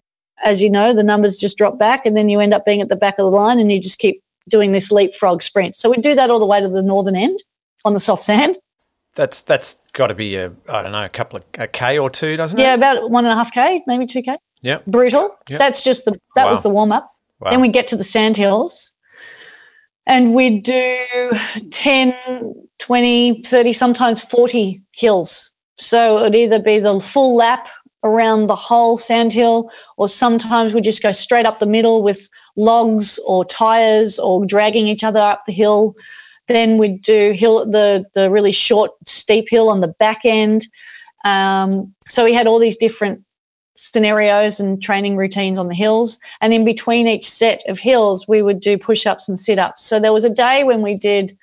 as 0.44 0.60
you 0.60 0.68
know, 0.68 0.92
the 0.92 1.02
numbers 1.02 1.38
just 1.38 1.56
drop 1.56 1.78
back 1.78 2.04
and 2.04 2.18
then 2.18 2.28
you 2.28 2.38
end 2.38 2.52
up 2.52 2.66
being 2.66 2.82
at 2.82 2.90
the 2.90 2.96
back 2.96 3.14
of 3.14 3.24
the 3.24 3.34
line 3.34 3.58
and 3.58 3.72
you 3.72 3.80
just 3.80 3.98
keep 3.98 4.22
doing 4.46 4.72
this 4.72 4.92
leapfrog 4.92 5.40
sprint. 5.40 5.74
So 5.74 5.88
we'd 5.88 6.02
do 6.02 6.14
that 6.16 6.28
all 6.28 6.38
the 6.38 6.44
way 6.44 6.60
to 6.60 6.68
the 6.68 6.82
northern 6.82 7.16
end 7.16 7.42
on 7.84 7.94
the 7.94 8.00
soft 8.00 8.24
sand. 8.24 8.56
That's 9.14 9.42
that's 9.42 9.76
got 9.92 10.06
to 10.08 10.14
be 10.14 10.36
a 10.36 10.52
I 10.68 10.82
don't 10.82 10.92
know 10.92 11.04
a 11.04 11.08
couple 11.08 11.38
of 11.38 11.44
a 11.58 11.68
k 11.68 11.98
or 11.98 12.08
two, 12.08 12.36
doesn't 12.36 12.58
it? 12.58 12.62
Yeah, 12.62 12.74
about 12.74 13.10
one 13.10 13.24
and 13.24 13.32
a 13.32 13.36
half 13.36 13.52
k, 13.52 13.82
maybe 13.86 14.06
two 14.06 14.22
k. 14.22 14.38
Yeah. 14.62 14.78
Brutal. 14.86 15.36
Yep. 15.48 15.58
That's 15.58 15.84
just 15.84 16.04
the 16.04 16.18
that 16.34 16.48
was 16.48 16.62
the 16.62 16.70
warm 16.70 16.92
up. 16.92 17.12
Wow. 17.40 17.50
Then 17.50 17.60
we 17.60 17.68
get 17.68 17.86
to 17.88 17.96
the 17.96 18.04
sandhills 18.04 18.92
and 20.06 20.34
we 20.34 20.60
do 20.60 20.98
10, 21.70 22.14
20, 22.78 23.42
30, 23.42 23.72
sometimes 23.72 24.20
40 24.20 24.80
hills. 24.92 25.52
So 25.78 26.18
it 26.18 26.22
would 26.22 26.34
either 26.34 26.60
be 26.60 26.78
the 26.78 27.00
full 27.00 27.36
lap 27.36 27.68
around 28.04 28.48
the 28.48 28.56
whole 28.56 28.98
sandhill, 28.98 29.70
or 29.96 30.08
sometimes 30.08 30.74
we 30.74 30.80
just 30.80 31.02
go 31.02 31.12
straight 31.12 31.46
up 31.46 31.60
the 31.60 31.66
middle 31.66 32.02
with 32.02 32.28
logs 32.56 33.18
or 33.26 33.44
tires 33.44 34.18
or 34.18 34.44
dragging 34.44 34.88
each 34.88 35.04
other 35.04 35.20
up 35.20 35.44
the 35.46 35.52
hill. 35.52 35.94
Then 36.52 36.78
we'd 36.78 37.02
do 37.02 37.32
hill 37.32 37.66
the 37.66 38.04
the 38.14 38.30
really 38.30 38.52
short 38.52 38.92
steep 39.06 39.48
hill 39.48 39.68
on 39.68 39.80
the 39.80 39.94
back 39.98 40.24
end. 40.24 40.66
Um, 41.24 41.94
so 42.08 42.24
we 42.24 42.34
had 42.34 42.46
all 42.46 42.58
these 42.58 42.76
different 42.76 43.24
scenarios 43.74 44.60
and 44.60 44.82
training 44.82 45.16
routines 45.16 45.58
on 45.58 45.68
the 45.68 45.74
hills. 45.74 46.18
And 46.40 46.52
in 46.52 46.64
between 46.64 47.08
each 47.08 47.28
set 47.28 47.62
of 47.68 47.78
hills, 47.78 48.28
we 48.28 48.42
would 48.42 48.60
do 48.60 48.78
push 48.78 49.06
ups 49.06 49.28
and 49.28 49.38
sit 49.38 49.58
ups. 49.58 49.84
So 49.84 49.98
there 49.98 50.12
was 50.12 50.24
a 50.24 50.30
day 50.30 50.64
when 50.64 50.82
we 50.82 50.96
did 50.96 51.36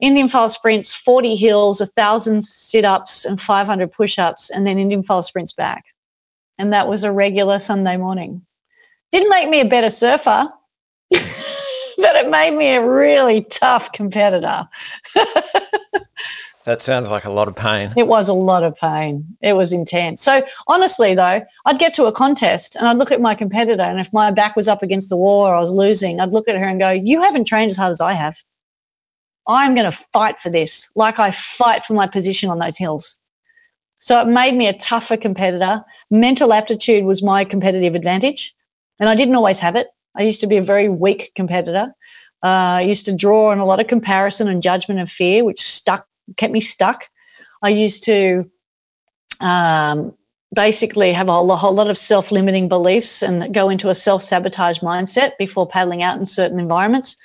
Indian 0.00 0.28
file 0.28 0.48
sprints, 0.48 0.94
40 0.94 1.36
hills, 1.36 1.80
1,000 1.80 2.42
sit 2.42 2.84
ups, 2.84 3.24
and 3.24 3.40
500 3.40 3.92
push 3.92 4.18
ups, 4.18 4.48
and 4.50 4.66
then 4.66 4.78
Indian 4.78 5.02
file 5.02 5.22
sprints 5.22 5.52
back. 5.52 5.84
And 6.58 6.72
that 6.72 6.88
was 6.88 7.04
a 7.04 7.12
regular 7.12 7.60
Sunday 7.60 7.96
morning. 7.96 8.42
Didn't 9.12 9.28
make 9.30 9.48
me 9.50 9.60
a 9.60 9.68
better 9.68 9.90
surfer, 9.90 10.48
it 12.20 12.30
made 12.30 12.56
me 12.56 12.74
a 12.74 12.86
really 12.86 13.42
tough 13.44 13.92
competitor. 13.92 14.68
That 16.64 16.82
sounds 16.82 17.08
like 17.08 17.24
a 17.24 17.30
lot 17.30 17.48
of 17.48 17.56
pain. 17.56 17.92
It 17.96 18.06
was 18.06 18.28
a 18.28 18.34
lot 18.34 18.62
of 18.62 18.76
pain. 18.76 19.24
It 19.40 19.54
was 19.54 19.72
intense. 19.72 20.20
So 20.20 20.46
honestly, 20.68 21.14
though, 21.14 21.42
I'd 21.64 21.78
get 21.78 21.94
to 21.94 22.04
a 22.04 22.12
contest 22.12 22.76
and 22.76 22.86
I'd 22.86 22.98
look 22.98 23.10
at 23.10 23.20
my 23.20 23.34
competitor, 23.34 23.82
and 23.82 23.98
if 23.98 24.12
my 24.12 24.30
back 24.30 24.56
was 24.56 24.68
up 24.68 24.82
against 24.82 25.08
the 25.08 25.16
wall 25.16 25.46
or 25.46 25.54
I 25.54 25.60
was 25.60 25.70
losing, 25.70 26.20
I'd 26.20 26.32
look 26.32 26.48
at 26.48 26.56
her 26.56 26.64
and 26.64 26.78
go, 26.78 26.90
"You 26.90 27.22
haven't 27.22 27.46
trained 27.46 27.70
as 27.70 27.78
hard 27.78 27.92
as 27.92 28.00
I 28.00 28.12
have. 28.12 28.42
I'm 29.46 29.74
going 29.74 29.90
to 29.90 29.98
fight 30.12 30.38
for 30.38 30.50
this, 30.50 30.90
like 30.94 31.18
I 31.18 31.30
fight 31.30 31.86
for 31.86 31.94
my 31.94 32.06
position 32.06 32.50
on 32.50 32.58
those 32.58 32.76
hills." 32.76 33.16
So 33.98 34.20
it 34.20 34.28
made 34.28 34.54
me 34.54 34.66
a 34.66 34.74
tougher 34.74 35.16
competitor. 35.16 35.82
Mental 36.10 36.52
aptitude 36.52 37.04
was 37.04 37.22
my 37.22 37.44
competitive 37.44 37.94
advantage, 37.94 38.54
and 38.98 39.08
I 39.08 39.14
didn't 39.14 39.34
always 39.34 39.60
have 39.60 39.76
it. 39.76 39.88
I 40.14 40.24
used 40.24 40.42
to 40.42 40.46
be 40.46 40.58
a 40.58 40.62
very 40.62 40.88
weak 40.90 41.32
competitor. 41.34 41.94
Uh, 42.42 42.78
I 42.78 42.82
used 42.82 43.04
to 43.06 43.14
draw 43.14 43.50
on 43.50 43.58
a 43.58 43.66
lot 43.66 43.80
of 43.80 43.86
comparison 43.86 44.48
and 44.48 44.62
judgment 44.62 45.00
and 45.00 45.10
fear, 45.10 45.44
which 45.44 45.60
stuck 45.60 46.06
kept 46.36 46.52
me 46.52 46.60
stuck. 46.60 47.08
I 47.62 47.70
used 47.70 48.04
to 48.04 48.50
um, 49.40 50.14
basically 50.54 51.12
have 51.12 51.28
a 51.28 51.32
whole, 51.32 51.50
a 51.50 51.56
whole 51.56 51.74
lot 51.74 51.90
of 51.90 51.98
self 51.98 52.32
limiting 52.32 52.68
beliefs 52.68 53.22
and 53.22 53.52
go 53.52 53.68
into 53.68 53.90
a 53.90 53.94
self 53.94 54.22
sabotage 54.22 54.80
mindset 54.80 55.32
before 55.38 55.68
paddling 55.68 56.02
out 56.02 56.18
in 56.18 56.26
certain 56.26 56.58
environments. 56.58 57.16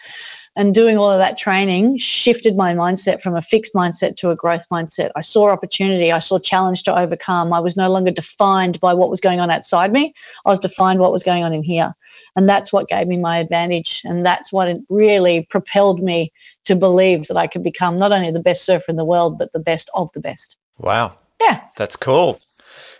And 0.57 0.73
doing 0.73 0.97
all 0.97 1.11
of 1.11 1.19
that 1.19 1.37
training 1.37 1.97
shifted 1.97 2.55
my 2.55 2.73
mindset 2.73 3.21
from 3.21 3.35
a 3.35 3.41
fixed 3.41 3.73
mindset 3.73 4.15
to 4.17 4.31
a 4.31 4.37
growth 4.37 4.65
mindset. 4.71 5.11
I 5.13 5.19
saw 5.19 5.49
opportunity, 5.49 6.13
I 6.13 6.19
saw 6.19 6.39
challenge 6.39 6.83
to 6.83 6.97
overcome. 6.97 7.51
I 7.51 7.59
was 7.59 7.75
no 7.75 7.89
longer 7.89 8.11
defined 8.11 8.79
by 8.79 8.93
what 8.93 9.09
was 9.09 9.19
going 9.19 9.41
on 9.41 9.51
outside 9.51 9.91
me, 9.91 10.13
I 10.45 10.49
was 10.49 10.59
defined 10.59 10.99
what 10.99 11.11
was 11.11 11.23
going 11.23 11.43
on 11.43 11.51
in 11.51 11.61
here. 11.61 11.93
And 12.35 12.49
that's 12.49 12.73
what 12.73 12.87
gave 12.87 13.07
me 13.07 13.17
my 13.17 13.37
advantage. 13.37 14.01
And 14.05 14.25
that's 14.25 14.51
what 14.51 14.67
it 14.67 14.81
really 14.89 15.45
propelled 15.49 16.01
me 16.01 16.31
to 16.65 16.75
believe 16.75 17.27
that 17.27 17.37
I 17.37 17.47
could 17.47 17.63
become 17.63 17.97
not 17.97 18.11
only 18.11 18.31
the 18.31 18.41
best 18.41 18.65
surfer 18.65 18.85
in 18.89 18.97
the 18.97 19.05
world, 19.05 19.37
but 19.37 19.53
the 19.53 19.59
best 19.59 19.89
of 19.93 20.11
the 20.13 20.19
best. 20.19 20.57
Wow. 20.77 21.17
Yeah. 21.39 21.61
That's 21.77 21.95
cool. 21.95 22.39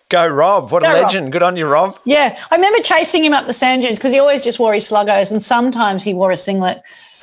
Go, 0.09 0.27
Rob. 0.27 0.71
What 0.71 0.83
Go, 0.83 0.89
a 0.89 0.93
Rob. 0.93 1.03
legend. 1.03 1.31
Good 1.31 1.43
on 1.43 1.57
you, 1.57 1.67
Rob. 1.67 1.99
Yeah. 2.05 2.39
I 2.51 2.55
remember 2.55 2.79
chasing 2.81 3.23
him 3.23 3.33
up 3.33 3.47
the 3.47 3.53
sand 3.53 3.81
dunes 3.81 3.97
because 3.97 4.13
he 4.13 4.19
always 4.19 4.43
just 4.43 4.59
wore 4.59 4.73
his 4.73 4.89
sluggos 4.89 5.31
and 5.31 5.41
sometimes 5.41 6.03
he 6.03 6.13
wore 6.13 6.31
a 6.31 6.37
singlet. 6.37 6.81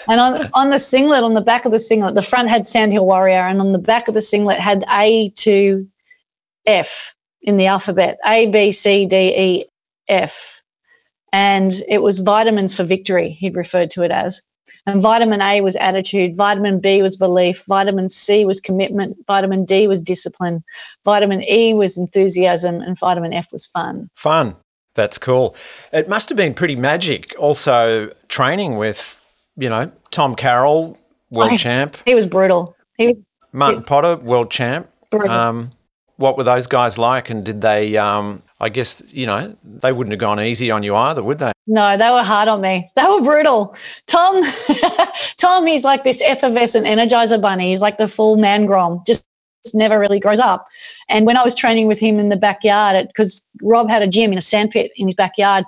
And 0.08 0.20
on, 0.20 0.50
on 0.54 0.70
the 0.70 0.78
singlet, 0.78 1.22
on 1.22 1.34
the 1.34 1.40
back 1.40 1.64
of 1.64 1.72
the 1.72 1.80
singlet, 1.80 2.14
the 2.14 2.22
front 2.22 2.48
had 2.48 2.66
Sandhill 2.66 3.06
Warrior, 3.06 3.46
and 3.46 3.60
on 3.60 3.72
the 3.72 3.78
back 3.78 4.08
of 4.08 4.14
the 4.14 4.20
singlet 4.20 4.58
had 4.58 4.84
A 4.90 5.30
to 5.30 5.88
F 6.66 7.16
in 7.42 7.56
the 7.56 7.66
alphabet 7.66 8.18
A, 8.26 8.50
B, 8.50 8.72
C, 8.72 9.06
D, 9.06 9.16
E, 9.36 9.64
F. 10.08 10.61
And 11.32 11.72
it 11.88 12.02
was 12.02 12.18
vitamins 12.18 12.74
for 12.74 12.84
victory, 12.84 13.30
he'd 13.30 13.56
referred 13.56 13.90
to 13.92 14.02
it 14.02 14.10
as. 14.10 14.42
And 14.86 15.00
vitamin 15.00 15.40
A 15.40 15.60
was 15.60 15.76
attitude, 15.76 16.36
vitamin 16.36 16.80
B 16.80 17.02
was 17.02 17.16
belief, 17.16 17.64
vitamin 17.66 18.08
C 18.08 18.44
was 18.44 18.60
commitment, 18.60 19.16
vitamin 19.26 19.64
D 19.64 19.86
was 19.88 20.00
discipline, 20.00 20.62
vitamin 21.04 21.42
E 21.42 21.72
was 21.74 21.96
enthusiasm, 21.96 22.80
and 22.80 22.98
vitamin 22.98 23.32
F 23.32 23.52
was 23.52 23.66
fun. 23.66 24.10
Fun. 24.16 24.56
That's 24.94 25.18
cool. 25.18 25.56
It 25.92 26.08
must 26.08 26.28
have 26.28 26.36
been 26.36 26.52
pretty 26.52 26.76
magic 26.76 27.34
also 27.38 28.10
training 28.28 28.76
with, 28.76 29.18
you 29.56 29.68
know, 29.70 29.90
Tom 30.10 30.34
Carroll, 30.34 30.98
world 31.30 31.52
I- 31.52 31.56
champ, 31.56 31.96
He 32.04 32.14
was 32.14 32.26
brutal. 32.26 32.76
He 32.98 33.06
was 33.08 33.16
Martin 33.52 33.84
Potter, 33.84 34.16
world 34.16 34.50
champ. 34.50 34.88
brutal. 35.10 35.30
Um, 35.30 35.72
what 36.16 36.36
were 36.36 36.44
those 36.44 36.66
guys 36.66 36.98
like? 36.98 37.30
And 37.30 37.44
did 37.44 37.62
they, 37.62 37.96
um, 37.96 38.42
I 38.62 38.68
guess, 38.68 39.02
you 39.08 39.26
know, 39.26 39.56
they 39.64 39.92
wouldn't 39.92 40.12
have 40.12 40.20
gone 40.20 40.40
easy 40.40 40.70
on 40.70 40.84
you 40.84 40.94
either, 40.94 41.22
would 41.22 41.40
they? 41.40 41.52
no, 41.66 41.96
they 41.96 42.10
were 42.10 42.22
hard 42.22 42.48
on 42.48 42.60
me. 42.60 42.90
They 42.96 43.04
were 43.04 43.20
brutal. 43.20 43.76
Tom, 44.06 44.42
Tom, 45.36 45.66
he's 45.66 45.84
like 45.84 46.04
this 46.04 46.22
effervescent 46.22 46.86
energizer 46.86 47.40
bunny. 47.40 47.70
He's 47.70 47.80
like 47.80 47.98
the 47.98 48.08
full 48.08 48.36
man 48.36 48.66
grom, 48.66 49.02
just 49.06 49.24
never 49.74 49.98
really 49.98 50.20
grows 50.20 50.38
up. 50.38 50.66
And 51.08 51.26
when 51.26 51.36
I 51.36 51.42
was 51.42 51.54
training 51.54 51.88
with 51.88 51.98
him 51.98 52.18
in 52.18 52.28
the 52.28 52.36
backyard, 52.36 53.06
because 53.08 53.44
Rob 53.62 53.88
had 53.90 54.02
a 54.02 54.08
gym 54.08 54.32
in 54.32 54.38
a 54.38 54.42
sandpit 54.42 54.92
in 54.96 55.08
his 55.08 55.14
backyard, 55.14 55.64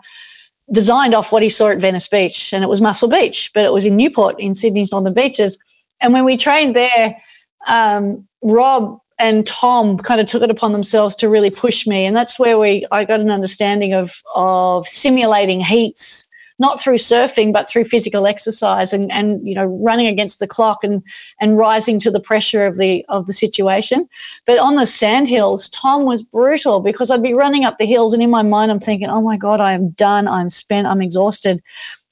designed 0.72 1.14
off 1.14 1.30
what 1.30 1.42
he 1.42 1.48
saw 1.48 1.68
at 1.68 1.78
Venice 1.78 2.09
Beach, 2.09 2.52
and 2.52 2.64
it 2.64 2.68
was 2.68 2.80
Muscle 2.80 3.09
Beach, 3.09 3.50
but 3.54 3.64
it 3.64 3.72
was 3.72 3.87
in 3.87 3.96
Newport 3.96 4.38
in 4.38 4.54
Sydney's 4.54 4.92
northern 4.92 5.14
beaches. 5.14 5.59
And 6.00 6.12
when 6.12 6.24
we 6.24 6.37
trained 6.37 6.74
there, 6.74 7.20
um, 7.66 8.26
Rob 8.42 9.00
and 9.18 9.46
Tom 9.46 9.98
kind 9.98 10.20
of 10.20 10.27
took 10.27 10.42
it 10.42 10.50
upon 10.50 10.72
themselves 10.72 11.14
to 11.16 11.29
really 11.29 11.50
push 11.50 11.87
me, 11.87 12.05
and 12.05 12.16
that's 12.16 12.38
where 12.38 12.59
we 12.59 12.87
I 12.90 13.05
got 13.05 13.20
an 13.20 13.31
understanding 13.31 13.92
of 13.92 14.22
of 14.35 14.88
simulating 14.88 15.61
heats, 15.61 16.27
not 16.59 16.81
through 16.81 16.96
surfing 16.96 17.53
but 17.53 17.68
through 17.68 17.85
physical 17.85 18.27
exercise 18.27 18.92
and 18.92 19.11
and 19.12 19.46
you 19.46 19.55
know 19.55 19.66
running 19.66 20.07
against 20.07 20.38
the 20.40 20.46
clock 20.48 20.83
and 20.83 21.03
and 21.40 21.57
rising 21.57 21.98
to 22.00 22.11
the 22.11 22.20
pressure 22.20 22.66
of 22.66 22.77
the 22.77 23.05
of 23.09 23.27
the 23.27 23.33
situation. 23.33 24.09
But 24.46 24.59
on 24.59 24.77
the 24.77 24.87
sand 24.87 25.29
hills, 25.29 25.68
Tom 25.68 26.05
was 26.05 26.22
brutal 26.22 26.81
because 26.81 27.11
I'd 27.11 27.22
be 27.22 27.35
running 27.35 27.64
up 27.64 27.79
the 27.79 27.87
hills, 27.87 28.14
and 28.14 28.22
in 28.22 28.31
my 28.31 28.42
mind 28.42 28.70
I'm 28.70 28.81
thinking, 28.81 29.09
oh 29.09 29.22
my 29.22 29.37
god, 29.37 29.61
I 29.61 29.72
am 29.72 29.90
done, 29.90 30.27
I'm 30.27 30.50
spent, 30.50 30.87
I'm 30.87 31.03
exhausted. 31.03 31.62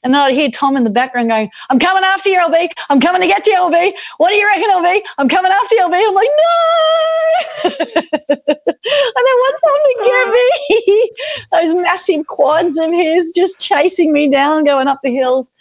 And 0.02 0.12
then 0.12 0.20
I'd 0.20 0.34
hear 0.34 0.50
Tom 0.50 0.76
in 0.76 0.84
the 0.84 0.90
background 0.90 1.28
going, 1.28 1.50
I'm 1.70 1.78
coming 1.78 2.02
after 2.02 2.28
you, 2.28 2.38
LB. 2.38 2.68
I'm 2.90 3.00
coming 3.00 3.20
to 3.20 3.26
get 3.26 3.46
you, 3.46 3.54
LB. 3.54 3.92
What 4.18 4.30
do 4.30 4.34
you 4.34 4.46
reckon, 4.46 4.70
LB? 4.70 5.00
I'm 5.18 5.28
coming 5.28 5.52
after 5.52 5.76
you, 5.76 5.82
LB. 5.82 6.08
I'm 6.08 6.14
like, 6.14 6.28
no. 6.36 6.52
and 7.64 9.24
then 9.26 9.36
one 9.38 9.56
time 9.62 9.82
to 9.86 9.94
get 10.04 10.28
me, 10.32 11.10
those 11.52 11.74
massive 11.74 12.26
quads 12.26 12.78
of 12.78 12.90
his 12.90 13.32
just 13.32 13.60
chasing 13.60 14.12
me 14.12 14.28
down, 14.30 14.64
going 14.64 14.88
up 14.88 15.00
the 15.02 15.14
hills. 15.14 15.52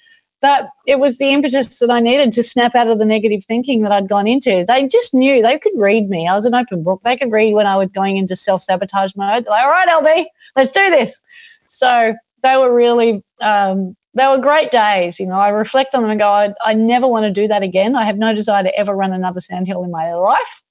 But 0.41 0.69
it 0.87 0.99
was 0.99 1.19
the 1.19 1.29
impetus 1.29 1.77
that 1.77 1.91
I 1.91 1.99
needed 1.99 2.33
to 2.33 2.41
snap 2.41 2.73
out 2.73 2.87
of 2.87 2.97
the 2.97 3.05
negative 3.05 3.45
thinking 3.45 3.83
that 3.83 3.91
I'd 3.91 4.09
gone 4.09 4.25
into. 4.25 4.65
They 4.67 4.87
just 4.87 5.13
knew 5.13 5.43
they 5.43 5.59
could 5.59 5.73
read 5.75 6.09
me. 6.09 6.27
I 6.27 6.35
was 6.35 6.45
an 6.45 6.55
open 6.55 6.81
book. 6.81 7.01
They 7.03 7.15
could 7.15 7.31
read 7.31 7.53
when 7.53 7.67
I 7.67 7.77
was 7.77 7.89
going 7.89 8.17
into 8.17 8.35
self 8.35 8.63
sabotage 8.63 9.15
mode. 9.15 9.45
Like, 9.45 9.63
all 9.63 9.69
right, 9.69 9.87
LB, 9.87 10.25
let's 10.55 10.71
do 10.71 10.89
this. 10.89 11.21
So 11.67 12.15
they 12.41 12.57
were 12.57 12.73
really 12.73 13.23
um, 13.39 13.95
they 14.13 14.27
were 14.27 14.39
great 14.39 14.71
days. 14.71 15.19
You 15.19 15.27
know, 15.27 15.35
I 15.35 15.49
reflect 15.49 15.95
on 15.95 16.01
them 16.01 16.11
and 16.11 16.19
go, 16.19 16.29
I, 16.29 16.53
I 16.63 16.73
never 16.73 17.07
want 17.07 17.25
to 17.25 17.31
do 17.31 17.47
that 17.47 17.63
again. 17.63 17.95
I 17.95 18.03
have 18.03 18.17
no 18.17 18.33
desire 18.33 18.63
to 18.63 18.75
ever 18.77 18.95
run 18.95 19.13
another 19.13 19.41
sandhill 19.41 19.83
in 19.83 19.91
my 19.91 20.13
life. 20.13 20.63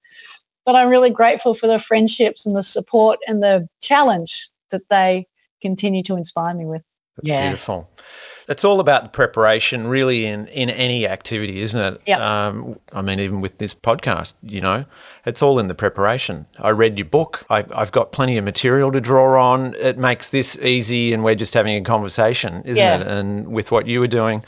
But 0.66 0.76
I'm 0.76 0.88
really 0.88 1.10
grateful 1.10 1.54
for 1.54 1.66
the 1.66 1.78
friendships 1.78 2.44
and 2.44 2.54
the 2.54 2.62
support 2.62 3.18
and 3.26 3.42
the 3.42 3.68
challenge 3.80 4.50
that 4.70 4.82
they 4.90 5.26
continue 5.62 6.02
to 6.04 6.16
inspire 6.16 6.54
me 6.54 6.66
with. 6.66 6.82
That's 7.16 7.28
beautiful. 7.28 7.89
It's 8.50 8.64
all 8.64 8.80
about 8.80 9.12
preparation, 9.12 9.86
really, 9.86 10.26
in, 10.26 10.48
in 10.48 10.68
any 10.70 11.06
activity, 11.06 11.60
isn't 11.60 11.80
it? 11.80 12.00
Yep. 12.06 12.18
Um, 12.20 12.78
I 12.92 13.00
mean, 13.00 13.20
even 13.20 13.40
with 13.40 13.58
this 13.58 13.72
podcast, 13.72 14.34
you 14.42 14.60
know, 14.60 14.84
it's 15.24 15.40
all 15.40 15.60
in 15.60 15.68
the 15.68 15.74
preparation. 15.74 16.46
I 16.58 16.70
read 16.70 16.98
your 16.98 17.04
book. 17.06 17.46
I, 17.48 17.64
I've 17.72 17.92
got 17.92 18.10
plenty 18.10 18.36
of 18.38 18.44
material 18.44 18.90
to 18.90 19.00
draw 19.00 19.40
on. 19.52 19.74
It 19.76 19.98
makes 19.98 20.30
this 20.30 20.58
easy, 20.58 21.12
and 21.14 21.22
we're 21.22 21.36
just 21.36 21.54
having 21.54 21.76
a 21.80 21.84
conversation, 21.84 22.62
isn't 22.64 22.76
Yeah. 22.76 22.96
it? 23.00 23.06
And 23.06 23.46
with 23.48 23.70
what 23.70 23.86
you 23.86 24.00
were 24.00 24.08
doing, 24.08 24.44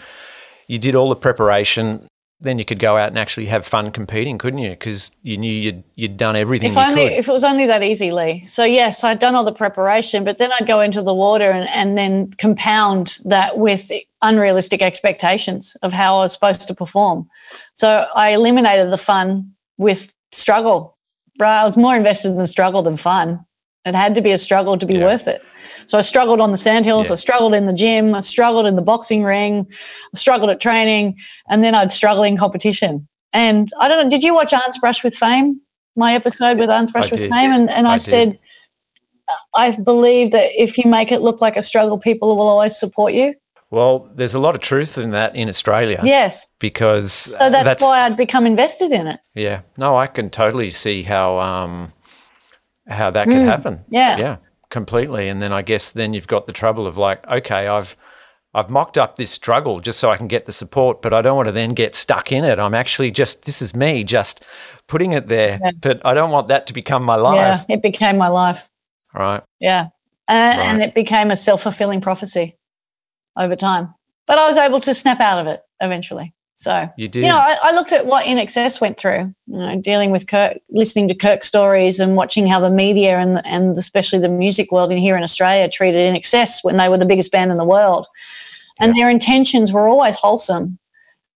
you 0.66 0.78
did 0.80 0.94
all 0.96 1.08
the 1.08 1.16
preparation. 1.16 2.06
Then 2.42 2.58
you 2.58 2.64
could 2.64 2.80
go 2.80 2.96
out 2.96 3.08
and 3.08 3.18
actually 3.18 3.46
have 3.46 3.64
fun 3.64 3.92
competing, 3.92 4.36
couldn't 4.36 4.58
you? 4.58 4.70
Because 4.70 5.12
you 5.22 5.36
knew 5.36 5.52
you'd 5.52 5.84
you'd 5.94 6.16
done 6.16 6.34
everything 6.34 6.70
If 6.70 6.76
you 6.76 6.82
only 6.82 7.08
could. 7.08 7.18
if 7.18 7.28
it 7.28 7.32
was 7.32 7.44
only 7.44 7.66
that 7.66 7.82
easy, 7.82 8.10
Lee. 8.10 8.44
So 8.46 8.64
yes, 8.64 9.04
I'd 9.04 9.20
done 9.20 9.36
all 9.36 9.44
the 9.44 9.52
preparation, 9.52 10.24
but 10.24 10.38
then 10.38 10.50
I'd 10.52 10.66
go 10.66 10.80
into 10.80 11.02
the 11.02 11.14
water 11.14 11.50
and, 11.50 11.68
and 11.68 11.96
then 11.96 12.32
compound 12.34 13.18
that 13.24 13.58
with 13.58 13.90
unrealistic 14.22 14.82
expectations 14.82 15.76
of 15.82 15.92
how 15.92 16.16
I 16.16 16.18
was 16.18 16.32
supposed 16.32 16.66
to 16.66 16.74
perform. 16.74 17.28
So 17.74 18.06
I 18.14 18.30
eliminated 18.30 18.92
the 18.92 18.98
fun 18.98 19.52
with 19.78 20.12
struggle. 20.32 20.98
Bro, 21.38 21.48
I 21.48 21.64
was 21.64 21.76
more 21.76 21.96
invested 21.96 22.28
in 22.28 22.38
the 22.38 22.48
struggle 22.48 22.82
than 22.82 22.96
fun. 22.96 23.44
It 23.84 23.94
had 23.94 24.14
to 24.14 24.20
be 24.20 24.30
a 24.30 24.38
struggle 24.38 24.78
to 24.78 24.86
be 24.86 24.94
Yeah. 24.94 25.04
worth 25.04 25.26
it. 25.26 25.42
So 25.86 25.98
I 25.98 26.02
struggled 26.02 26.40
on 26.40 26.52
the 26.52 26.58
sandhills, 26.58 27.08
Yeah. 27.08 27.12
I 27.14 27.16
struggled 27.16 27.54
in 27.54 27.66
the 27.66 27.72
gym, 27.72 28.14
I 28.14 28.20
struggled 28.20 28.66
in 28.66 28.76
the 28.76 28.82
boxing 28.82 29.24
ring, 29.24 29.66
I 30.14 30.18
struggled 30.18 30.50
at 30.50 30.60
training, 30.60 31.16
and 31.48 31.64
then 31.64 31.74
I'd 31.74 31.90
struggle 31.90 32.22
in 32.22 32.36
competition. 32.36 33.08
And 33.32 33.70
I 33.80 33.88
don't 33.88 34.04
know, 34.04 34.10
did 34.10 34.22
you 34.22 34.34
watch 34.34 34.52
Anh's 34.52 34.78
Brush 34.78 35.02
with 35.02 35.16
Fame? 35.16 35.60
My 35.96 36.14
episode 36.14 36.58
with 36.58 36.70
Anh's 36.70 36.92
Brush 36.92 37.10
with 37.10 37.20
did. 37.20 37.30
Fame? 37.30 37.50
And, 37.52 37.68
and 37.70 37.88
I, 37.88 37.94
I 37.94 37.98
said, 37.98 38.38
I 39.54 39.72
believe 39.72 40.32
that 40.32 40.50
if 40.54 40.78
you 40.78 40.88
make 40.88 41.10
it 41.10 41.20
look 41.22 41.40
like 41.40 41.56
a 41.56 41.62
struggle, 41.62 41.98
people 41.98 42.36
will 42.36 42.46
always 42.48 42.78
support 42.78 43.12
you. 43.14 43.34
Well, 43.70 44.10
there's 44.14 44.34
a 44.34 44.38
lot 44.38 44.54
of 44.54 44.60
truth 44.60 44.98
in 44.98 45.10
that 45.10 45.34
in 45.34 45.48
Australia 45.48 46.00
Yes. 46.04 46.46
because 46.58 47.10
So 47.12 47.48
that's, 47.50 47.82
why 47.82 48.02
I'd 48.02 48.16
become 48.18 48.46
invested 48.46 48.92
in 48.92 49.06
it. 49.06 49.20
Yeah, 49.34 49.62
no, 49.78 49.96
I 49.96 50.06
can 50.06 50.28
totally 50.28 50.68
see 50.70 51.02
how 51.02 51.38
um, 51.38 51.94
how 52.92 53.10
that 53.10 53.26
could 53.26 53.42
happen. 53.42 53.76
Mm. 53.76 53.84
yeah. 53.88 54.16
yeah, 54.18 54.36
completely. 54.70 55.28
And 55.28 55.40
then 55.42 55.52
I 55.52 55.62
guess 55.62 55.90
then 55.90 56.14
you've 56.14 56.26
got 56.28 56.46
the 56.46 56.52
trouble 56.52 56.86
of 56.86 56.96
like, 56.96 57.26
okay, 57.28 57.66
I've 57.68 57.96
I've 58.54 58.68
mocked 58.68 58.98
up 58.98 59.16
this 59.16 59.30
struggle 59.30 59.80
just 59.80 59.98
so 59.98 60.10
I 60.10 60.16
can 60.18 60.28
get 60.28 60.44
the 60.44 60.52
support, 60.52 61.00
but 61.00 61.14
I 61.14 61.22
don't 61.22 61.36
want 61.36 61.46
to 61.48 61.52
then 61.52 61.72
get 61.72 61.94
stuck 61.94 62.30
in 62.32 62.44
it. 62.44 62.58
I'm 62.58 62.74
actually 62.74 63.10
just 63.10 63.44
this 63.44 63.62
is 63.62 63.74
me 63.74 64.04
just 64.04 64.44
putting 64.88 65.12
it 65.12 65.26
there, 65.28 65.58
Yeah. 65.62 65.70
but 65.80 66.04
I 66.04 66.12
don't 66.14 66.30
want 66.30 66.48
that 66.48 66.66
to 66.66 66.72
become 66.72 67.02
my 67.02 67.16
life. 67.16 67.64
Yeah. 67.68 67.76
It 67.76 67.82
became 67.82 68.18
my 68.18 68.28
life. 68.28 68.68
Right? 69.14 69.42
Yeah. 69.58 69.86
And, 70.28 70.60
and 70.60 70.82
it 70.82 70.94
became 70.94 71.30
a 71.30 71.36
self 71.36 71.62
fulfilling 71.62 72.00
prophecy 72.00 72.56
over 73.36 73.56
time. 73.56 73.94
But 74.26 74.38
I 74.38 74.46
was 74.48 74.56
able 74.56 74.80
to 74.80 74.94
snap 74.94 75.20
out 75.20 75.38
of 75.40 75.46
it 75.46 75.62
eventually. 75.80 76.32
So, 76.62 76.88
You 76.96 77.08
did. 77.08 77.24
you 77.24 77.28
know, 77.28 77.38
I, 77.38 77.58
I 77.60 77.72
looked 77.72 77.92
at 77.92 78.06
what 78.06 78.24
INXS 78.24 78.80
went 78.80 78.96
through, 78.96 79.34
you 79.48 79.58
know, 79.58 79.80
dealing 79.80 80.12
with 80.12 80.28
Kirk, 80.28 80.58
listening 80.70 81.08
to 81.08 81.14
Kirk 81.14 81.42
stories 81.42 81.98
and 81.98 82.14
watching 82.14 82.46
how 82.46 82.60
the 82.60 82.70
media 82.70 83.18
and, 83.18 83.44
and 83.44 83.76
especially 83.76 84.20
the 84.20 84.28
music 84.28 84.70
world 84.70 84.92
in 84.92 84.98
here 84.98 85.16
in 85.16 85.24
Australia 85.24 85.68
treated 85.68 86.14
INXS 86.14 86.62
when 86.62 86.76
they 86.76 86.88
were 86.88 86.98
the 86.98 87.04
biggest 87.04 87.32
band 87.32 87.50
in 87.50 87.58
the 87.58 87.64
world. 87.64 88.06
And 88.78 88.94
their 88.94 89.10
intentions 89.10 89.72
were 89.72 89.88
always 89.88 90.14
wholesome 90.14 90.78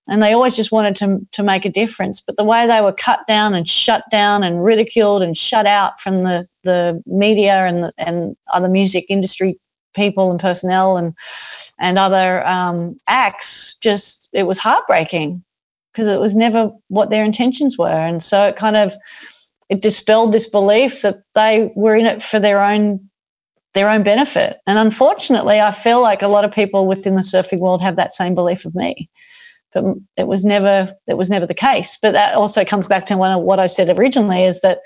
and 0.07 0.23
they 0.23 0.33
always 0.33 0.55
just 0.55 0.71
wanted 0.71 0.95
to, 0.97 1.27
to 1.33 1.43
make 1.43 1.65
a 1.65 1.71
difference. 1.71 2.21
But 2.21 2.37
the 2.37 2.45
way 2.45 2.69
they 2.69 2.81
were 2.81 2.93
cut 2.93 3.27
down 3.27 3.53
and 3.53 3.69
shut 3.69 4.05
down 4.13 4.45
and 4.45 4.65
ridiculed 4.65 5.23
and 5.23 5.37
shut 5.37 5.67
out 5.67 6.01
from 6.01 6.23
the, 6.23 6.49
the 6.63 7.03
media 7.05 7.67
and, 7.67 7.83
the, 7.83 7.93
and 7.99 8.37
other 8.53 8.69
music 8.69 9.07
industry 9.09 9.59
people 9.97 10.31
and 10.31 10.39
personnel 10.39 10.97
and, 10.97 11.15
and 11.81 11.99
other 11.99 12.47
um, 12.47 12.99
acts, 13.09 13.77
just 13.81 14.29
it 14.33 14.45
was 14.45 14.59
heartbreaking 14.59 15.43
because 15.93 16.07
it 16.07 16.21
was 16.21 16.37
never 16.37 16.71
what 16.89 17.11
their 17.11 17.25
intentions 17.25 17.79
were. 17.79 17.89
And 17.89 18.23
so 18.23 18.45
it 18.45 18.57
kind 18.57 18.77
of 18.77 18.95
it 19.69 19.83
dispelled 19.83 20.33
this 20.33 20.49
belief 20.49 21.03
that 21.03 21.23
they 21.35 21.73
were 21.75 21.97
in 21.97 22.07
it 22.07 22.23
for 22.23 22.39
their 22.39 22.63
own 22.63 23.09
their 23.75 23.91
own 23.91 24.03
benefit. 24.03 24.59
And 24.67 24.79
unfortunately, 24.79 25.61
I 25.61 25.71
feel 25.71 26.01
like 26.01 26.23
a 26.23 26.29
lot 26.29 26.47
of 26.47 26.53
people 26.53 26.87
within 26.87 27.15
the 27.15 27.21
surfing 27.21 27.59
world 27.59 27.83
have 27.83 27.97
that 27.97 28.15
same 28.15 28.35
belief 28.35 28.65
of 28.65 28.75
me. 28.75 29.11
But 29.75 29.85
it 30.17 30.27
was 30.27 30.45
never 30.45 30.95
it 31.07 31.15
was 31.15 31.29
never 31.29 31.47
the 31.47 31.55
case. 31.55 31.99
But 32.01 32.13
that 32.13 32.35
also 32.35 32.65
comes 32.65 32.87
back 32.87 33.07
to 33.07 33.17
one 33.17 33.33
of 33.33 33.43
what 33.43 33.59
I 33.59 33.67
said 33.67 33.99
originally 33.99 34.45
is 34.45 34.61
that 34.61 34.81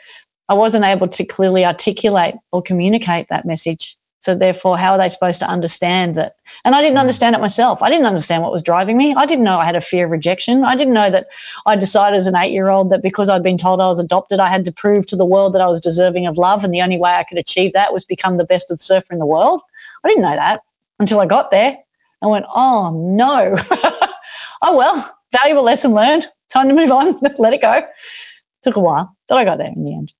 I 0.48 0.54
wasn't 0.54 0.84
able 0.84 1.06
to 1.06 1.24
clearly 1.24 1.64
articulate 1.64 2.34
or 2.50 2.62
communicate 2.62 3.28
that 3.30 3.46
message. 3.46 3.96
So 4.20 4.34
therefore, 4.34 4.76
how 4.76 4.92
are 4.92 4.98
they 4.98 5.08
supposed 5.08 5.40
to 5.40 5.48
understand 5.48 6.14
that? 6.16 6.36
And 6.64 6.74
I 6.74 6.82
didn't 6.82 6.98
understand 6.98 7.34
it 7.34 7.40
myself. 7.40 7.80
I 7.80 7.88
didn't 7.88 8.04
understand 8.04 8.42
what 8.42 8.52
was 8.52 8.62
driving 8.62 8.98
me. 8.98 9.14
I 9.16 9.24
didn't 9.24 9.44
know 9.44 9.58
I 9.58 9.64
had 9.64 9.76
a 9.76 9.80
fear 9.80 10.04
of 10.04 10.10
rejection. 10.10 10.62
I 10.62 10.76
didn't 10.76 10.92
know 10.92 11.10
that 11.10 11.28
I 11.64 11.74
decided 11.74 12.16
as 12.16 12.26
an 12.26 12.36
eight-year-old 12.36 12.90
that 12.90 13.02
because 13.02 13.30
I'd 13.30 13.42
been 13.42 13.56
told 13.56 13.80
I 13.80 13.88
was 13.88 13.98
adopted, 13.98 14.38
I 14.38 14.48
had 14.48 14.66
to 14.66 14.72
prove 14.72 15.06
to 15.06 15.16
the 15.16 15.24
world 15.24 15.54
that 15.54 15.62
I 15.62 15.68
was 15.68 15.80
deserving 15.80 16.26
of 16.26 16.36
love, 16.36 16.64
and 16.64 16.72
the 16.72 16.82
only 16.82 16.98
way 16.98 17.12
I 17.12 17.24
could 17.24 17.38
achieve 17.38 17.72
that 17.72 17.94
was 17.94 18.04
become 18.04 18.36
the 18.36 18.44
best 18.44 18.70
surfer 18.78 19.12
in 19.12 19.18
the 19.18 19.26
world. 19.26 19.62
I 20.04 20.08
didn't 20.08 20.22
know 20.22 20.36
that 20.36 20.60
until 20.98 21.20
I 21.20 21.26
got 21.26 21.50
there. 21.50 21.78
I 22.22 22.26
went, 22.26 22.44
oh 22.54 22.90
no. 23.16 23.56
oh 24.62 24.76
well, 24.76 25.18
valuable 25.32 25.62
lesson 25.62 25.92
learned. 25.92 26.26
Time 26.50 26.68
to 26.68 26.74
move 26.74 26.90
on. 26.90 27.18
Let 27.38 27.54
it 27.54 27.62
go. 27.62 27.86
Took 28.62 28.76
a 28.76 28.80
while, 28.80 29.16
but 29.28 29.38
I 29.38 29.44
got 29.44 29.56
there 29.56 29.72
in 29.74 29.82
the 29.82 29.94
end. 29.94 30.12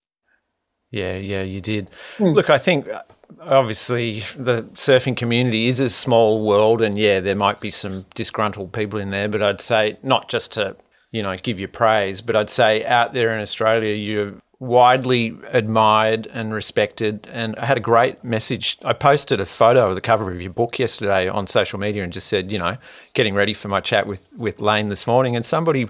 Yeah, 0.90 1.16
yeah, 1.18 1.42
you 1.42 1.60
did. 1.60 1.88
Hmm. 2.16 2.28
Look, 2.28 2.48
I 2.48 2.58
think 2.58 2.88
uh, 2.88 3.02
obviously 3.40 4.20
the 4.36 4.62
surfing 4.74 5.16
community 5.16 5.68
is 5.68 5.80
a 5.80 5.90
small 5.90 6.44
world, 6.44 6.80
and 6.80 6.96
yeah, 6.98 7.20
there 7.20 7.36
might 7.36 7.60
be 7.60 7.70
some 7.70 8.04
disgruntled 8.14 8.72
people 8.72 8.98
in 8.98 9.10
there, 9.10 9.28
but 9.28 9.42
I'd 9.42 9.60
say 9.60 9.98
not 10.02 10.28
just 10.28 10.52
to 10.52 10.76
you 11.10 11.22
know 11.22 11.36
give 11.36 11.58
you 11.58 11.68
praise, 11.68 12.20
but 12.20 12.36
I'd 12.36 12.50
say 12.50 12.84
out 12.84 13.12
there 13.12 13.34
in 13.34 13.40
Australia, 13.40 13.94
you're 13.94 14.34
widely 14.60 15.34
admired 15.48 16.26
and 16.34 16.52
respected. 16.52 17.26
And 17.32 17.56
I 17.56 17.64
had 17.64 17.78
a 17.78 17.80
great 17.80 18.22
message. 18.22 18.76
I 18.84 18.92
posted 18.92 19.40
a 19.40 19.46
photo 19.46 19.88
of 19.88 19.94
the 19.94 20.02
cover 20.02 20.30
of 20.30 20.42
your 20.42 20.52
book 20.52 20.78
yesterday 20.78 21.28
on 21.28 21.46
social 21.46 21.80
media 21.80 22.04
and 22.04 22.12
just 22.12 22.26
said, 22.26 22.52
you 22.52 22.58
know, 22.58 22.76
getting 23.14 23.34
ready 23.34 23.54
for 23.54 23.68
my 23.68 23.80
chat 23.80 24.06
with 24.06 24.28
with 24.36 24.60
Layne 24.60 24.88
this 24.88 25.06
morning, 25.06 25.34
and 25.34 25.44
somebody 25.44 25.88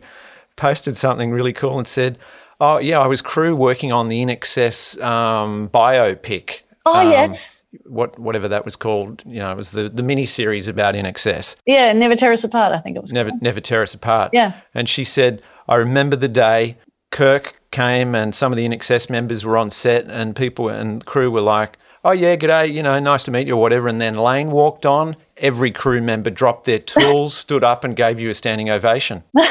posted 0.56 0.96
something 0.96 1.30
really 1.30 1.52
cool 1.52 1.78
and 1.78 1.86
said, 1.86 2.18
"Oh 2.60 2.78
yeah, 2.78 3.00
I 3.00 3.06
was 3.06 3.20
crew 3.20 3.56
working 3.56 3.92
on 3.92 4.08
the 4.08 4.24
INXS 4.24 5.02
um, 5.02 5.68
biopic. 5.68 6.60
Oh 6.86 7.00
Um, 7.00 7.10
yes, 7.10 7.62
what 7.84 8.18
whatever 8.18 8.48
that 8.48 8.64
was 8.64 8.74
called. 8.76 9.22
You 9.26 9.40
know, 9.40 9.50
it 9.50 9.56
was 9.56 9.70
the 9.72 9.88
the 9.88 10.02
mini 10.02 10.26
series 10.26 10.66
about 10.68 10.94
INXS. 10.94 11.56
yeah. 11.66 11.92
Never 11.92 12.16
tear 12.16 12.32
us 12.32 12.42
apart. 12.44 12.72
I 12.72 12.78
think 12.80 12.96
it 12.96 13.02
was. 13.02 13.12
Never 13.12 13.30
never 13.40 13.60
tear 13.60 13.82
us 13.82 13.94
apart. 13.94 14.30
Yeah. 14.32 14.54
And 14.74 14.88
she 14.88 15.04
said, 15.04 15.42
I 15.68 15.76
remember 15.76 16.16
the 16.16 16.28
day 16.28 16.78
Kirk 17.10 17.56
came 17.70 18.14
and 18.14 18.34
some 18.34 18.52
of 18.52 18.56
the 18.56 18.66
INXS 18.66 19.10
members 19.10 19.44
were 19.44 19.56
on 19.56 19.70
set 19.70 20.06
and 20.06 20.34
people 20.34 20.68
and 20.68 21.04
crew 21.04 21.30
were 21.30 21.40
like, 21.40 21.76
"Oh 22.04 22.12
yeah, 22.12 22.34
g'day, 22.36 22.72
you 22.72 22.82
know, 22.82 22.98
nice 22.98 23.24
to 23.24 23.30
meet 23.30 23.46
you," 23.46 23.54
or 23.56 23.60
whatever. 23.60 23.86
And 23.88 24.00
then 24.00 24.14
Layne 24.14 24.50
walked 24.50 24.86
on. 24.86 25.16
Every 25.36 25.70
crew 25.70 26.00
member 26.00 26.30
dropped 26.30 26.64
their 26.64 26.78
tools, 26.94 27.34
stood 27.34 27.62
up, 27.64 27.84
and 27.84 27.94
gave 27.94 28.18
you 28.18 28.30
a 28.30 28.34
standing 28.34 28.70
ovation. 28.70 29.22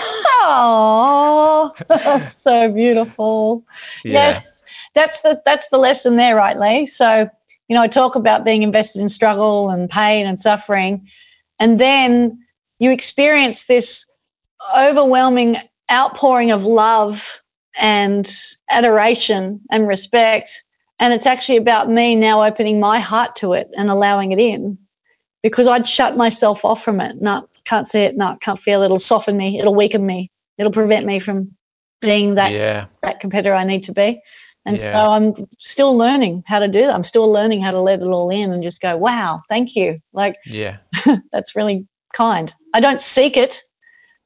Oh, 0.52 1.74
that's 1.90 2.36
so 2.36 2.72
beautiful. 2.72 3.64
Yeah. 4.04 4.14
Yes, 4.32 4.59
that's 5.00 5.22
the 5.22 5.42
that's 5.46 5.70
the 5.70 5.78
lesson 5.78 6.18
there, 6.18 6.36
right, 6.36 6.58
Lee? 6.58 6.86
So, 6.86 7.30
you 7.68 7.76
know, 7.76 7.82
I 7.82 7.88
talk 7.88 8.16
about 8.16 8.44
being 8.44 8.64
invested 8.64 9.02
in 9.02 9.10
struggle 9.10 9.70
and 9.70 9.90
pain 9.90 10.28
and 10.28 10.40
suffering, 10.40 11.08
and 11.60 11.80
then 11.80 12.40
you 12.80 12.92
experience 12.92 13.66
this 13.66 14.06
overwhelming 14.76 15.58
outpouring 15.92 16.52
of 16.52 16.66
love 16.66 17.42
and 17.78 18.32
adoration 18.70 19.62
and 19.72 19.88
respect. 19.88 20.64
And 21.00 21.14
it's 21.14 21.26
actually 21.26 21.58
about 21.58 21.90
me 21.90 22.16
now 22.16 22.44
opening 22.44 22.80
my 22.80 23.00
heart 23.00 23.38
to 23.38 23.54
it 23.54 23.70
and 23.78 23.90
allowing 23.90 24.34
it 24.34 24.40
in 24.40 24.78
because 25.42 25.68
I'd 25.68 25.88
shut 25.88 26.18
myself 26.18 26.66
off 26.66 26.84
from 26.84 27.00
it. 27.00 27.22
No, 27.22 27.48
can't 27.64 27.88
see 27.88 28.02
it. 28.02 28.18
No, 28.18 28.38
can't 28.42 28.60
feel 28.60 28.82
it. 28.82 28.86
It'll 28.86 29.00
soften 29.00 29.38
me. 29.38 29.60
It'll 29.60 29.76
weaken 29.76 30.06
me. 30.06 30.30
It'll 30.58 30.74
prevent 30.74 31.06
me 31.06 31.20
from 31.20 31.56
being 32.02 32.36
that 32.36 32.52
yeah. 32.52 32.88
that 33.02 33.20
competitor 33.20 33.54
I 33.54 33.64
need 33.64 33.86
to 33.86 33.94
be. 33.94 34.22
And 34.70 34.78
Yeah. 34.78 34.94
so 34.94 35.12
I'm 35.12 35.48
still 35.60 35.98
learning 35.98 36.44
how 36.48 36.60
to 36.60 36.68
do 36.68 36.82
that. 36.82 36.94
I'm 36.94 37.04
still 37.04 37.32
learning 37.32 37.62
how 37.62 37.72
to 37.72 37.80
let 37.82 38.00
it 38.02 38.06
all 38.08 38.30
in 38.30 38.52
and 38.54 38.62
just 38.64 38.82
go, 38.82 38.96
wow, 38.98 39.42
thank 39.50 39.76
you. 39.76 40.00
Like 40.14 40.36
Yeah. 40.46 40.78
that's 41.32 41.56
really 41.56 41.88
kind. 42.14 42.54
I 42.74 42.80
don't 42.80 43.02
seek 43.02 43.36
it, 43.38 43.64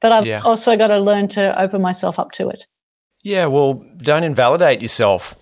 but 0.01 0.11
I've 0.11 0.25
Yeah. 0.25 0.41
also 0.43 0.75
got 0.77 0.87
to 0.87 0.99
learn 0.99 1.27
to 1.29 1.59
open 1.61 1.81
myself 1.81 2.19
up 2.19 2.31
to 2.33 2.49
it. 2.49 2.65
Yeah. 3.23 3.45
Well, 3.47 3.83
don't 3.97 4.23
invalidate 4.23 4.81
yourself. 4.81 5.35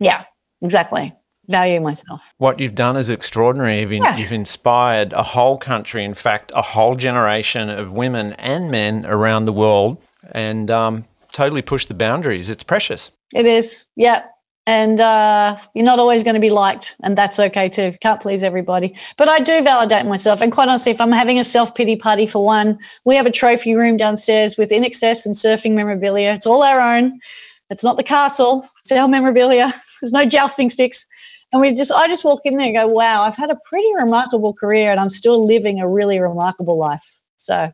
Yeah, 0.00 0.24
exactly. 0.62 1.14
Value 1.46 1.80
myself. 1.80 2.22
what 2.38 2.58
you've 2.58 2.74
done 2.74 2.96
is 2.96 3.10
extraordinary. 3.10 3.80
You've, 3.80 3.92
in, 3.92 4.02
Yeah. 4.02 4.16
you've 4.16 4.32
inspired 4.32 5.12
a 5.12 5.22
whole 5.22 5.58
country, 5.58 6.02
in 6.02 6.14
fact, 6.14 6.50
a 6.54 6.62
whole 6.62 6.94
generation 6.96 7.68
of 7.68 7.92
women 7.92 8.32
and 8.34 8.70
men 8.70 9.04
around 9.06 9.44
the 9.44 9.52
world, 9.52 9.98
and 10.32 10.70
um, 10.70 11.04
totally 11.34 11.60
push 11.60 11.84
the 11.84 11.94
boundaries. 11.94 12.48
It's 12.48 12.64
precious. 12.64 13.12
It 13.34 13.44
is. 13.44 13.86
Yeah. 13.96 14.24
And 14.66 14.98
uh, 14.98 15.58
you're 15.74 15.84
not 15.84 15.98
always 15.98 16.22
going 16.22 16.34
to 16.34 16.40
be 16.40 16.48
liked, 16.48 16.96
and 17.02 17.18
that's 17.18 17.38
okay 17.38 17.68
too. 17.68 17.94
Can't 18.00 18.22
please 18.22 18.42
everybody. 18.42 18.96
But 19.18 19.28
I 19.28 19.40
do 19.40 19.62
validate 19.62 20.06
myself. 20.06 20.40
And 20.40 20.50
quite 20.50 20.68
honestly, 20.68 20.90
if 20.90 21.02
I'm 21.02 21.12
having 21.12 21.38
a 21.38 21.44
self 21.44 21.74
pity 21.74 21.96
party 21.96 22.26
for 22.26 22.42
one, 22.42 22.78
we 23.04 23.14
have 23.16 23.26
a 23.26 23.30
trophy 23.30 23.74
room 23.74 23.98
downstairs 23.98 24.56
with 24.56 24.70
INXS 24.70 25.26
and 25.26 25.34
surfing 25.34 25.74
memorabilia. 25.74 26.32
It's 26.32 26.46
all 26.46 26.62
our 26.62 26.80
own. 26.80 27.20
It's 27.68 27.82
not 27.82 27.98
the 27.98 28.02
castle, 28.02 28.66
it's 28.82 28.92
our 28.92 29.08
memorabilia. 29.08 29.74
There's 30.00 30.12
no 30.12 30.24
jousting 30.24 30.70
sticks. 30.70 31.06
And 31.52 31.60
we 31.60 31.74
just, 31.74 31.90
I 31.90 32.08
just 32.08 32.24
walk 32.24 32.40
in 32.44 32.56
there 32.56 32.66
and 32.66 32.74
go, 32.74 32.86
wow, 32.86 33.22
I've 33.22 33.36
had 33.36 33.50
a 33.50 33.58
pretty 33.64 33.88
remarkable 33.94 34.54
career 34.54 34.90
and 34.90 34.98
I'm 34.98 35.10
still 35.10 35.46
living 35.46 35.80
a 35.80 35.88
really 35.88 36.18
remarkable 36.18 36.78
life. 36.78 37.20
So, 37.38 37.70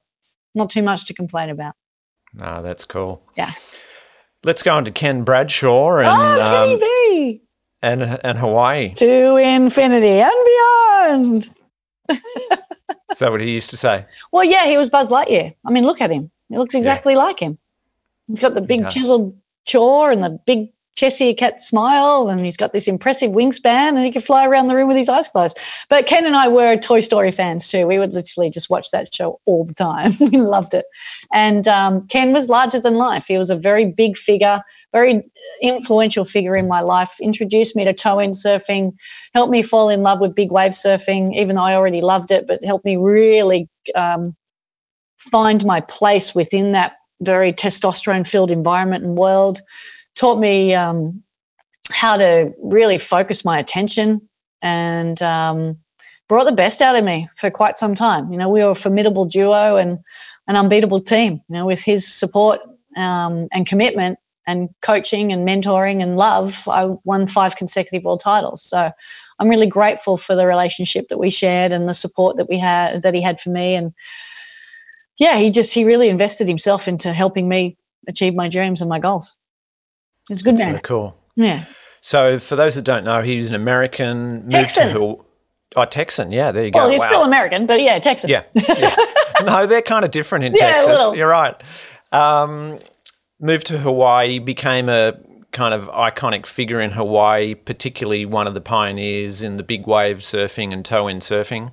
not 0.55 0.71
too 0.71 0.83
much 0.83 1.07
to 1.07 1.15
complain 1.15 1.49
about. 1.49 1.75
Ah, 2.39 2.61
that's 2.61 2.85
cool. 2.85 3.23
Yeah. 3.37 3.51
Let's 4.45 4.63
go 4.63 4.75
on 4.75 4.85
to 4.85 4.91
Ken 4.91 5.25
Bradshaw 5.25 5.99
and 5.99 6.07
oh, 6.09 6.75
um, 6.75 7.41
and 7.83 8.03
and 8.25 8.39
Hawaii. 8.39 8.95
To 8.95 9.37
infinity 9.37 10.21
and 10.21 10.47
beyond. 10.47 11.49
Is 13.11 13.19
that 13.19 13.31
what 13.31 13.41
he 13.41 13.51
used 13.51 13.71
to 13.71 13.77
say? 13.77 14.07
Well, 14.33 14.45
yeah, 14.45 14.67
he 14.67 14.77
was 14.77 14.89
Buzz 14.89 15.11
Lightyear. 15.11 15.55
I 15.65 15.71
mean, 15.71 15.85
look 15.85 16.01
at 16.01 16.11
him. 16.11 16.31
He 16.49 16.57
looks 16.57 16.75
exactly 16.75 17.17
like 17.17 17.41
him. 17.41 17.59
He's 18.29 18.41
got 18.41 18.55
the 18.55 18.61
big 18.61 18.89
chiseled 18.89 19.37
jaw 19.65 20.09
and 20.09 20.23
the 20.23 20.39
big 20.47 20.73
Cheshire 21.01 21.33
cat 21.33 21.63
smile, 21.63 22.29
and 22.29 22.45
he's 22.45 22.59
got 22.59 22.75
this 22.75 22.87
impressive 22.87 23.31
wingspan, 23.31 23.97
and 23.97 24.05
he 24.05 24.13
can 24.13 24.21
fly 24.21 24.47
around 24.47 24.69
the 24.69 24.77
room 24.77 24.87
with 24.87 24.99
his 24.99 25.09
eyes 25.09 25.29
closed. 25.29 25.59
But 25.89 26.07
Ken 26.07 26.27
and 26.27 26.37
I 26.37 26.49
were 26.49 26.77
Toy 26.77 27.01
Story 27.01 27.33
fans 27.33 27.69
too. 27.69 27.87
We 27.87 27.99
would 27.99 28.13
literally 28.13 28.51
just 28.51 28.69
watch 28.69 28.91
that 28.91 29.15
show 29.15 29.41
all 29.47 29.65
the 29.65 29.73
time. 29.73 30.13
we 30.21 30.37
loved 30.37 30.75
it. 30.75 30.85
And 31.33 31.67
um, 31.67 32.07
Ken 32.09 32.35
was 32.35 32.51
larger 32.51 32.81
than 32.81 32.97
life. 32.97 33.25
He 33.29 33.39
was 33.39 33.49
a 33.49 33.57
very 33.57 33.87
big 33.87 34.19
figure, 34.19 34.61
very 34.93 35.23
influential 35.63 36.27
figure 36.27 36.55
in 36.55 36.69
my 36.69 36.83
life. 36.83 37.19
Introduced 37.19 37.75
me 37.75 37.87
to 37.87 37.95
tow-in 37.95 38.33
surfing, 38.33 38.93
helped 39.33 39.51
me 39.51 39.63
fall 39.63 39.89
in 39.89 40.03
love 40.03 40.21
with 40.21 40.35
big 40.35 40.53
wave 40.53 40.73
surfing, 40.73 41.35
even 41.35 41.57
though 41.57 41.63
I 41.63 41.77
already 41.77 42.03
loved 42.03 42.31
it, 42.31 42.47
but 42.47 42.63
helped 42.63 42.85
me 42.85 42.97
really 42.99 43.71
um, 43.95 44.37
find 45.31 45.65
my 45.65 45.81
place 45.81 46.35
within 46.35 46.73
that 46.73 46.97
very 47.23 47.55
testosterone-filled 47.55 48.51
environment 48.51 49.03
and 49.03 49.17
world 49.17 49.63
taught 50.15 50.39
me 50.39 50.75
um, 50.75 51.23
how 51.91 52.17
to 52.17 52.53
really 52.63 52.99
focus 52.99 53.45
my 53.45 53.59
attention 53.59 54.29
and 54.63 55.21
um, 55.23 55.79
brought 56.29 56.45
the 56.45 56.53
best 56.53 56.83
out 56.83 56.97
of 56.97 57.05
me 57.05 57.29
for 57.37 57.51
quite 57.51 57.79
some 57.79 57.95
time. 57.95 58.33
You 58.33 58.39
know, 58.39 58.49
we 58.49 58.63
were 58.63 58.71
a 58.71 58.75
formidable 58.75 59.25
duo 59.25 59.77
and 59.77 59.99
an 60.47 60.57
unbeatable 60.57 61.01
team. 61.01 61.41
You 61.49 61.55
know, 61.55 61.67
with 61.67 61.81
his 61.81 62.07
support 62.07 62.61
um, 62.97 63.49
and 63.53 63.67
commitment 63.67 64.19
and 64.47 64.69
coaching 64.83 65.33
and 65.33 65.47
mentoring 65.47 66.03
and 66.03 66.17
love, 66.17 66.67
I 66.69 66.87
won 67.05 67.27
five 67.27 67.57
consecutive 67.57 68.05
world 68.05 68.21
titles. 68.21 68.63
So 68.63 68.91
I'm 69.39 69.49
really 69.49 69.67
grateful 69.67 70.17
for 70.17 70.35
the 70.35 70.47
relationship 70.47 71.09
that 71.09 71.19
we 71.19 71.31
shared 71.31 71.73
and 71.73 71.89
the 71.89 71.95
support 71.95 72.37
that 72.37 72.49
we 72.49 72.59
had 72.59 73.03
that 73.03 73.15
he 73.15 73.23
had 73.23 73.41
for 73.41 73.51
me. 73.51 73.75
And 73.75 73.93
yeah, 75.19 75.39
he 75.39 75.51
just 75.51 75.73
he 75.73 75.85
really 75.85 76.09
invested 76.09 76.49
himself 76.49 76.89
into 76.89 77.13
helping 77.13 77.49
me 77.49 77.77
achieve 78.09 78.35
my 78.35 78.49
dreams 78.49 78.81
and 78.81 78.89
my 78.89 78.99
goals. 78.99 79.37
It's 80.31 80.41
a 80.41 80.45
good 80.45 80.59
man. 80.59 80.77
So 80.77 80.81
cool. 80.81 81.17
Yeah. 81.37 81.65
So 82.01 82.39
for 82.39 82.57
those 82.57 82.77
that 82.77 82.83
don't 82.83 83.05
know, 83.05 83.23
he's 83.23 83.49
an 83.49 83.55
American. 83.55 84.49
Texan. 84.49 84.61
Moved 84.61 84.75
to 84.77 84.99
Hawaii. 84.99 85.27
Oh, 85.77 85.85
Texan. 85.85 86.33
Yeah, 86.33 86.51
there 86.51 86.65
you 86.65 86.71
go. 86.71 86.81
Well, 86.81 86.91
he's 86.91 87.01
wow. 87.01 87.07
still 87.07 87.23
American, 87.23 87.67
but 87.67 87.81
yeah, 87.81 87.99
Texan. 87.99 88.31
Yeah. 88.31 88.43
yeah. 88.55 88.97
no, 89.45 89.67
they're 89.67 89.83
kind 89.83 90.05
of 90.05 90.11
different 90.11 90.45
in 90.45 90.55
Yeah, 90.55 90.79
Texas. 90.79 91.13
You're 91.15 91.29
right. 91.29 91.55
Um, 92.11 92.81
moved 93.39 93.67
to 93.69 93.79
Hawaii, 93.79 94.41
became 94.41 94.89
a 94.89 95.15
kind 95.53 95.75
of 95.75 95.89
iconic 95.89 96.47
figure 96.47 96.81
in 96.81 96.93
Hawaii, 96.93 97.55
particularly 97.55 98.25
one 98.25 98.47
of 98.47 98.55
the 98.55 98.61
pioneers 98.61 99.43
in 99.43 99.57
the 99.57 99.63
big 99.63 99.87
wave 99.87 100.19
surfing 100.19 100.73
and 100.73 100.85
tow 100.85 101.07
in 101.07 101.19
surfing. 101.19 101.71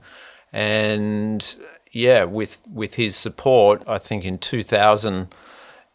And 0.54 1.56
yeah, 1.92 2.24
with 2.24 2.62
with 2.72 2.96
his 2.96 3.16
support, 3.16 3.84
I 3.88 3.98
think 3.98 4.26
in 4.26 4.38
2000 4.38 5.34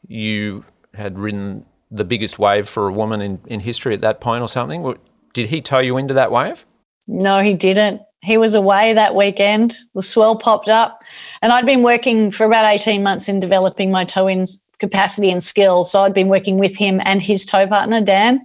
you 0.09 0.65
had 0.95 1.19
ridden 1.19 1.65
the 1.93 2.05
biggest 2.05 2.39
wave 2.39 2.69
for 2.69 2.89
a 2.89 2.93
woman 2.93 3.21
in, 3.21 3.41
in 3.47 3.61
history 3.61 3.95
at 3.95 4.01
that 4.01 4.21
point 4.21 4.43
or 4.43 4.49
something. 4.49 4.99
Did 5.35 5.51
he 5.51 5.61
tow 5.61 5.79
you 5.79 5.99
into 5.99 6.15
that 6.15 6.33
wave? 6.33 6.65
No, 7.07 7.43
he 7.43 7.55
didn't. 7.55 8.01
He 8.23 8.37
was 8.39 8.55
away 8.55 8.95
that 8.95 9.15
weekend. 9.15 9.77
The 9.95 10.03
swell 10.03 10.39
popped 10.39 10.69
up, 10.69 11.03
and 11.43 11.53
I'd 11.53 11.67
been 11.67 11.83
working 11.83 12.31
for 12.31 12.47
about 12.47 12.65
18 12.73 13.03
months 13.03 13.29
in 13.29 13.41
developing 13.41 13.91
my 13.91 14.05
tow 14.05 14.27
in 14.27 14.47
capacity 14.79 15.31
and 15.31 15.43
skill. 15.43 15.85
So 15.85 16.03
I'd 16.03 16.15
been 16.15 16.29
working 16.29 16.59
with 16.59 16.77
him 16.77 17.01
and 17.05 17.21
his 17.21 17.45
tow 17.45 17.67
partner, 17.67 18.01
Dan. 18.01 18.41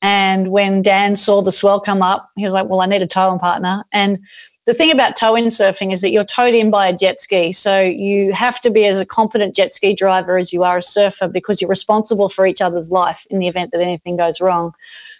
And 0.00 0.50
when 0.50 0.82
Dan 0.82 1.16
saw 1.16 1.42
the 1.42 1.52
swell 1.52 1.80
come 1.80 2.02
up, 2.02 2.30
he 2.36 2.44
was 2.44 2.54
like, 2.54 2.68
Well, 2.68 2.80
I 2.80 2.86
need 2.86 3.02
a 3.02 3.06
towing 3.06 3.40
partner. 3.40 3.84
And 3.92 4.20
the 4.68 4.74
thing 4.74 4.90
about 4.90 5.16
tow 5.16 5.34
in 5.34 5.46
surfing 5.46 5.94
is 5.94 6.02
that 6.02 6.10
you're 6.10 6.26
towed 6.26 6.52
in 6.52 6.70
by 6.70 6.88
a 6.88 6.94
jet 6.94 7.18
ski. 7.18 7.52
So 7.52 7.80
you 7.80 8.34
have 8.34 8.60
to 8.60 8.68
be 8.68 8.84
as 8.84 8.98
a 8.98 9.06
competent 9.06 9.56
jet 9.56 9.72
ski 9.72 9.94
driver 9.94 10.36
as 10.36 10.52
you 10.52 10.62
are 10.62 10.76
a 10.76 10.82
surfer 10.82 11.26
because 11.26 11.62
you're 11.62 11.70
responsible 11.70 12.28
for 12.28 12.46
each 12.46 12.60
other's 12.60 12.90
life 12.90 13.26
in 13.30 13.38
the 13.38 13.48
event 13.48 13.70
that 13.72 13.80
anything 13.80 14.18
goes 14.18 14.42
wrong. 14.42 14.74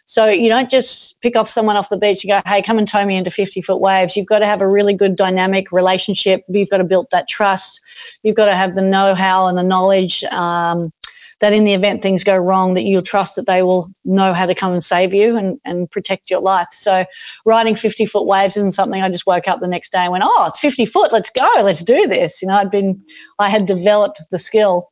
So 0.05 0.29
you 0.29 0.51
don't 0.51 0.69
just 0.69 1.19
pick 1.23 1.35
off 1.35 1.49
someone 1.49 1.79
off 1.79 1.89
the 1.89 1.97
beach 1.97 2.25
and 2.25 2.31
go, 2.31 2.43
hey, 2.45 2.61
come 2.61 2.77
and 2.77 2.87
tow 2.87 3.07
me 3.07 3.17
into 3.17 3.31
50 3.31 3.63
foot 3.63 3.81
waves. 3.81 4.19
You've 4.19 4.27
got 4.27 4.41
to 4.41 4.47
have 4.47 4.61
a 4.61 4.69
really 4.69 4.93
good 4.93 5.17
dynamic 5.17 5.73
relationship. 5.73 6.45
You've 6.47 6.69
got 6.69 6.79
to 6.79 6.85
build 6.85 7.07
that 7.13 7.27
trust. 7.27 7.81
You've 8.23 8.37
got 8.37 8.47
to 8.47 8.55
have 8.55 8.75
the 8.75 8.83
know 8.83 9.15
how 9.15 9.47
and 9.47 9.57
the 9.57 9.63
knowledge 9.63 10.25
um, 10.25 10.93
that 11.41 11.53
in 11.53 11.65
the 11.65 11.75
event 11.75 12.03
things 12.03 12.25
go 12.25 12.37
wrong, 12.37 12.75
that 12.75 12.83
you'll 12.83 13.03
trust 13.03 13.37
that 13.37 13.47
they 13.47 13.63
will 13.63 13.89
know 14.05 14.33
how 14.33 14.47
to 14.47 14.55
come 14.55 14.73
and 14.73 14.83
save 14.83 15.15
you 15.15 15.37
and, 15.37 15.61
and 15.65 15.91
protect 15.91 16.31
your 16.31 16.41
life. 16.41 16.69
So 16.73 17.05
riding 17.45 17.77
50 17.77 18.07
foot 18.07 18.27
waves 18.27 18.57
isn't 18.57 18.73
something 18.73 19.03
I 19.03 19.09
just 19.09 19.27
woke 19.27 19.47
up 19.47 19.61
the 19.61 19.69
next 19.69 19.93
day 19.93 20.01
and 20.01 20.13
went, 20.13 20.25
oh, 20.27 20.47
it's 20.49 20.59
50 20.59 20.87
foot. 20.87 21.13
Let's 21.13 21.31
go. 21.31 21.49
Let's 21.63 21.83
do 21.83 22.07
this. 22.07 22.43
You 22.43 22.49
know, 22.49 22.55
I'd 22.55 22.71
been, 22.71 23.03
I 23.39 23.49
had 23.49 23.67
developed 23.67 24.23
the 24.31 24.39
skill. 24.39 24.91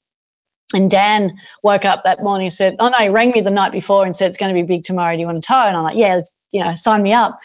And 0.74 0.90
Dan 0.90 1.32
woke 1.62 1.84
up 1.84 2.02
that 2.02 2.24
morning 2.24 2.48
and 2.48 2.54
said, 2.54 2.74
Oh 2.80 2.88
no, 2.88 2.98
he 2.98 3.08
rang 3.08 3.30
me 3.30 3.40
the 3.40 3.50
night 3.50 3.70
before 3.70 4.04
and 4.04 4.16
said, 4.16 4.26
It's 4.26 4.36
going 4.36 4.52
to 4.52 4.60
be 4.60 4.66
big 4.66 4.82
tomorrow. 4.82 5.14
Do 5.14 5.20
you 5.20 5.26
want 5.26 5.40
to 5.40 5.46
tow? 5.46 5.60
And 5.60 5.76
I'm 5.76 5.84
like, 5.84 5.96
Yeah, 5.96 6.22
you 6.50 6.64
know, 6.64 6.74
sign 6.74 7.04
me 7.04 7.12
up. 7.12 7.38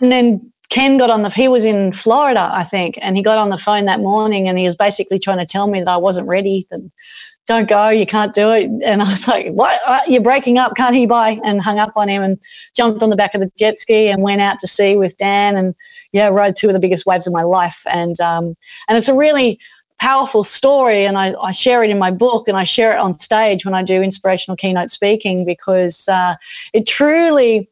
And 0.00 0.12
then 0.12 0.52
Ken 0.68 0.98
got 0.98 1.10
on 1.10 1.22
the, 1.22 1.30
he 1.30 1.48
was 1.48 1.64
in 1.64 1.92
Florida, 1.92 2.50
I 2.52 2.64
think, 2.64 2.98
and 3.00 3.16
he 3.16 3.22
got 3.22 3.38
on 3.38 3.50
the 3.50 3.58
phone 3.58 3.86
that 3.86 4.00
morning 4.00 4.48
and 4.48 4.58
he 4.58 4.66
was 4.66 4.76
basically 4.76 5.18
trying 5.18 5.38
to 5.38 5.46
tell 5.46 5.66
me 5.66 5.78
that 5.78 5.88
I 5.88 5.96
wasn't 5.96 6.28
ready, 6.28 6.66
that 6.70 6.80
don't 7.46 7.68
go, 7.68 7.88
you 7.88 8.06
can't 8.06 8.34
do 8.34 8.50
it. 8.50 8.70
And 8.84 9.02
I 9.02 9.10
was 9.10 9.28
like, 9.28 9.48
What? 9.52 9.80
Uh, 9.86 10.00
You're 10.06 10.22
breaking 10.22 10.58
up, 10.58 10.76
can't 10.76 10.94
he 10.94 11.06
buy? 11.06 11.40
And 11.44 11.60
hung 11.60 11.78
up 11.78 11.92
on 11.96 12.08
him 12.08 12.22
and 12.22 12.38
jumped 12.74 13.02
on 13.02 13.10
the 13.10 13.16
back 13.16 13.34
of 13.34 13.40
the 13.40 13.50
jet 13.56 13.78
ski 13.78 14.08
and 14.08 14.22
went 14.22 14.40
out 14.40 14.60
to 14.60 14.66
sea 14.66 14.96
with 14.96 15.16
Dan 15.16 15.56
and, 15.56 15.74
yeah, 16.12 16.28
rode 16.28 16.56
two 16.56 16.68
of 16.68 16.72
the 16.72 16.80
biggest 16.80 17.06
waves 17.06 17.26
of 17.26 17.32
my 17.32 17.42
life. 17.42 17.82
And, 17.86 18.20
um, 18.20 18.56
and 18.88 18.98
it's 18.98 19.08
a 19.08 19.14
really, 19.14 19.58
powerful 19.98 20.44
story 20.44 21.06
and 21.06 21.16
I, 21.16 21.34
I, 21.40 21.52
share 21.52 21.82
it 21.82 21.88
in 21.88 21.98
my 21.98 22.10
book 22.10 22.48
and 22.48 22.56
I 22.56 22.64
share 22.64 22.92
it 22.92 22.98
on 22.98 23.18
stage 23.18 23.64
when 23.64 23.74
I 23.74 23.82
do 23.82 24.02
inspirational 24.02 24.54
keynote 24.54 24.90
speaking 24.90 25.46
because 25.46 26.06
uh, 26.06 26.36
it 26.74 26.86
truly 26.86 27.70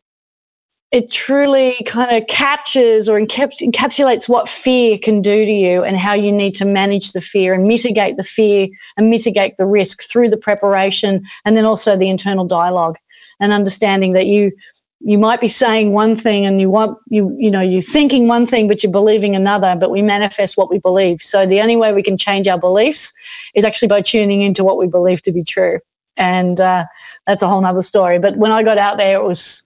it 0.95 1.11
truly 1.11 1.75
kind 1.87 2.17
of 2.17 2.25
captures 2.29 3.09
or 3.09 3.19
encapsulates 3.19 4.29
what 4.29 4.49
fear 4.49 4.97
can 4.97 5.21
do 5.21 5.45
to 5.45 5.51
you 5.51 5.83
and 5.83 5.97
how 5.97 6.13
you 6.13 6.31
need 6.31 6.55
to 6.55 6.65
manage 6.65 7.11
the 7.11 7.21
fear 7.21 7.53
and 7.53 7.65
mitigate 7.65 8.17
the 8.17 8.23
fear 8.23 8.69
and 8.97 9.11
mitigate 9.11 9.57
the 9.57 9.67
risk 9.67 10.05
through 10.05 10.31
the 10.31 10.37
preparation 10.37 11.21
and 11.45 11.57
then 11.57 11.65
also 11.65 11.97
the 11.97 12.09
internal 12.09 12.47
dialogue 12.47 12.97
and 13.41 13.53
understanding 13.53 14.13
that 14.13 14.27
you 14.27 14.53
you 15.01 15.19
might 15.19 15.41
be 15.41 15.49
saying 15.49 15.93
one 15.93 16.17
thing 16.17 16.47
and 16.47 16.61
you 16.61 16.71
want 16.71 16.97
you 17.09 17.37
you 17.41 17.51
know 17.51 17.61
you're 17.61 17.83
thinking 17.83 18.29
one 18.29 18.47
thing 18.47 18.69
but 18.69 18.85
you're 18.85 18.93
believing 18.93 19.35
another 19.35 19.75
but 19.79 19.91
we 19.91 20.01
manifest 20.01 20.57
what 20.57 20.71
we 20.71 20.79
believe. 20.79 21.21
So 21.21 21.45
the 21.45 21.61
only 21.61 21.75
way 21.75 21.93
we 21.93 22.05
can 22.05 22.17
change 22.17 22.47
our 22.47 22.59
beliefs 22.59 23.13
is 23.57 23.65
actually 23.65 23.89
by 23.89 24.01
tuning 24.01 24.43
into 24.43 24.63
what 24.63 24.79
we 24.79 24.87
believe 24.87 25.23
to 25.23 25.33
be 25.33 25.43
true. 25.43 25.81
And 26.17 26.61
uh, 26.61 26.85
that's 27.27 27.43
a 27.43 27.49
whole 27.49 27.61
nother 27.61 27.83
story. 27.83 28.21
But 28.21 28.37
when 28.37 28.53
i 28.53 28.63
got 28.63 28.79
out 28.79 28.97
there 28.97 29.17
it 29.19 29.25
was 29.25 29.64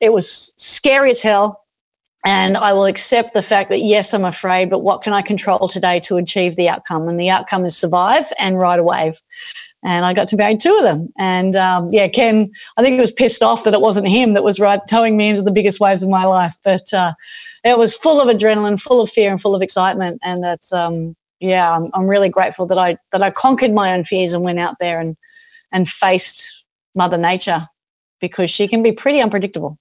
it 0.00 0.12
was 0.12 0.52
scary 0.56 1.10
as 1.10 1.20
hell 1.20 1.64
and 2.24 2.56
i 2.56 2.72
will 2.72 2.86
accept 2.86 3.32
the 3.34 3.42
fact 3.42 3.70
that 3.70 3.80
yes 3.80 4.12
i'm 4.12 4.24
afraid 4.24 4.68
but 4.68 4.80
what 4.80 5.02
can 5.02 5.12
i 5.12 5.22
control 5.22 5.68
today 5.68 6.00
to 6.00 6.16
achieve 6.16 6.56
the 6.56 6.68
outcome 6.68 7.08
and 7.08 7.18
the 7.18 7.30
outcome 7.30 7.64
is 7.64 7.76
survive 7.76 8.26
and 8.38 8.58
ride 8.58 8.78
a 8.78 8.84
wave 8.84 9.20
and 9.82 10.04
I 10.04 10.12
got 10.12 10.28
to 10.28 10.36
marry 10.36 10.56
two 10.56 10.76
of 10.76 10.82
them. 10.82 11.12
And 11.18 11.56
um, 11.56 11.90
yeah, 11.90 12.08
Ken, 12.08 12.50
I 12.76 12.82
think 12.82 12.94
he 12.94 13.00
was 13.00 13.12
pissed 13.12 13.42
off 13.42 13.64
that 13.64 13.74
it 13.74 13.80
wasn't 13.80 14.08
him 14.08 14.34
that 14.34 14.44
was 14.44 14.60
right 14.60 14.80
towing 14.88 15.16
me 15.16 15.28
into 15.28 15.42
the 15.42 15.50
biggest 15.50 15.80
waves 15.80 16.02
of 16.02 16.10
my 16.10 16.24
life. 16.24 16.56
But 16.62 16.92
uh, 16.92 17.14
it 17.64 17.78
was 17.78 17.96
full 17.96 18.20
of 18.20 18.28
adrenaline, 18.28 18.80
full 18.80 19.00
of 19.00 19.10
fear, 19.10 19.30
and 19.30 19.40
full 19.40 19.54
of 19.54 19.62
excitement. 19.62 20.20
And 20.22 20.44
that's 20.44 20.72
um, 20.72 21.16
yeah, 21.40 21.74
I'm, 21.74 21.90
I'm 21.94 22.08
really 22.08 22.28
grateful 22.28 22.66
that 22.66 22.78
I 22.78 22.98
that 23.12 23.22
I 23.22 23.30
conquered 23.30 23.72
my 23.72 23.94
own 23.94 24.04
fears 24.04 24.32
and 24.32 24.44
went 24.44 24.58
out 24.58 24.76
there 24.80 25.00
and 25.00 25.16
and 25.72 25.88
faced 25.88 26.64
Mother 26.94 27.16
Nature 27.16 27.66
because 28.20 28.50
she 28.50 28.68
can 28.68 28.82
be 28.82 28.92
pretty 28.92 29.20
unpredictable. 29.20 29.78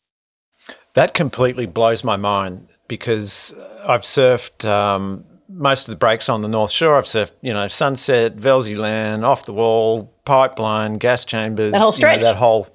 That 0.94 1.14
completely 1.14 1.66
blows 1.66 2.04
my 2.04 2.18
mind 2.18 2.68
because 2.88 3.54
I've 3.84 4.02
surfed 4.02 4.66
um, 4.68 5.24
most 5.48 5.88
of 5.88 5.92
the 5.92 5.98
breaks 5.98 6.30
on 6.30 6.42
the 6.42 6.48
North 6.48 6.72
Shore. 6.72 6.98
I've 6.98 7.06
surfed, 7.06 7.32
you 7.42 7.54
know, 7.54 7.68
Sunset, 7.68 8.36
Velzy 8.38 8.76
Land, 8.78 9.24
Off 9.26 9.46
the 9.46 9.54
Wall, 9.54 10.12
Pipeline, 10.26 10.98
Gas 10.98 11.26
Chambers. 11.26 11.72
The 11.72 11.80
whole 11.80 11.88
you 11.88 11.92
know, 11.92 11.96
stretch. 11.96 12.22
that 12.22 12.36
whole, 12.36 12.68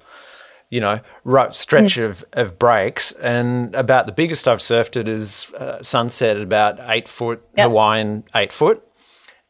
you 0.69 0.79
know, 0.79 0.99
ro- 1.23 1.49
stretch 1.51 1.97
of, 1.97 2.23
of 2.33 2.57
breaks. 2.57 3.11
And 3.13 3.75
about 3.75 4.05
the 4.05 4.11
biggest 4.13 4.47
I've 4.47 4.59
surfed 4.59 4.95
it 4.97 5.07
is 5.07 5.51
uh, 5.53 5.81
Sunset 5.83 6.37
at 6.37 6.43
about 6.43 6.79
eight 6.89 7.07
foot, 7.07 7.43
Yep. 7.57 7.67
Hawaiian 7.67 8.23
eight 8.33 8.51
foot. 8.53 8.81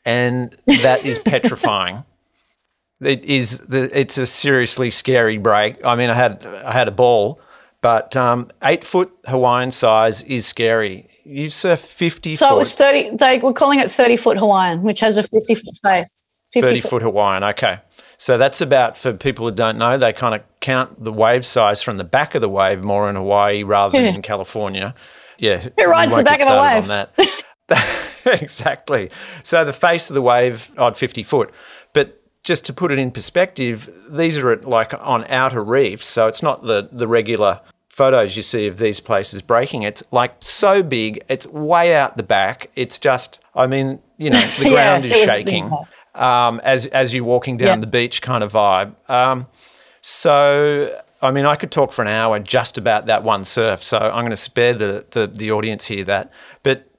And 0.04 0.56
that 0.68 1.06
is 1.06 1.20
petrifying. 1.26 2.04
It 3.02 3.24
is 3.26 3.60
the, 3.60 3.90
it's 3.98 4.18
a 4.18 4.26
seriously 4.26 4.90
scary 4.92 5.38
break. 5.38 5.84
I 5.86 5.96
mean, 5.96 6.10
I 6.10 6.14
had 6.14 6.46
I 6.46 6.72
had 6.72 6.88
a 6.88 6.92
ball, 6.92 7.40
but 7.86 8.16
um, 8.16 8.50
eight 8.64 8.84
foot 8.84 9.12
Hawaiian 9.28 9.70
size 9.70 10.24
is 10.24 10.48
scary. 10.48 11.08
You 11.24 11.52
surf 11.52 11.80
fifty 11.80 12.36
So 12.36 12.48
foot, 12.48 12.56
it 12.56 12.58
was 12.58 12.74
30, 12.74 13.18
they 13.18 13.38
were 13.38 13.54
calling 13.54 13.78
it 13.80 13.92
30 13.92 14.18
foot 14.18 14.38
Hawaiian, 14.40 14.82
which 14.82 15.02
has 15.02 15.20
a 15.20 15.22
50 15.22 15.54
foot 15.54 15.78
face. 15.84 16.08
50 16.52 16.62
thirty 16.62 16.82
foot 16.82 17.04
Hawaiian. 17.04 17.44
Okay, 17.44 17.78
so 18.18 18.40
that's 18.40 18.60
about 18.60 18.98
for 18.98 19.14
people 19.14 19.46
who 19.48 19.54
don't 19.54 19.78
know. 19.78 20.00
They 20.00 20.14
kind 20.14 20.34
of 20.34 20.42
count 20.62 21.04
the 21.04 21.14
wave 21.14 21.46
size 21.46 21.84
from 21.84 21.98
the 21.98 22.04
back 22.04 22.34
of 22.34 22.42
the 22.42 22.50
wave 22.50 22.84
more 22.84 23.08
in 23.08 23.18
Hawaii 23.18 23.62
rather 23.62 23.92
than 23.92 24.06
Yeah. 24.06 24.16
in 24.16 24.24
California. 24.24 24.96
Yeah, 25.38 25.68
Who 25.78 25.86
rides 25.86 26.16
the 26.16 26.24
back 26.24 26.42
of 26.42 26.48
the 26.48 27.08
wave? 27.70 27.78
Exactly. 28.42 29.12
So 29.44 29.64
the 29.64 29.74
face 29.74 30.10
of 30.10 30.16
the 30.16 30.24
wave, 30.24 30.72
odd 30.76 30.98
fifty 30.98 31.22
foot, 31.22 31.54
but 31.94 32.20
just 32.44 32.66
to 32.66 32.74
put 32.74 32.92
it 32.92 32.98
in 32.98 33.12
perspective, 33.12 33.88
these 34.10 34.40
are 34.40 34.52
at, 34.52 34.66
like 34.66 34.92
on 35.00 35.26
outer 35.26 35.64
reefs, 35.64 36.08
so 36.08 36.26
it's 36.26 36.42
not 36.42 36.64
the 36.64 36.90
the 36.92 37.08
regular 37.08 37.62
photos 37.96 38.36
you 38.36 38.44
see 38.44 38.68
of 38.68 38.78
these 38.78 39.00
places 39.00 39.42
breaking. 39.42 39.84
It's 39.84 40.04
like 40.12 40.34
so 40.42 40.84
big, 40.84 41.24
it's 41.30 41.48
way 41.48 41.96
out 41.96 42.18
the 42.18 42.24
back. 42.24 42.70
It's 42.76 43.00
just, 43.00 43.40
I 43.56 43.68
mean, 43.68 44.00
you 44.18 44.30
know, 44.30 44.46
the 44.60 44.70
ground 44.70 45.06
yeah, 45.06 45.16
is 45.16 45.24
shaking 45.24 45.72
um, 46.14 46.60
as 46.66 46.88
as 46.88 47.14
you're 47.14 47.24
walking 47.24 47.56
down 47.56 47.78
yeah. 47.78 47.82
the 47.82 47.88
beach, 47.88 48.22
kind 48.22 48.44
of 48.44 48.52
vibe. 48.52 48.96
Um, 49.10 49.48
so, 50.02 51.02
I 51.22 51.32
mean, 51.32 51.46
I 51.46 51.56
could 51.56 51.72
talk 51.72 51.94
for 51.94 52.02
an 52.02 52.10
hour 52.10 52.38
just 52.38 52.78
about 52.78 53.06
that 53.06 53.24
one 53.24 53.46
surf. 53.46 53.82
So 53.82 53.98
I'm 53.98 54.24
going 54.24 54.30
to 54.32 54.38
spare 54.38 54.74
the, 54.74 55.06
the 55.12 55.28
the 55.28 55.52
audience 55.52 55.86
here 55.86 56.04
that. 56.04 56.34
But 56.64 56.90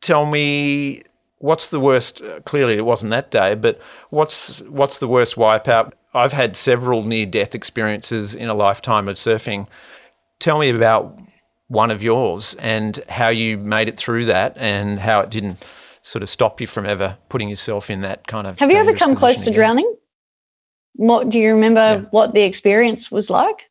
tell 0.00 0.24
me 0.24 1.02
what's 1.40 1.68
the 1.68 1.78
worst? 1.78 2.22
Clearly, 2.46 2.78
it 2.78 2.86
wasn't 2.86 3.10
that 3.10 3.30
day, 3.30 3.54
but 3.54 3.78
what's 4.08 4.62
what's 4.62 4.98
the 4.98 5.08
worst 5.08 5.36
wipeout? 5.36 5.92
I've 6.14 6.32
had 6.32 6.56
several 6.56 7.02
near 7.02 7.26
death 7.26 7.54
experiences 7.54 8.34
in 8.34 8.48
a 8.48 8.54
lifetime 8.54 9.08
of 9.08 9.16
surfing. 9.16 9.66
Tell 10.40 10.58
me 10.58 10.70
about 10.70 11.18
one 11.68 11.90
of 11.90 12.02
yours 12.02 12.54
and 12.58 12.98
how 13.08 13.28
you 13.28 13.58
made 13.58 13.88
it 13.88 13.98
through 13.98 14.26
that 14.26 14.56
and 14.56 14.98
how 14.98 15.20
it 15.20 15.30
didn't 15.30 15.62
sort 16.02 16.22
of 16.22 16.28
stop 16.28 16.60
you 16.60 16.66
from 16.66 16.86
ever 16.86 17.18
putting 17.28 17.48
yourself 17.48 17.90
in 17.90 18.00
that 18.00 18.26
kind 18.26 18.46
of. 18.46 18.58
Have 18.58 18.70
you 18.70 18.78
ever 18.78 18.94
come 18.94 19.14
close 19.14 19.36
to 19.38 19.42
again. 19.42 19.54
drowning? 19.54 19.94
What 20.94 21.28
do 21.28 21.38
you 21.38 21.52
remember? 21.52 21.80
Yeah. 21.80 22.00
What 22.10 22.34
the 22.34 22.42
experience 22.42 23.10
was 23.10 23.30
like? 23.30 23.70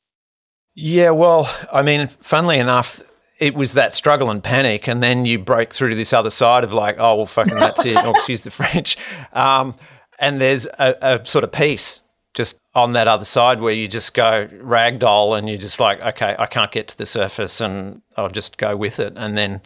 Yeah, 0.75 1.09
well, 1.09 1.53
I 1.73 1.81
mean, 1.81 2.07
funnily 2.07 2.59
enough, 2.59 3.01
it 3.39 3.55
was 3.55 3.73
that 3.73 3.93
struggle 3.93 4.29
and 4.29 4.43
panic, 4.43 4.87
and 4.87 5.01
then 5.01 5.25
you 5.25 5.39
break 5.39 5.73
through 5.73 5.89
to 5.89 5.95
this 5.95 6.13
other 6.13 6.29
side 6.29 6.63
of 6.63 6.71
like, 6.71 6.97
oh 6.99 7.15
well, 7.15 7.25
fucking 7.25 7.55
that's 7.55 7.85
it. 7.85 7.97
oh, 7.97 8.11
excuse 8.15 8.43
the 8.43 8.51
French. 8.51 8.97
Um, 9.33 9.73
and 10.19 10.39
there's 10.39 10.65
a, 10.65 10.95
a, 11.01 11.25
sort 11.25 11.43
of 11.43 11.51
peace 11.51 12.01
just 12.37 12.59
on 12.75 12.93
that 12.93 13.07
other 13.07 13.25
side 13.25 13.59
where 13.59 13.73
you 13.73 13.87
just 13.87 14.13
go 14.13 14.47
ragdoll, 14.61 15.37
and 15.37 15.49
you're 15.49 15.57
just 15.57 15.79
like, 15.79 15.99
okay, 16.01 16.35
I 16.37 16.45
can't 16.45 16.71
get 16.71 16.87
to 16.89 16.97
the 16.97 17.05
surface, 17.05 17.59
and 17.59 18.01
I'll 18.15 18.29
just 18.29 18.57
go 18.57 18.77
with 18.77 18.99
it, 18.99 19.13
and 19.17 19.35
then 19.35 19.59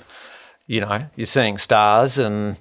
you 0.65 0.79
know 0.79 1.05
you're 1.15 1.25
seeing 1.25 1.57
stars, 1.57 2.17
and 2.17 2.57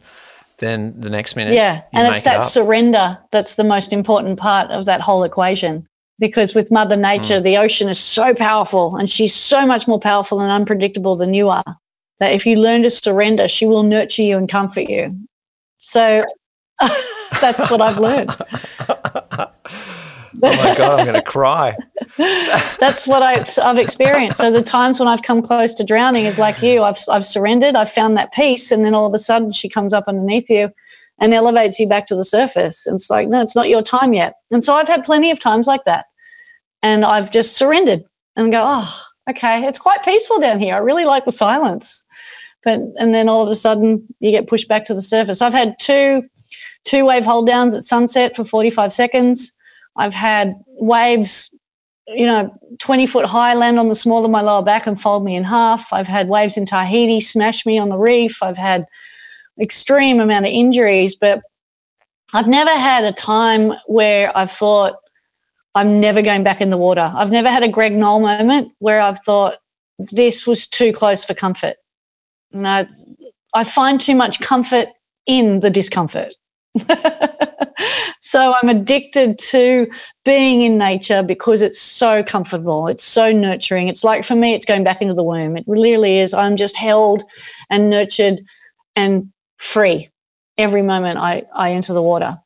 then 0.58 1.00
the 1.00 1.08
next 1.08 1.36
minute, 1.36 1.54
yeah, 1.54 1.82
and 1.92 2.12
it's 2.12 2.24
that 2.24 2.40
it 2.40 2.46
surrender 2.46 3.18
that's 3.30 3.54
the 3.54 3.64
most 3.64 3.92
important 3.92 4.38
part 4.38 4.70
of 4.70 4.84
that 4.84 5.00
whole 5.00 5.22
equation 5.22 5.86
because 6.20 6.54
with 6.54 6.70
Mother 6.70 6.96
Nature, 6.96 7.40
mm. 7.40 7.42
the 7.42 7.56
ocean 7.56 7.88
is 7.88 7.98
so 7.98 8.34
powerful 8.34 8.94
and 8.94 9.10
she's 9.10 9.34
so 9.34 9.66
much 9.66 9.88
more 9.88 9.98
powerful 9.98 10.40
and 10.40 10.52
unpredictable 10.52 11.16
than 11.16 11.32
you 11.34 11.48
are. 11.48 11.78
That 12.18 12.34
if 12.34 12.44
you 12.44 12.56
learn 12.56 12.82
to 12.82 12.90
surrender, 12.90 13.48
she 13.48 13.64
will 13.64 13.82
nurture 13.82 14.22
you 14.22 14.36
and 14.36 14.46
comfort 14.48 14.90
you. 14.90 15.16
So 15.78 16.22
that's 17.40 17.70
what 17.70 17.80
I've 17.80 17.98
learned. 17.98 18.36
oh 20.42 20.56
my 20.56 20.74
God, 20.76 21.00
I'm 21.00 21.06
going 21.06 21.14
to 21.14 21.22
cry. 21.22 21.76
that's 22.16 23.06
what 23.06 23.22
I, 23.22 23.44
have 23.62 23.78
experienced. 23.78 24.38
So 24.38 24.50
the 24.50 24.62
times 24.62 24.98
when 24.98 25.08
I've 25.08 25.22
come 25.22 25.42
close 25.42 25.74
to 25.74 25.84
drowning 25.84 26.24
is 26.24 26.38
like 26.38 26.62
you. 26.62 26.82
I've, 26.82 26.98
I've 27.10 27.26
surrendered, 27.26 27.74
I've 27.74 27.92
found 27.92 28.16
that 28.16 28.32
peace, 28.32 28.70
and 28.70 28.84
then 28.84 28.94
all 28.94 29.06
of 29.06 29.14
a 29.14 29.18
sudden 29.18 29.52
she 29.52 29.68
comes 29.68 29.92
up 29.92 30.04
underneath 30.06 30.48
you 30.50 30.70
and 31.18 31.34
elevates 31.34 31.78
you 31.78 31.88
back 31.88 32.06
to 32.06 32.16
the 32.16 32.24
surface. 32.24 32.86
And 32.86 32.96
it's 32.96 33.10
like, 33.10 33.28
no, 33.28 33.40
it's 33.42 33.56
not 33.56 33.68
your 33.68 33.82
time 33.82 34.12
yet. 34.14 34.34
And 34.50 34.64
so 34.64 34.74
I've 34.74 34.88
had 34.88 35.04
plenty 35.04 35.30
of 35.30 35.38
times 35.38 35.66
like 35.66 35.84
that 35.84 36.06
and 36.82 37.04
I've 37.04 37.30
just 37.30 37.56
surrendered 37.56 38.04
and 38.36 38.52
go, 38.52 38.62
oh, 38.64 39.02
okay, 39.28 39.66
it's 39.66 39.78
quite 39.78 40.04
peaceful 40.04 40.40
down 40.40 40.58
here. 40.58 40.74
I 40.74 40.78
really 40.78 41.04
like 41.04 41.24
the 41.24 41.32
silence. 41.32 42.04
But 42.64 42.80
and 42.98 43.14
then 43.14 43.28
all 43.28 43.42
of 43.42 43.48
a 43.48 43.54
sudden 43.54 44.06
you 44.20 44.30
get 44.30 44.46
pushed 44.46 44.68
back 44.68 44.84
to 44.86 44.94
the 44.94 45.00
surface. 45.00 45.42
I've 45.42 45.52
had 45.52 45.78
two 45.78 46.24
two 46.84 47.04
wave 47.04 47.24
hold 47.24 47.46
downs 47.46 47.74
at 47.74 47.84
sunset 47.84 48.36
for 48.36 48.44
45 48.44 48.92
seconds. 48.92 49.52
I've 49.96 50.14
had 50.14 50.54
waves, 50.66 51.54
you 52.06 52.26
know, 52.26 52.54
20 52.78 53.06
foot 53.06 53.26
high 53.26 53.54
land 53.54 53.78
on 53.78 53.88
the 53.88 53.94
small 53.94 54.24
of 54.24 54.30
my 54.30 54.40
lower 54.40 54.62
back 54.62 54.86
and 54.86 55.00
fold 55.00 55.24
me 55.24 55.36
in 55.36 55.44
half. 55.44 55.92
I've 55.92 56.08
had 56.08 56.28
waves 56.28 56.56
in 56.56 56.66
Tahiti 56.66 57.20
smash 57.20 57.66
me 57.66 57.78
on 57.78 57.88
the 57.88 57.98
reef. 57.98 58.42
I've 58.42 58.56
had 58.56 58.86
extreme 59.60 60.20
amount 60.20 60.46
of 60.46 60.52
injuries, 60.52 61.14
but 61.14 61.42
I've 62.32 62.48
never 62.48 62.70
had 62.70 63.04
a 63.04 63.12
time 63.12 63.74
where 63.86 64.36
I've 64.36 64.52
thought, 64.52 64.94
I'm 65.74 66.00
never 66.00 66.22
going 66.22 66.42
back 66.42 66.60
in 66.60 66.70
the 66.70 66.76
water. 66.76 67.12
I've 67.14 67.30
never 67.30 67.48
had 67.48 67.62
a 67.62 67.68
Greg 67.68 67.92
Noll 67.92 68.20
moment 68.20 68.72
where 68.78 69.00
I've 69.00 69.22
thought 69.24 69.58
this 69.98 70.46
was 70.46 70.66
too 70.66 70.92
close 70.92 71.24
for 71.24 71.34
comfort. 71.34 71.76
No, 72.52 72.86
I 73.54 73.64
find 73.64 74.00
too 74.00 74.14
much 74.14 74.40
comfort 74.40 74.88
in 75.26 75.60
the 75.60 75.70
discomfort. 75.70 76.34
so 78.20 78.54
I'm 78.54 78.68
addicted 78.68 79.38
to 79.38 79.90
being 80.24 80.62
in 80.62 80.78
nature 80.78 81.22
because 81.22 81.62
it's 81.62 81.80
so 81.80 82.22
comfortable. 82.22 82.86
It's 82.86 83.04
so 83.04 83.32
nurturing. 83.32 83.88
It's 83.88 84.04
like 84.04 84.24
for 84.24 84.34
me, 84.34 84.54
it's 84.54 84.66
going 84.66 84.84
back 84.84 85.02
into 85.02 85.14
the 85.14 85.24
womb. 85.24 85.56
It 85.56 85.64
really 85.66 86.18
is. 86.18 86.32
I'm 86.32 86.56
just 86.56 86.76
held 86.76 87.24
and 87.68 87.90
nurtured 87.90 88.40
and 88.96 89.32
free 89.58 90.10
every 90.58 90.82
moment 90.82 91.18
I, 91.18 91.44
I 91.54 91.72
enter 91.72 91.92
the 91.92 92.02
water. 92.02 92.38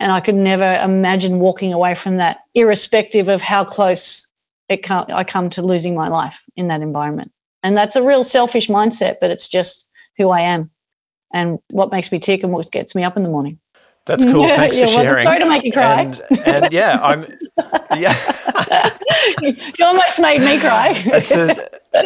And 0.00 0.12
I 0.12 0.20
could 0.20 0.36
never 0.36 0.80
imagine 0.82 1.40
walking 1.40 1.72
away 1.72 1.96
from 1.96 2.18
that, 2.18 2.38
irrespective 2.54 3.28
of 3.28 3.42
how 3.42 3.64
close 3.64 4.28
it 4.68 4.82
come, 4.82 5.06
I 5.08 5.24
come 5.24 5.50
to 5.50 5.62
losing 5.62 5.94
my 5.94 6.08
life 6.08 6.42
in 6.56 6.68
that 6.68 6.82
environment. 6.82 7.32
And 7.64 7.76
that's 7.76 7.96
a 7.96 8.02
real 8.02 8.22
selfish 8.22 8.68
mindset, 8.68 9.16
but 9.20 9.30
it's 9.30 9.48
just 9.48 9.86
who 10.16 10.30
I 10.30 10.42
am 10.42 10.70
and 11.32 11.58
what 11.70 11.90
makes 11.90 12.10
me 12.10 12.18
tick 12.18 12.42
and 12.42 12.52
what 12.52 12.70
gets 12.70 12.94
me 12.94 13.04
up 13.04 13.16
in 13.16 13.22
the 13.22 13.28
morning. 13.28 13.58
That's 14.08 14.24
cool. 14.24 14.48
Thanks 14.48 14.78
for 14.78 14.86
sharing. 14.86 15.26
Sorry 15.26 15.38
to 15.38 15.46
make 15.46 15.64
you 15.64 15.72
cry. 15.72 16.02
And, 16.02 16.22
and 16.46 16.72
yeah, 16.72 16.98
I'm. 17.02 17.26
Yeah. 17.96 18.16
you 19.42 19.84
almost 19.84 20.18
made 20.18 20.40
me 20.40 20.58
cry. 20.58 20.94
it's 21.06 21.34
a. 21.34 21.56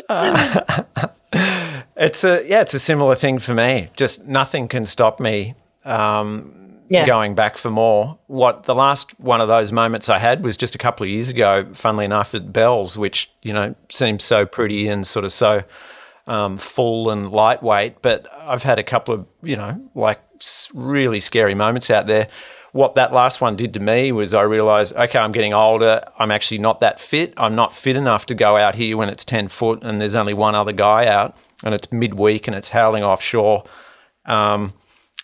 Uh, 0.08 1.08
it's 1.96 2.24
a 2.24 2.44
yeah. 2.46 2.60
It's 2.60 2.74
a 2.74 2.80
similar 2.80 3.14
thing 3.14 3.38
for 3.38 3.54
me. 3.54 3.88
Just 3.96 4.26
nothing 4.26 4.66
can 4.66 4.84
stop 4.84 5.20
me. 5.20 5.54
Um, 5.84 6.58
yeah. 6.92 7.06
going 7.06 7.34
back 7.34 7.56
for 7.56 7.70
more. 7.70 8.18
What 8.26 8.64
the 8.64 8.74
last 8.74 9.18
one 9.18 9.40
of 9.40 9.48
those 9.48 9.72
moments 9.72 10.08
I 10.08 10.18
had 10.18 10.44
was 10.44 10.56
just 10.56 10.74
a 10.74 10.78
couple 10.78 11.04
of 11.04 11.10
years 11.10 11.28
ago, 11.30 11.66
funnily 11.72 12.04
enough, 12.04 12.34
at 12.34 12.52
Bells, 12.52 12.98
which, 12.98 13.30
you 13.42 13.52
know, 13.52 13.74
seems 13.88 14.24
so 14.24 14.44
pretty 14.44 14.88
and 14.88 15.06
sort 15.06 15.24
of 15.24 15.32
so 15.32 15.64
um, 16.26 16.58
full 16.58 17.10
and 17.10 17.30
lightweight. 17.30 18.02
But 18.02 18.26
I've 18.40 18.62
had 18.62 18.78
a 18.78 18.82
couple 18.82 19.14
of, 19.14 19.26
you 19.42 19.56
know, 19.56 19.80
like 19.94 20.20
really 20.74 21.20
scary 21.20 21.54
moments 21.54 21.90
out 21.90 22.06
there. 22.06 22.28
What 22.72 22.94
that 22.94 23.12
last 23.12 23.42
one 23.42 23.54
did 23.54 23.74
to 23.74 23.80
me 23.80 24.12
was 24.12 24.32
I 24.32 24.42
realized, 24.42 24.94
okay, 24.94 25.18
I'm 25.18 25.32
getting 25.32 25.52
older. 25.52 26.00
I'm 26.18 26.30
actually 26.30 26.58
not 26.58 26.80
that 26.80 26.98
fit. 26.98 27.34
I'm 27.36 27.54
not 27.54 27.74
fit 27.74 27.96
enough 27.96 28.24
to 28.26 28.34
go 28.34 28.56
out 28.56 28.74
here 28.76 28.96
when 28.96 29.10
it's 29.10 29.24
10 29.26 29.48
foot 29.48 29.80
and 29.82 30.00
there's 30.00 30.14
only 30.14 30.32
one 30.32 30.54
other 30.54 30.72
guy 30.72 31.06
out 31.06 31.36
and 31.62 31.74
it's 31.74 31.92
midweek 31.92 32.46
and 32.46 32.56
it's 32.56 32.70
howling 32.70 33.04
offshore. 33.04 33.64
Um, 34.24 34.72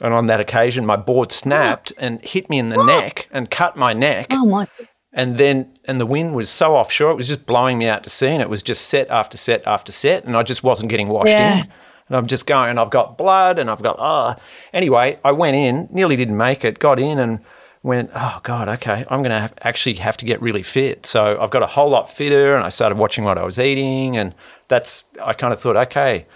and 0.00 0.14
on 0.14 0.26
that 0.26 0.40
occasion, 0.40 0.86
my 0.86 0.96
board 0.96 1.32
snapped 1.32 1.92
and 1.98 2.22
hit 2.24 2.48
me 2.50 2.58
in 2.58 2.68
the 2.68 2.82
neck 2.84 3.28
and 3.32 3.50
cut 3.50 3.76
my 3.76 3.92
neck. 3.92 4.28
Oh 4.30 4.44
my! 4.44 4.68
And 5.12 5.38
then, 5.38 5.78
and 5.86 6.00
the 6.00 6.06
wind 6.06 6.34
was 6.34 6.50
so 6.50 6.76
offshore, 6.76 7.10
it 7.10 7.16
was 7.16 7.28
just 7.28 7.46
blowing 7.46 7.78
me 7.78 7.86
out 7.86 8.04
to 8.04 8.10
sea, 8.10 8.28
and 8.28 8.42
it 8.42 8.50
was 8.50 8.62
just 8.62 8.86
set 8.86 9.08
after 9.08 9.36
set 9.36 9.66
after 9.66 9.90
set, 9.90 10.24
and 10.24 10.36
I 10.36 10.42
just 10.42 10.62
wasn't 10.62 10.90
getting 10.90 11.08
washed 11.08 11.30
yeah. 11.30 11.60
in. 11.60 11.68
And 12.08 12.16
I'm 12.16 12.26
just 12.26 12.46
going, 12.46 12.70
and 12.70 12.78
I've 12.78 12.90
got 12.90 13.16
blood, 13.16 13.58
and 13.58 13.70
I've 13.70 13.82
got 13.82 13.96
ah. 13.98 14.36
Oh. 14.36 14.42
Anyway, 14.72 15.18
I 15.24 15.32
went 15.32 15.56
in, 15.56 15.88
nearly 15.90 16.16
didn't 16.16 16.36
make 16.36 16.64
it, 16.64 16.78
got 16.78 17.00
in, 17.00 17.18
and 17.18 17.40
went, 17.82 18.10
oh 18.14 18.40
God, 18.42 18.68
okay, 18.68 19.06
I'm 19.08 19.22
going 19.22 19.30
to 19.30 19.50
actually 19.66 19.94
have 19.94 20.16
to 20.18 20.24
get 20.24 20.42
really 20.42 20.62
fit. 20.62 21.06
So 21.06 21.38
I've 21.40 21.50
got 21.50 21.62
a 21.62 21.66
whole 21.66 21.88
lot 21.88 22.10
fitter, 22.10 22.54
and 22.54 22.64
I 22.64 22.68
started 22.68 22.98
watching 22.98 23.24
what 23.24 23.38
I 23.38 23.44
was 23.44 23.58
eating, 23.58 24.16
and 24.16 24.34
that's 24.68 25.04
I 25.22 25.32
kind 25.32 25.52
of 25.52 25.60
thought, 25.60 25.76
okay 25.76 26.26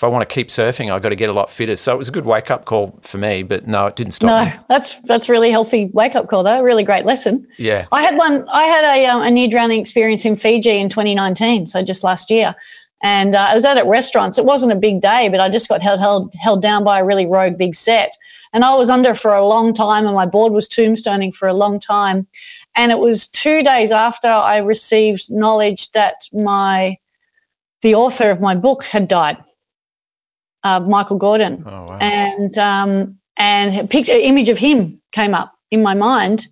if 0.00 0.04
I 0.04 0.06
want 0.06 0.26
to 0.26 0.34
keep 0.34 0.48
surfing, 0.48 0.90
I've 0.90 1.02
got 1.02 1.10
to 1.10 1.14
get 1.14 1.28
a 1.28 1.34
lot 1.34 1.50
fitter. 1.50 1.76
So 1.76 1.92
it 1.92 1.98
was 1.98 2.08
a 2.08 2.10
good 2.10 2.24
wake 2.24 2.50
up 2.50 2.64
call 2.64 2.98
for 3.02 3.18
me, 3.18 3.42
but 3.42 3.68
no, 3.68 3.84
it 3.84 3.96
didn't 3.96 4.14
stop. 4.14 4.28
No, 4.28 4.50
me. 4.50 4.58
that's 4.66 4.98
that's 5.02 5.28
really 5.28 5.50
healthy 5.50 5.90
wake 5.92 6.14
up 6.14 6.26
call 6.26 6.42
though. 6.42 6.62
Really 6.62 6.84
great 6.84 7.04
lesson. 7.04 7.46
Yeah, 7.58 7.86
I 7.92 8.00
had 8.00 8.16
one. 8.16 8.48
I 8.48 8.62
had 8.62 8.96
a, 8.96 9.04
um, 9.04 9.20
a 9.20 9.30
near 9.30 9.46
drowning 9.46 9.78
experience 9.78 10.24
in 10.24 10.36
Fiji 10.36 10.78
in 10.78 10.88
2019, 10.88 11.66
so 11.66 11.84
just 11.84 12.02
last 12.02 12.30
year, 12.30 12.54
and 13.02 13.34
uh, 13.34 13.48
I 13.50 13.54
was 13.54 13.66
out 13.66 13.76
at 13.76 13.86
restaurants. 13.86 14.38
It 14.38 14.46
wasn't 14.46 14.72
a 14.72 14.76
big 14.76 15.02
day, 15.02 15.28
but 15.28 15.38
I 15.38 15.50
just 15.50 15.68
got 15.68 15.82
held 15.82 16.00
held 16.00 16.32
held 16.32 16.62
down 16.62 16.82
by 16.82 17.00
a 17.00 17.04
really 17.04 17.26
rogue 17.26 17.58
big 17.58 17.76
set, 17.76 18.16
and 18.54 18.64
I 18.64 18.74
was 18.76 18.88
under 18.88 19.14
for 19.14 19.34
a 19.34 19.46
long 19.46 19.74
time, 19.74 20.06
and 20.06 20.14
my 20.14 20.24
board 20.24 20.54
was 20.54 20.66
tombstoning 20.66 21.34
for 21.34 21.46
a 21.46 21.52
long 21.52 21.78
time, 21.78 22.26
and 22.74 22.90
it 22.90 23.00
was 23.00 23.28
two 23.28 23.62
days 23.62 23.90
after 23.90 24.28
I 24.28 24.60
received 24.60 25.30
knowledge 25.30 25.90
that 25.90 26.26
my 26.32 26.96
the 27.82 27.94
author 27.94 28.30
of 28.30 28.40
my 28.40 28.54
book 28.54 28.84
had 28.84 29.06
died 29.06 29.36
uh, 30.64 30.80
Michael 30.80 31.18
Gordon, 31.18 31.62
oh, 31.66 31.70
wow. 31.70 31.98
and 32.00 32.56
um, 32.58 33.18
and 33.36 33.76
a 33.76 33.86
picture 33.86 34.12
image 34.12 34.48
of 34.48 34.58
him 34.58 35.00
came 35.12 35.34
up 35.34 35.54
in 35.70 35.82
my 35.82 35.94
mind, 35.94 36.46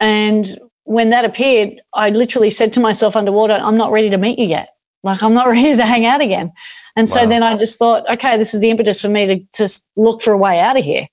and 0.00 0.58
when 0.84 1.10
that 1.10 1.24
appeared, 1.24 1.80
I 1.92 2.10
literally 2.10 2.50
said 2.50 2.72
to 2.74 2.80
myself 2.80 3.16
underwater, 3.16 3.54
"I'm 3.54 3.76
not 3.76 3.92
ready 3.92 4.10
to 4.10 4.18
meet 4.18 4.38
you 4.38 4.46
yet. 4.46 4.70
Like 5.02 5.22
I'm 5.22 5.34
not 5.34 5.48
ready 5.56 5.76
to 5.76 5.84
hang 5.84 6.06
out 6.06 6.20
again." 6.20 6.52
And 6.98 7.08
so 7.08 7.28
then 7.28 7.44
I 7.44 7.56
just 7.56 7.78
thought, 7.78 8.10
okay, 8.10 8.36
this 8.36 8.54
is 8.54 8.60
the 8.60 8.70
impetus 8.70 9.00
for 9.00 9.08
me 9.08 9.24
to 9.26 9.46
just 9.56 9.88
look 9.94 10.20
for 10.20 10.32
a 10.32 10.36
way 10.36 10.58
out 10.58 10.76
of 10.76 10.82
here. 10.82 11.06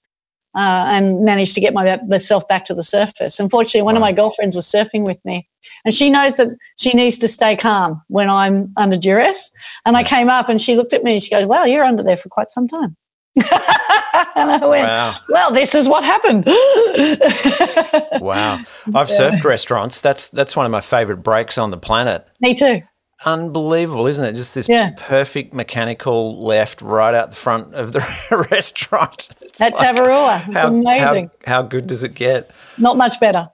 Uh, 0.55 0.85
and 0.87 1.23
managed 1.23 1.53
to 1.55 1.61
get 1.61 1.73
my, 1.73 1.99
myself 2.07 2.47
back 2.47 2.65
to 2.65 2.73
the 2.73 2.83
surface. 2.83 3.39
Unfortunately, 3.39 3.81
one 3.81 3.95
wow. 3.95 3.99
of 3.99 4.01
my 4.01 4.13
girlfriends 4.13 4.55
was 4.55 4.65
surfing 4.65 5.03
with 5.03 5.23
me, 5.25 5.47
and 5.83 5.93
she 5.93 6.09
knows 6.09 6.37
that 6.37 6.49
she 6.77 6.93
needs 6.93 7.17
to 7.19 7.27
stay 7.27 7.55
calm 7.55 8.01
when 8.07 8.29
I'm 8.29 8.71
under 8.77 8.97
duress. 8.97 9.51
And 9.85 9.97
I 9.97 10.03
came 10.03 10.29
up, 10.29 10.49
and 10.49 10.61
she 10.61 10.75
looked 10.75 10.93
at 10.93 11.03
me 11.03 11.15
and 11.15 11.23
she 11.23 11.29
goes, 11.29 11.45
"Wow, 11.45 11.65
you're 11.65 11.83
under 11.83 12.03
there 12.03 12.17
for 12.17 12.29
quite 12.29 12.49
some 12.49 12.67
time." 12.67 12.95
and 13.35 14.51
I 14.51 14.65
went, 14.65 14.87
wow. 14.87 15.15
"Well, 15.29 15.51
this 15.51 15.75
is 15.75 15.87
what 15.87 16.03
happened." 16.03 16.45
wow, 18.21 18.59
I've 18.93 19.09
surfed 19.09 19.43
restaurants. 19.43 20.01
That's 20.01 20.29
that's 20.29 20.55
one 20.55 20.65
of 20.65 20.71
my 20.71 20.81
favorite 20.81 21.17
breaks 21.17 21.57
on 21.57 21.71
the 21.71 21.77
planet. 21.77 22.25
Me 22.39 22.55
too 22.55 22.81
unbelievable, 23.23 24.07
isn't 24.07 24.23
it? 24.23 24.33
Just 24.33 24.55
this 24.55 24.67
yeah. 24.67 24.91
perfect 24.97 25.53
mechanical 25.53 26.43
left 26.43 26.81
right 26.81 27.13
out 27.13 27.29
the 27.29 27.35
front 27.35 27.73
of 27.73 27.91
the 27.93 28.47
restaurant. 28.51 29.29
At 29.61 29.73
like, 29.73 29.95
Tavarua. 29.95 30.39
How, 30.53 30.67
amazing. 30.67 31.31
How, 31.45 31.53
how, 31.53 31.61
good 31.61 31.87
does 31.87 32.03
it 32.03 32.13
get? 32.15 32.51
Not 32.77 32.97
much 32.97 33.19
better. 33.19 33.49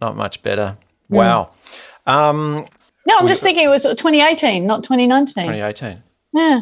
Not 0.00 0.16
much 0.16 0.42
better. 0.42 0.76
Mm. 1.10 1.16
Wow. 1.16 1.50
Um, 2.06 2.66
no, 3.06 3.18
I'm 3.18 3.28
just 3.28 3.42
thinking 3.42 3.64
it 3.64 3.68
was 3.68 3.82
2018, 3.82 4.66
not 4.66 4.82
2019. 4.82 5.34
2018. 5.34 6.02
Yeah. 6.34 6.60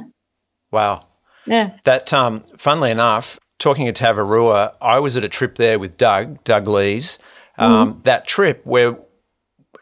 Wow. 0.70 1.06
Yeah. 1.46 1.76
That, 1.84 2.12
um, 2.12 2.44
funnily 2.56 2.90
enough, 2.90 3.38
talking 3.58 3.88
of 3.88 3.94
Tavarua, 3.94 4.74
I 4.80 4.98
was 5.00 5.16
at 5.16 5.24
a 5.24 5.28
trip 5.28 5.56
there 5.56 5.78
with 5.78 5.96
Doug, 5.96 6.42
Doug 6.44 6.68
Lees. 6.68 7.18
Um, 7.58 7.94
mm. 7.94 8.02
That 8.04 8.26
trip 8.26 8.60
where 8.64 8.98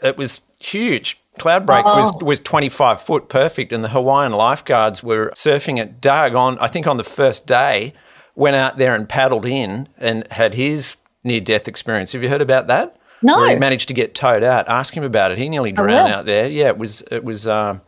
it 0.02 0.16
was 0.16 0.42
huge 0.58 1.18
Cloudbreak 1.38 1.82
oh. 1.86 1.96
was 1.96 2.22
was 2.22 2.40
25 2.40 3.00
foot 3.00 3.28
perfect, 3.28 3.72
and 3.72 3.82
the 3.82 3.88
Hawaiian 3.88 4.32
lifeguards 4.32 5.02
were 5.02 5.32
surfing 5.34 5.78
at 5.78 6.00
Doug 6.00 6.34
on 6.34 6.58
I 6.58 6.68
think 6.68 6.86
on 6.86 6.98
the 6.98 7.04
first 7.04 7.46
day. 7.46 7.94
Went 8.34 8.56
out 8.56 8.78
there 8.78 8.94
and 8.94 9.08
paddled 9.08 9.46
in 9.46 9.88
and 9.98 10.26
had 10.32 10.54
his 10.54 10.96
near 11.22 11.40
death 11.40 11.68
experience. 11.68 12.12
Have 12.12 12.22
you 12.22 12.28
heard 12.28 12.42
about 12.42 12.66
that? 12.68 12.96
No. 13.22 13.38
Where 13.38 13.50
he 13.50 13.56
managed 13.56 13.88
to 13.88 13.94
get 13.94 14.14
towed 14.14 14.42
out. 14.42 14.68
Ask 14.68 14.96
him 14.96 15.04
about 15.04 15.32
it. 15.32 15.38
He 15.38 15.48
nearly 15.48 15.72
drowned 15.72 16.12
out 16.12 16.26
there. 16.26 16.48
Yeah, 16.48 16.68
it 16.68 16.78
was 16.78 17.02
it 17.10 17.22
was 17.22 17.46
um, 17.46 17.80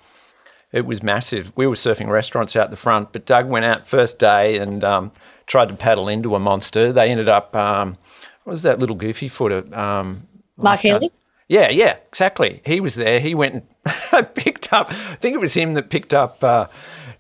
it 0.73 0.87
was 0.87 1.03
massive. 1.03 1.53
We 1.57 1.67
were 1.67 1.75
surfing 1.75 2.09
restaurants 2.09 2.55
out 2.55 2.71
the 2.71 2.77
front, 2.77 3.13
but 3.13 3.27
Doug 3.27 3.49
went 3.49 3.65
out 3.65 3.87
first 3.87 4.19
day 4.19 4.59
and 4.59 4.85
um, 4.85 5.13
tried 5.47 5.69
to 5.69 5.75
paddle 5.75 6.09
into 6.09 6.35
a 6.35 6.39
monster. 6.39 6.93
They 6.93 7.11
ended 7.11 7.29
up 7.29 7.55
um, 7.57 7.99
what 8.45 8.53
was 8.53 8.63
that 8.63 8.79
little 8.79 8.97
goofy 8.97 9.29
footer? 9.29 9.65
Um, 9.77 10.29
Mark 10.57 10.81
Healey. 10.81 11.11
Yeah, 11.49 11.69
yeah, 11.69 11.97
exactly. 12.09 12.63
He 12.65 12.81
was 12.81 12.95
there. 12.95 13.21
He 13.21 13.35
went 13.35 13.65
and 14.13 14.35
picked 14.35 14.73
up, 14.73 14.91
I 14.91 15.17
think 15.17 15.35
it 15.35 15.41
was 15.41 15.55
him 15.55 15.75
that 15.75 15.91
picked 15.91 16.15
up 16.15 16.43
uh, 16.43 16.67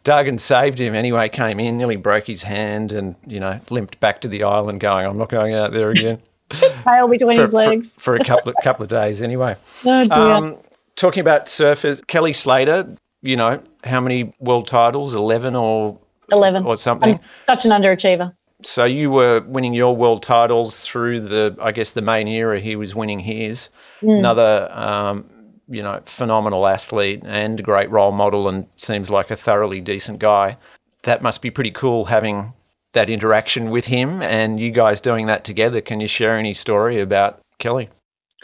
Doug 0.04 0.28
and 0.28 0.40
saved 0.40 0.78
him. 0.78 0.94
Anyway, 0.94 1.28
came 1.28 1.58
in, 1.58 1.76
nearly 1.76 1.96
broke 1.96 2.26
his 2.26 2.42
hand 2.42 2.92
and, 2.92 3.16
you 3.26 3.40
know, 3.40 3.58
limped 3.70 3.98
back 4.00 4.20
to 4.20 4.28
the 4.28 4.44
island 4.44 4.80
going, 4.80 5.06
I'm 5.06 5.18
not 5.18 5.30
going 5.30 5.54
out 5.54 5.72
there 5.72 5.90
again. 5.90 6.20
Tail 6.50 7.08
between 7.08 7.36
for, 7.36 7.42
his 7.42 7.52
legs. 7.52 7.94
For, 7.94 8.00
for, 8.00 8.14
a 8.16 8.24
couple 8.24 8.50
of, 8.50 8.56
couple 8.62 8.84
of 8.84 8.90
days 8.90 9.22
anyway. 9.22 9.56
Oh, 9.84 10.10
um, 10.10 10.58
talking 10.94 11.22
about 11.22 11.46
surfers, 11.46 12.06
Kelly 12.06 12.32
Slater, 12.32 12.94
you 13.22 13.36
know, 13.36 13.62
how 13.82 14.00
many 14.00 14.34
world 14.38 14.68
titles? 14.68 15.14
11 15.14 15.56
or 15.56 15.98
11 16.30 16.64
or 16.64 16.76
something. 16.76 17.14
I'm 17.14 17.20
such 17.58 17.64
an 17.64 17.70
underachiever 17.70 18.34
so 18.66 18.84
you 18.84 19.10
were 19.10 19.40
winning 19.42 19.74
your 19.74 19.94
world 19.96 20.22
titles 20.22 20.80
through 20.80 21.20
the, 21.20 21.56
I 21.60 21.72
guess, 21.72 21.92
the 21.92 22.02
main 22.02 22.28
era. 22.28 22.60
He 22.60 22.76
was 22.76 22.94
winning 22.94 23.20
his. 23.20 23.68
Mm. 24.00 24.18
Another, 24.18 24.68
um, 24.72 25.26
you 25.74 25.82
know, 25.82 26.00
phenomenal 26.06 26.66
athlete 26.66 27.22
and 27.24 27.60
a 27.60 27.62
great 27.62 27.90
role 27.90 28.12
model, 28.12 28.48
and 28.48 28.66
seems 28.76 29.10
like 29.10 29.30
a 29.30 29.36
thoroughly 29.36 29.80
decent 29.80 30.18
guy. 30.18 30.56
That 31.02 31.22
must 31.22 31.42
be 31.42 31.50
pretty 31.50 31.70
cool 31.70 32.06
having 32.06 32.52
that 32.92 33.10
interaction 33.10 33.70
with 33.70 33.86
him 33.86 34.22
and 34.22 34.60
you 34.60 34.70
guys 34.70 35.00
doing 35.00 35.26
that 35.26 35.44
together. 35.44 35.80
Can 35.80 36.00
you 36.00 36.06
share 36.06 36.38
any 36.38 36.54
story 36.54 37.00
about 37.00 37.40
Kelly? 37.58 37.88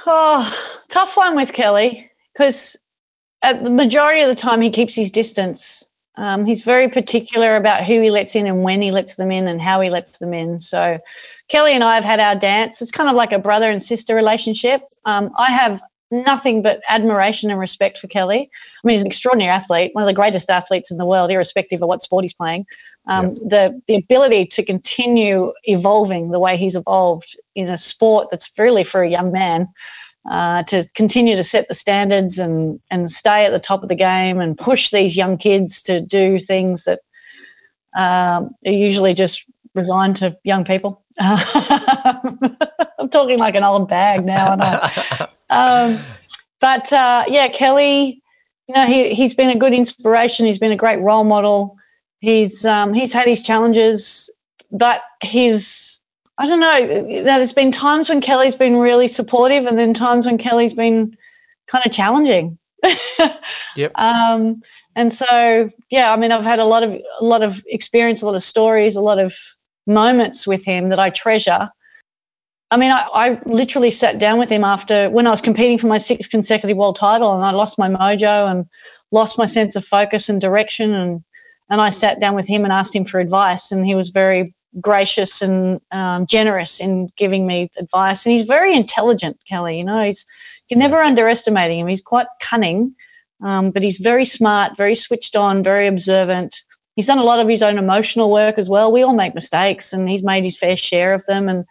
Oh, 0.06 0.52
tough 0.88 1.16
one 1.16 1.36
with 1.36 1.52
Kelly 1.52 2.10
because 2.32 2.76
at 3.42 3.62
the 3.62 3.70
majority 3.70 4.20
of 4.22 4.28
the 4.28 4.34
time 4.34 4.60
he 4.60 4.70
keeps 4.70 4.96
his 4.96 5.10
distance 5.10 5.88
um, 6.20 6.44
he's 6.44 6.60
very 6.60 6.86
particular 6.86 7.56
about 7.56 7.84
who 7.84 7.98
he 8.00 8.10
lets 8.10 8.34
in 8.34 8.46
and 8.46 8.62
when 8.62 8.82
he 8.82 8.90
lets 8.90 9.14
them 9.14 9.30
in 9.30 9.48
and 9.48 9.58
how 9.58 9.80
he 9.80 9.88
lets 9.88 10.18
them 10.18 10.34
in. 10.34 10.58
So, 10.58 10.98
Kelly 11.48 11.72
and 11.72 11.82
I 11.82 11.94
have 11.94 12.04
had 12.04 12.20
our 12.20 12.34
dance. 12.34 12.82
It's 12.82 12.90
kind 12.90 13.08
of 13.08 13.16
like 13.16 13.32
a 13.32 13.38
brother 13.38 13.70
and 13.70 13.82
sister 13.82 14.14
relationship. 14.14 14.82
Um, 15.06 15.32
I 15.38 15.50
have 15.50 15.80
nothing 16.10 16.62
but 16.62 16.82
admiration 16.88 17.50
and 17.50 17.60
respect 17.60 17.98
for 17.98 18.08
Kelly. 18.08 18.50
I 18.82 18.86
mean, 18.86 18.94
he's 18.94 19.02
an 19.02 19.06
extraordinary 19.06 19.50
athlete, 19.50 19.90
one 19.94 20.02
of 20.02 20.08
the 20.08 20.14
greatest 20.14 20.50
athletes 20.50 20.90
in 20.90 20.98
the 20.98 21.06
world, 21.06 21.30
irrespective 21.30 21.82
of 21.82 21.88
what 21.88 22.02
sport 22.02 22.24
he's 22.24 22.32
playing. 22.32 22.66
Um, 23.06 23.34
The 23.34 23.80
the 23.86 23.96
ability 23.96 24.46
to 24.46 24.64
continue 24.64 25.52
evolving 25.64 26.30
the 26.30 26.40
way 26.40 26.56
he's 26.56 26.76
evolved 26.76 27.38
in 27.54 27.68
a 27.68 27.78
sport 27.78 28.28
that's 28.30 28.50
really 28.58 28.84
for 28.84 29.02
a 29.02 29.08
young 29.08 29.32
man 29.32 29.68
uh, 30.30 30.62
to 30.64 30.86
continue 30.94 31.36
to 31.36 31.44
set 31.44 31.66
the 31.68 31.74
standards 31.74 32.38
and 32.38 32.80
and 32.90 33.10
stay 33.10 33.46
at 33.46 33.52
the 33.52 33.60
top 33.60 33.82
of 33.82 33.88
the 33.88 33.94
game 33.94 34.38
and 34.40 34.58
push 34.58 34.90
these 34.90 35.16
young 35.16 35.38
kids 35.38 35.82
to 35.82 36.00
do 36.00 36.38
things 36.38 36.84
that 36.84 37.00
um, 37.96 38.50
are 38.66 38.72
usually 38.72 39.14
just 39.14 39.44
resigned 39.74 40.16
to 40.16 40.36
young 40.44 40.64
people. 40.64 41.02
I'm 42.98 43.08
talking 43.10 43.38
like 43.38 43.54
an 43.54 43.62
old 43.62 43.88
bag 43.88 44.24
now, 44.24 44.56
I 44.58 45.28
um, 45.50 46.00
but 46.60 46.90
uh, 46.92 47.24
yeah, 47.28 47.48
Kelly, 47.48 48.22
you 48.66 48.74
know, 48.74 48.86
he 48.86 49.14
he's 49.14 49.34
been 49.34 49.50
a 49.50 49.56
good 49.56 49.74
inspiration. 49.74 50.46
He's 50.46 50.58
been 50.58 50.72
a 50.72 50.76
great 50.76 51.00
role 51.00 51.24
model. 51.24 51.76
He's 52.20 52.64
um, 52.64 52.94
he's 52.94 53.12
had 53.12 53.26
his 53.26 53.42
challenges, 53.42 54.30
but 54.70 55.02
his 55.22 56.00
I 56.38 56.46
don't 56.46 56.60
know. 56.60 57.22
There's 57.22 57.52
been 57.52 57.70
times 57.70 58.08
when 58.08 58.22
Kelly's 58.22 58.54
been 58.54 58.78
really 58.78 59.08
supportive, 59.08 59.66
and 59.66 59.78
then 59.78 59.92
times 59.92 60.24
when 60.24 60.38
Kelly's 60.38 60.72
been 60.72 61.14
kind 61.66 61.84
of 61.84 61.92
challenging. 61.92 62.56
yep. 63.76 63.92
Um, 63.94 64.62
and 64.96 65.12
so, 65.12 65.70
yeah, 65.90 66.14
I 66.14 66.16
mean, 66.16 66.32
I've 66.32 66.44
had 66.44 66.58
a 66.58 66.64
lot 66.64 66.82
of 66.82 66.92
a 66.92 67.24
lot 67.24 67.42
of 67.42 67.62
experience, 67.66 68.22
a 68.22 68.26
lot 68.26 68.36
of 68.36 68.42
stories, 68.42 68.96
a 68.96 69.02
lot 69.02 69.18
of 69.18 69.34
moments 69.86 70.46
with 70.46 70.64
him 70.64 70.88
that 70.90 70.98
I 70.98 71.10
treasure. 71.10 71.70
I 72.70 72.76
mean, 72.76 72.90
I, 72.92 73.08
I 73.12 73.40
literally 73.46 73.90
sat 73.90 74.18
down 74.18 74.38
with 74.38 74.48
him 74.48 74.62
after 74.62 75.10
when 75.10 75.26
I 75.26 75.30
was 75.30 75.40
competing 75.40 75.78
for 75.78 75.88
my 75.88 75.98
sixth 75.98 76.30
consecutive 76.30 76.76
world 76.76 76.96
title, 76.96 77.34
and 77.34 77.44
I 77.44 77.50
lost 77.50 77.78
my 77.78 77.88
mojo 77.88 78.50
and 78.50 78.66
lost 79.10 79.38
my 79.38 79.46
sense 79.46 79.74
of 79.74 79.84
focus 79.84 80.28
and 80.28 80.40
direction, 80.40 80.92
and 80.92 81.24
and 81.68 81.80
I 81.80 81.90
sat 81.90 82.20
down 82.20 82.34
with 82.34 82.46
him 82.46 82.64
and 82.64 82.72
asked 82.72 82.94
him 82.94 83.04
for 83.04 83.20
advice, 83.20 83.72
and 83.72 83.86
he 83.86 83.94
was 83.94 84.10
very 84.10 84.54
gracious 84.80 85.42
and 85.42 85.80
um, 85.90 86.26
generous 86.26 86.78
in 86.78 87.08
giving 87.16 87.46
me 87.46 87.70
advice. 87.76 88.24
And 88.24 88.32
he's 88.32 88.46
very 88.46 88.74
intelligent, 88.74 89.38
Kelly. 89.48 89.78
You 89.78 89.84
know, 89.84 90.04
he's 90.04 90.24
you 90.68 90.76
can 90.76 90.78
never 90.78 91.00
underestimating 91.00 91.80
him. 91.80 91.88
He's 91.88 92.02
quite 92.02 92.28
cunning, 92.40 92.94
um, 93.42 93.72
but 93.72 93.82
he's 93.82 93.98
very 93.98 94.24
smart, 94.24 94.76
very 94.76 94.94
switched 94.94 95.34
on, 95.34 95.64
very 95.64 95.88
observant. 95.88 96.56
He's 96.96 97.06
done 97.06 97.18
a 97.18 97.24
lot 97.24 97.40
of 97.40 97.48
his 97.48 97.62
own 97.62 97.78
emotional 97.78 98.30
work 98.30 98.58
as 98.58 98.68
well. 98.68 98.92
We 98.92 99.02
all 99.02 99.14
make 99.14 99.34
mistakes, 99.34 99.92
and 99.92 100.08
he's 100.08 100.24
made 100.24 100.44
his 100.44 100.58
fair 100.58 100.76
share 100.76 101.14
of 101.14 101.24
them. 101.26 101.48
And 101.48 101.64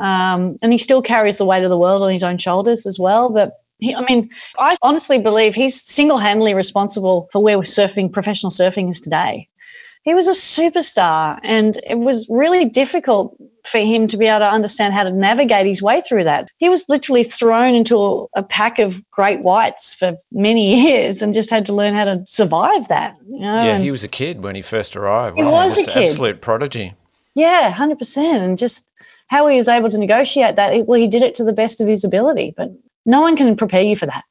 um, 0.00 0.56
and 0.62 0.72
he 0.72 0.78
still 0.78 1.02
carries 1.02 1.36
the 1.36 1.44
weight 1.44 1.64
of 1.64 1.70
the 1.70 1.78
world 1.78 2.02
on 2.02 2.12
his 2.12 2.22
own 2.22 2.38
shoulders 2.38 2.86
as 2.86 2.98
well. 2.98 3.28
But 3.28 3.52
he, 3.78 3.94
I 3.94 4.00
mean, 4.02 4.30
I 4.58 4.76
honestly 4.82 5.18
believe 5.18 5.54
he's 5.54 5.80
single 5.80 6.18
handedly 6.18 6.54
responsible 6.54 7.28
for 7.30 7.42
where 7.42 7.58
surfing, 7.58 8.12
professional 8.12 8.52
surfing 8.52 8.88
is 8.88 9.00
today 9.00 9.48
he 10.02 10.14
was 10.14 10.28
a 10.28 10.32
superstar 10.32 11.38
and 11.42 11.80
it 11.86 11.98
was 11.98 12.26
really 12.28 12.64
difficult 12.64 13.36
for 13.64 13.78
him 13.78 14.08
to 14.08 14.16
be 14.16 14.26
able 14.26 14.40
to 14.40 14.50
understand 14.50 14.92
how 14.92 15.04
to 15.04 15.12
navigate 15.12 15.66
his 15.66 15.82
way 15.82 16.00
through 16.00 16.24
that. 16.24 16.48
He 16.58 16.68
was 16.68 16.88
literally 16.88 17.24
thrown 17.24 17.74
into 17.74 18.28
a, 18.34 18.42
pack 18.42 18.78
of 18.78 19.08
great 19.10 19.40
whites 19.42 19.94
for 19.94 20.16
many 20.32 20.82
years 20.84 21.22
and 21.22 21.32
just 21.32 21.50
had 21.50 21.66
to 21.66 21.72
learn 21.72 21.94
how 21.94 22.04
to 22.04 22.24
survive 22.26 22.88
that. 22.88 23.16
You 23.28 23.40
know? 23.40 23.64
Yeah, 23.64 23.74
and 23.74 23.84
he 23.84 23.90
was 23.90 24.02
a 24.02 24.08
kid 24.08 24.42
when 24.42 24.56
he 24.56 24.62
first 24.62 24.96
arrived. 24.96 25.36
He 25.36 25.44
was 25.44 25.78
a 25.78 25.84
kid. 25.84 26.10
absolute 26.10 26.40
prodigy. 26.40 26.94
Yeah, 27.34 27.72
100%. 27.72 28.16
And 28.16 28.58
just 28.58 28.90
how 29.28 29.46
he 29.46 29.56
was 29.56 29.68
able 29.68 29.90
to 29.90 29.98
negotiate 29.98 30.56
that, 30.56 30.86
well, 30.86 31.00
he 31.00 31.08
did 31.08 31.22
it 31.22 31.34
to 31.36 31.44
the 31.44 31.52
best 31.52 31.80
of 31.80 31.88
his 31.88 32.04
ability, 32.04 32.52
but 32.56 32.70
no 33.06 33.20
one 33.20 33.36
can 33.36 33.56
prepare 33.56 33.82
you 33.82 33.96
for 33.96 34.06
that. 34.06 34.24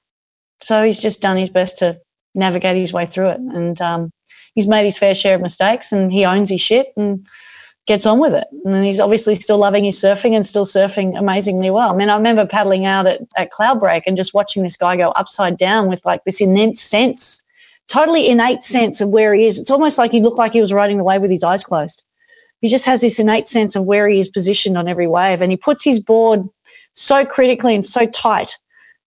So 0.62 0.84
he's 0.84 1.00
just 1.00 1.22
done 1.22 1.38
his 1.38 1.50
best 1.50 1.80
to 1.80 2.00
navigate 2.36 2.78
his 2.78 2.94
way 2.94 3.06
through 3.06 3.30
it. 3.30 3.40
And 3.40 3.82
um, 3.82 4.12
he's 4.54 4.68
made 4.68 4.84
his 4.84 4.98
fair 4.98 5.16
share 5.16 5.36
of 5.36 5.42
mistakes 5.42 5.92
and 5.92 6.12
he 6.12 6.26
owns 6.26 6.50
his 6.50 6.62
shit 6.62 6.88
and 6.96 7.26
gets 7.88 8.06
on 8.06 8.20
with 8.20 8.34
it. 8.34 8.48
And 8.66 8.86
he's 8.86 9.00
obviously 9.00 9.36
still 9.36 9.58
loving 9.58 9.86
his 9.86 9.98
surfing 9.98 10.36
and 10.36 10.46
still 10.46 10.66
surfing 10.66 11.18
amazingly 11.18 11.72
well. 11.72 11.92
I 11.92 11.96
mean, 11.96 12.10
I 12.10 12.16
remember 12.16 12.46
paddling 12.46 12.86
out 12.86 13.08
at, 13.08 13.22
at 13.38 13.52
Cloudbreak 13.52 14.04
and 14.06 14.18
just 14.18 14.34
watching 14.34 14.64
this 14.64 14.78
guy 14.78 14.98
go 14.98 15.10
upside 15.12 15.58
down 15.58 15.88
with 15.88 16.04
like 16.06 16.24
this 16.24 16.42
immense 16.42 16.82
sense, 16.82 17.42
totally 17.88 18.30
innate 18.30 18.64
sense 18.64 19.02
of 19.02 19.10
where 19.10 19.34
he 19.34 19.46
is. 19.46 19.58
It's 19.58 19.72
almost 19.72 19.98
like 19.98 20.12
he 20.12 20.22
looked 20.22 20.38
like 20.38 20.54
he 20.54 20.62
was 20.62 20.74
riding 20.74 20.98
the 20.98 21.04
wave 21.04 21.22
with 21.22 21.32
his 21.32 21.44
eyes 21.44 21.64
closed. 21.64 22.04
He 22.62 22.70
just 22.70 22.86
has 22.86 23.02
this 23.02 23.20
innate 23.20 23.48
sense 23.48 23.76
of 23.76 23.86
where 23.86 24.08
he 24.08 24.20
is 24.20 24.30
positioned 24.30 24.78
on 24.78 24.88
every 24.88 25.08
wave. 25.08 25.42
And 25.42 25.52
he 25.52 25.58
puts 25.58 25.84
his 25.84 26.00
board 26.00 26.48
so 26.94 27.26
critically 27.26 27.74
and 27.74 27.84
so 27.84 28.06
tight 28.06 28.58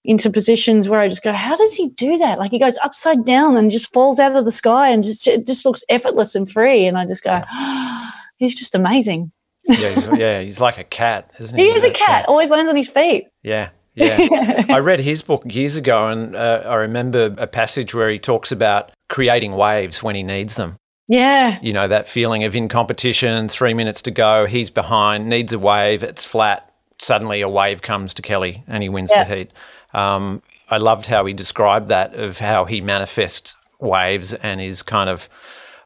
into 0.05 0.29
positions 0.29 0.89
where 0.89 1.01
I 1.01 1.09
just 1.09 1.23
go, 1.23 1.33
how 1.33 1.57
does 1.57 1.75
he 1.75 1.89
do 1.91 2.19
that? 2.19 2.39
Like 2.39 2.51
he 2.51 2.59
goes 2.59 2.77
upside 2.85 3.25
down 3.25 3.57
and 3.57 3.71
just 3.71 3.93
falls 3.93 4.19
out 4.19 4.37
of 4.37 4.45
the 4.45 4.53
sky 4.53 4.91
and 4.91 5.03
just 5.03 5.27
it 5.27 5.47
just 5.47 5.65
looks 5.65 5.83
effortless 5.89 6.35
and 6.35 6.51
free. 6.51 6.87
And 6.87 6.99
I 6.99 7.07
just 7.07 7.25
go, 7.25 7.41
oh, 7.51 8.01
he's 8.45 8.55
just 8.55 8.75
amazing. 8.75 9.33
Yeah, 9.65 9.91
he's, 9.95 10.09
yeah, 10.17 10.41
he's 10.43 10.61
like 10.61 10.77
a 10.79 10.85
cat, 10.85 11.31
isn't 11.41 11.59
he? 11.59 11.65
He 11.65 11.71
is 11.73 11.83
a 11.83 11.91
cat, 11.91 12.27
always 12.29 12.51
lands 12.51 12.69
on 12.69 12.77
his 12.77 12.89
feet. 12.89 13.29
Yeah, 13.43 13.71
yeah. 13.95 14.65
I 14.69 14.79
read 14.81 15.01
his 15.01 15.23
book 15.23 15.43
years 15.47 15.77
ago, 15.77 16.09
and 16.09 16.37
uh, 16.37 16.63
I 16.67 16.75
remember 16.75 17.35
a 17.39 17.47
passage 17.47 17.95
where 17.95 18.11
he 18.11 18.19
talks 18.19 18.53
about 18.53 18.91
creating 19.09 19.53
waves 19.53 20.03
when 20.03 20.15
he 20.15 20.23
needs 20.23 20.57
them. 20.57 20.77
Yeah. 21.09 21.59
You 21.63 21.73
know, 21.73 21.87
that 21.89 22.09
feeling 22.09 22.45
of 22.45 22.55
in 22.57 22.69
competition, 22.69 23.49
three 23.49 23.75
minutes 23.75 24.01
to 24.03 24.11
go, 24.11 24.47
he's 24.47 24.71
behind, 24.71 25.29
needs 25.29 25.53
a 25.53 25.59
wave, 25.59 26.03
it's 26.03 26.25
flat. 26.25 26.71
Suddenly 26.99 27.41
a 27.43 27.49
wave 27.49 27.83
comes 27.83 28.15
to 28.15 28.23
Kelly 28.23 28.65
and 28.67 28.83
he 28.83 28.89
wins 28.89 29.11
Yeah. 29.11 29.25
the 29.25 29.35
heat. 29.37 29.51
Um, 29.93 30.43
I 30.71 30.79
loved 30.79 31.07
how 31.07 31.27
he 31.27 31.35
described 31.35 31.89
that, 31.89 32.15
of 32.15 32.39
how 32.39 32.65
he 32.65 32.81
manifests 32.81 33.55
waves 33.81 34.33
and 34.33 34.61
is 34.63 34.83
kind 34.83 35.11
of, 35.11 35.29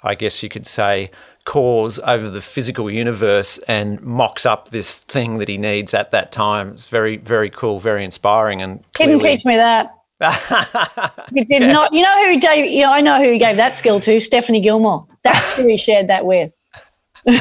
I 0.04 0.14
guess 0.14 0.42
you 0.42 0.48
could 0.48 0.66
say, 0.68 1.11
cause 1.49 1.99
over 2.01 2.28
the 2.28 2.42
physical 2.42 2.90
universe 2.90 3.57
and 3.68 3.99
mocks 4.03 4.44
up 4.44 4.68
this 4.68 4.99
thing 4.99 5.38
that 5.38 5.49
he 5.49 5.57
needs 5.57 5.94
at 5.94 6.11
that 6.11 6.30
time. 6.30 6.68
It's 6.72 6.88
very, 6.88 7.16
very 7.16 7.49
cool, 7.49 7.80
very 7.80 8.05
inspiring, 8.05 8.61
and 8.61 8.84
Didn't 8.92 9.20
clearly- 9.20 9.36
teach 9.38 9.46
me 9.46 9.57
that. 9.57 9.94
He 11.32 11.44
did 11.44 11.62
not. 11.62 11.92
You 11.92 12.03
know 12.03 12.24
who 12.24 12.38
gave? 12.40 12.70
You 12.70 12.82
know, 12.82 12.92
I 12.92 13.01
know 13.01 13.16
who 13.22 13.30
he 13.32 13.38
gave 13.38 13.57
that 13.57 13.76
skill 13.76 14.01
to. 14.01 14.20
Stephanie 14.20 14.61
Gilmore. 14.61 15.07
That's 15.22 15.57
who 15.57 15.66
he 15.68 15.76
shared 15.76 16.09
that 16.09 16.26
with. 16.26 16.53
he 17.26 17.32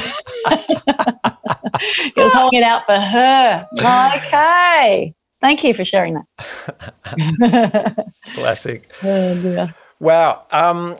was 2.15 2.33
holding 2.33 2.59
it 2.59 2.63
out 2.63 2.85
for 2.85 2.95
her. 2.99 3.65
Okay. 3.79 5.15
Thank 5.41 5.63
you 5.63 5.73
for 5.73 5.83
sharing 5.85 6.13
that. 6.15 8.05
Classic. 8.35 8.89
Oh. 9.03 9.69
Wow. 9.99 10.43
Um, 10.51 10.97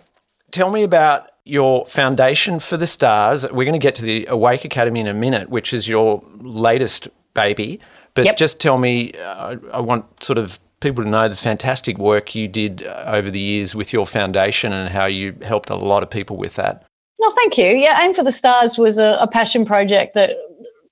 tell 0.51 0.71
me 0.71 0.83
about 0.83 1.29
your 1.47 1.85
foundation 1.85 2.59
for 2.59 2.77
the 2.77 2.87
stars. 2.87 3.43
We're 3.43 3.65
going 3.65 3.73
to 3.73 3.79
get 3.79 3.95
to 3.95 4.01
the 4.03 4.25
Awake 4.27 4.65
Academy 4.65 4.99
in 4.99 5.07
a 5.07 5.13
minute, 5.13 5.49
which 5.49 5.73
is 5.73 5.87
your 5.87 6.23
latest 6.39 7.07
baby. 7.33 7.79
But 8.13 8.25
Yep. 8.25 8.37
just 8.37 8.59
tell 8.59 8.77
me, 8.77 9.13
uh, 9.13 9.55
I 9.71 9.79
want 9.79 10.23
sort 10.23 10.37
of 10.37 10.59
people 10.79 11.03
to 11.03 11.09
know 11.09 11.27
the 11.27 11.35
fantastic 11.35 11.97
work 11.97 12.35
you 12.35 12.47
did 12.47 12.85
uh, 12.85 13.03
over 13.07 13.31
the 13.31 13.39
years 13.39 13.73
with 13.75 13.93
your 13.93 14.05
foundation 14.05 14.73
and 14.73 14.89
how 14.89 15.05
you 15.05 15.35
helped 15.41 15.69
a 15.69 15.75
lot 15.75 16.03
of 16.03 16.09
people 16.09 16.37
with 16.37 16.55
that. 16.55 16.83
No, 17.19 17.31
thank 17.31 17.57
you. 17.57 17.65
Yeah, 17.65 17.99
Aim 18.01 18.13
for 18.13 18.23
the 18.23 18.31
Stars 18.31 18.77
was 18.77 18.99
a, 18.99 19.17
a 19.19 19.27
passion 19.27 19.65
project 19.65 20.13
that 20.13 20.37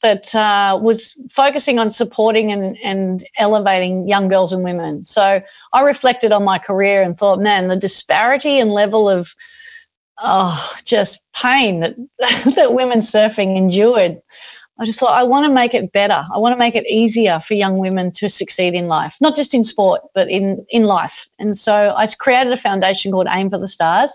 that 0.01 0.36
uh, 0.36 0.78
was 0.80 1.18
focusing 1.32 1.80
on 1.80 1.89
supporting 1.89 2.51
and, 2.51 2.78
and 2.84 3.26
elevating 3.38 4.08
young 4.08 4.28
girls 4.28 4.53
and 4.53 4.64
women. 4.64 5.03
So 5.03 5.41
I 5.74 5.82
reflected 5.82 6.32
on 6.32 6.43
my 6.43 6.60
career 6.60 7.01
and 7.01 7.18
thought, 7.18 7.39
man, 7.39 7.70
the 7.70 7.76
disparity 7.76 8.60
and 8.60 8.72
level 8.72 9.10
of 9.10 9.36
oh, 10.20 10.74
just 10.86 11.24
pain 11.34 11.82
that 11.82 11.95
that 12.55 12.74
women 12.74 12.99
surfing 12.99 13.57
endured. 13.57 14.22
I 14.78 14.84
just 14.84 14.99
thought 14.99 15.18
I 15.18 15.24
want 15.24 15.47
to 15.47 15.53
make 15.53 15.74
it 15.74 15.93
better. 15.93 16.26
I 16.34 16.38
want 16.38 16.53
to 16.53 16.59
make 16.59 16.76
it 16.76 16.86
easier 16.88 17.39
for 17.39 17.53
young 17.53 17.78
women 17.78 18.11
to 18.13 18.28
succeed 18.28 18.74
in 18.74 18.88
life, 18.88 19.16
not 19.22 19.36
just 19.36 19.53
in 19.53 19.63
sport, 19.63 20.01
but 20.13 20.30
in 20.30 20.66
in 20.70 20.84
life. 20.84 21.28
And 21.39 21.57
so 21.57 21.93
I 21.95 22.07
created 22.20 22.51
a 22.51 22.57
foundation 22.57 23.11
called 23.11 23.28
Aim 23.30 23.49
for 23.49 23.57
the 23.57 23.70
Stars, 23.70 24.13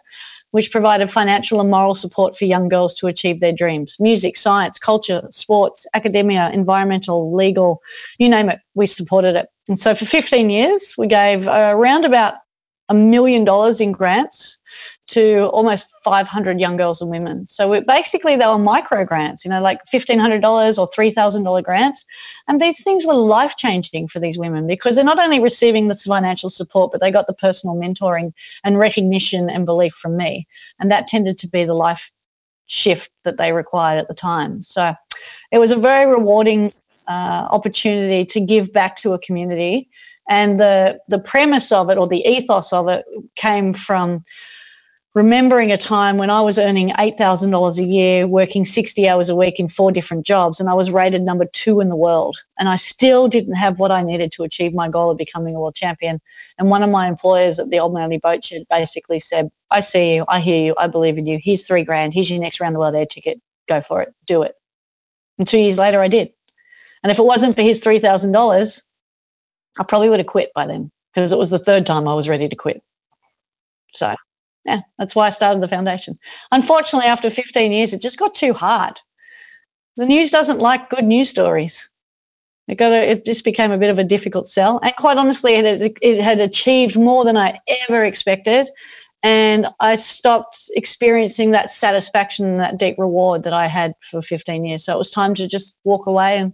which 0.50 0.70
provided 0.70 1.10
financial 1.10 1.60
and 1.60 1.70
moral 1.70 1.94
support 1.94 2.36
for 2.36 2.44
young 2.44 2.68
girls 2.68 2.94
to 2.96 3.06
achieve 3.06 3.40
their 3.40 3.52
dreams. 3.52 3.96
Music, 4.00 4.36
science, 4.36 4.78
culture, 4.78 5.26
sports, 5.30 5.86
academia, 5.94 6.50
environmental, 6.50 7.34
legal, 7.34 7.80
you 8.18 8.28
name 8.28 8.50
it, 8.50 8.58
we 8.74 8.86
supported 8.86 9.36
it. 9.36 9.48
And 9.68 9.78
so 9.78 9.94
for 9.94 10.04
15 10.04 10.50
years, 10.50 10.94
we 10.98 11.06
gave 11.06 11.46
uh, 11.46 11.72
around 11.74 12.04
about 12.04 12.34
a 12.88 12.94
million 12.94 13.44
dollars 13.44 13.80
in 13.80 13.92
grants 13.92 14.58
to 15.10 15.48
almost 15.48 15.92
500 16.04 16.60
young 16.60 16.76
girls 16.76 17.00
and 17.00 17.10
women. 17.10 17.44
So 17.46 17.80
basically, 17.82 18.36
they 18.36 18.46
were 18.46 18.58
micro 18.58 19.04
grants, 19.04 19.44
you 19.44 19.50
know, 19.50 19.60
like 19.60 19.84
$1,500 19.92 20.78
or 20.78 20.88
$3,000 20.88 21.64
grants. 21.64 22.04
And 22.46 22.60
these 22.60 22.82
things 22.82 23.04
were 23.04 23.14
life 23.14 23.56
changing 23.56 24.06
for 24.06 24.20
these 24.20 24.38
women 24.38 24.68
because 24.68 24.94
they're 24.94 25.04
not 25.04 25.18
only 25.18 25.40
receiving 25.40 25.88
this 25.88 26.04
financial 26.04 26.48
support, 26.48 26.92
but 26.92 27.00
they 27.00 27.10
got 27.10 27.26
the 27.26 27.34
personal 27.34 27.74
mentoring 27.74 28.32
and 28.64 28.78
recognition 28.78 29.50
and 29.50 29.66
belief 29.66 29.94
from 29.94 30.16
me. 30.16 30.46
And 30.78 30.92
that 30.92 31.08
tended 31.08 31.38
to 31.38 31.48
be 31.48 31.64
the 31.64 31.74
life 31.74 32.12
shift 32.66 33.10
that 33.24 33.36
they 33.36 33.52
required 33.52 33.98
at 33.98 34.06
the 34.06 34.14
time. 34.14 34.62
So 34.62 34.94
it 35.50 35.58
was 35.58 35.72
a 35.72 35.76
very 35.76 36.08
rewarding 36.08 36.72
uh, 37.08 37.48
opportunity 37.50 38.24
to 38.26 38.40
give 38.40 38.72
back 38.72 38.96
to 38.98 39.12
a 39.12 39.18
community. 39.18 39.90
And 40.28 40.60
the, 40.60 41.00
the 41.08 41.18
premise 41.18 41.72
of 41.72 41.90
it 41.90 41.98
or 41.98 42.06
the 42.06 42.24
ethos 42.24 42.72
of 42.72 42.86
it 42.86 43.04
came 43.34 43.74
from 43.74 44.24
remembering 45.14 45.72
a 45.72 45.76
time 45.76 46.18
when 46.18 46.30
I 46.30 46.40
was 46.40 46.58
earning 46.58 46.90
$8,000 46.90 47.78
a 47.78 47.82
year, 47.82 48.26
working 48.28 48.64
60 48.64 49.08
hours 49.08 49.28
a 49.28 49.34
week 49.34 49.58
in 49.58 49.68
four 49.68 49.90
different 49.90 50.24
jobs, 50.24 50.60
and 50.60 50.68
I 50.68 50.74
was 50.74 50.90
rated 50.90 51.22
number 51.22 51.46
two 51.52 51.80
in 51.80 51.88
the 51.88 51.96
world. 51.96 52.38
And 52.58 52.68
I 52.68 52.76
still 52.76 53.26
didn't 53.26 53.54
have 53.54 53.80
what 53.80 53.90
I 53.90 54.02
needed 54.02 54.30
to 54.32 54.44
achieve 54.44 54.72
my 54.72 54.88
goal 54.88 55.10
of 55.10 55.18
becoming 55.18 55.56
a 55.56 55.60
world 55.60 55.74
champion. 55.74 56.20
And 56.58 56.70
one 56.70 56.84
of 56.84 56.90
my 56.90 57.08
employers 57.08 57.58
at 57.58 57.70
the 57.70 57.80
Old 57.80 57.92
Manly 57.92 58.18
Boat 58.18 58.44
Shed 58.44 58.66
basically 58.70 59.18
said, 59.18 59.50
I 59.70 59.80
see 59.80 60.14
you, 60.14 60.24
I 60.28 60.38
hear 60.38 60.64
you, 60.64 60.74
I 60.78 60.86
believe 60.86 61.18
in 61.18 61.26
you. 61.26 61.40
Here's 61.42 61.66
three 61.66 61.84
grand. 61.84 62.14
Here's 62.14 62.30
your 62.30 62.40
next 62.40 62.60
round 62.60 62.74
the 62.74 62.80
world 62.80 62.94
air 62.94 63.06
ticket. 63.06 63.40
Go 63.68 63.82
for 63.82 64.02
it. 64.02 64.14
Do 64.26 64.42
it. 64.42 64.54
And 65.38 65.48
two 65.48 65.58
years 65.58 65.78
later, 65.78 66.00
I 66.00 66.08
did. 66.08 66.32
And 67.02 67.10
if 67.10 67.18
it 67.18 67.24
wasn't 67.24 67.56
for 67.56 67.62
his 67.62 67.80
$3,000, 67.80 68.82
I 69.78 69.84
probably 69.84 70.08
would 70.08 70.20
have 70.20 70.26
quit 70.26 70.52
by 70.54 70.66
then 70.66 70.90
because 71.14 71.32
it 71.32 71.38
was 71.38 71.50
the 71.50 71.58
third 71.58 71.86
time 71.86 72.06
I 72.06 72.14
was 72.14 72.28
ready 72.28 72.48
to 72.48 72.56
quit. 72.56 72.82
So, 73.92 74.14
yeah, 74.64 74.82
that's 74.98 75.14
why 75.14 75.26
I 75.26 75.30
started 75.30 75.62
the 75.62 75.68
foundation. 75.68 76.18
Unfortunately, 76.52 77.08
after 77.08 77.30
15 77.30 77.72
years, 77.72 77.92
it 77.92 78.02
just 78.02 78.18
got 78.18 78.34
too 78.34 78.52
hard. 78.52 79.00
The 79.96 80.06
news 80.06 80.30
doesn't 80.30 80.60
like 80.60 80.90
good 80.90 81.04
news 81.04 81.28
stories. 81.28 81.90
It 82.68 82.76
got 82.76 82.92
a, 82.92 83.10
it 83.10 83.24
just 83.24 83.44
became 83.44 83.72
a 83.72 83.78
bit 83.78 83.90
of 83.90 83.98
a 83.98 84.04
difficult 84.04 84.46
sell, 84.46 84.78
and 84.82 84.94
quite 84.96 85.18
honestly, 85.18 85.54
it 85.54 85.64
had, 85.64 85.92
it 86.00 86.20
had 86.20 86.38
achieved 86.38 86.96
more 86.96 87.24
than 87.24 87.36
I 87.36 87.58
ever 87.88 88.04
expected, 88.04 88.70
and 89.22 89.66
I 89.80 89.96
stopped 89.96 90.70
experiencing 90.74 91.50
that 91.50 91.70
satisfaction 91.70 92.58
that 92.58 92.78
deep 92.78 92.96
reward 92.96 93.42
that 93.42 93.52
I 93.52 93.66
had 93.66 93.94
for 94.00 94.22
15 94.22 94.64
years. 94.64 94.84
So 94.84 94.94
it 94.94 94.98
was 94.98 95.10
time 95.10 95.34
to 95.34 95.48
just 95.48 95.76
walk 95.84 96.06
away 96.06 96.38
and 96.38 96.52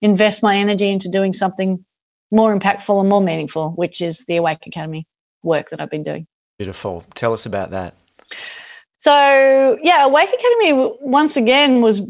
invest 0.00 0.42
my 0.42 0.56
energy 0.56 0.90
into 0.90 1.08
doing 1.08 1.32
something 1.32 1.84
more 2.30 2.58
impactful 2.58 2.98
and 2.98 3.08
more 3.08 3.20
meaningful, 3.20 3.70
which 3.70 4.00
is 4.00 4.24
the 4.26 4.36
Awake 4.36 4.66
Academy 4.66 5.06
work 5.42 5.70
that 5.70 5.80
I've 5.80 5.90
been 5.90 6.02
doing. 6.02 6.26
Beautiful. 6.58 7.04
Tell 7.14 7.32
us 7.32 7.46
about 7.46 7.70
that. 7.70 7.94
So 9.00 9.78
yeah, 9.82 10.04
Awake 10.04 10.30
Academy 10.32 10.96
once 11.00 11.36
again 11.36 11.80
was 11.80 12.02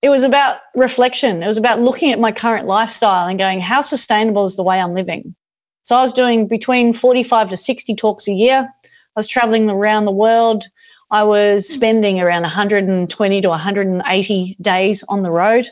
it 0.00 0.08
was 0.08 0.22
about 0.22 0.58
reflection. 0.74 1.42
It 1.42 1.46
was 1.46 1.56
about 1.56 1.80
looking 1.80 2.12
at 2.12 2.20
my 2.20 2.32
current 2.32 2.66
lifestyle 2.66 3.26
and 3.26 3.38
going, 3.38 3.60
how 3.60 3.82
sustainable 3.82 4.44
is 4.44 4.56
the 4.56 4.62
way 4.62 4.80
I'm 4.80 4.94
living? 4.94 5.34
So 5.82 5.96
I 5.96 6.02
was 6.02 6.12
doing 6.12 6.46
between 6.46 6.92
45 6.92 7.50
to 7.50 7.56
60 7.56 7.94
talks 7.96 8.28
a 8.28 8.32
year. 8.32 8.68
I 8.84 8.90
was 9.16 9.26
traveling 9.26 9.68
around 9.68 10.04
the 10.04 10.12
world. 10.12 10.64
I 11.10 11.24
was 11.24 11.66
spending 11.66 12.20
around 12.20 12.42
120 12.42 13.40
to 13.40 13.48
180 13.48 14.56
days 14.60 15.04
on 15.08 15.22
the 15.22 15.30
road. 15.30 15.68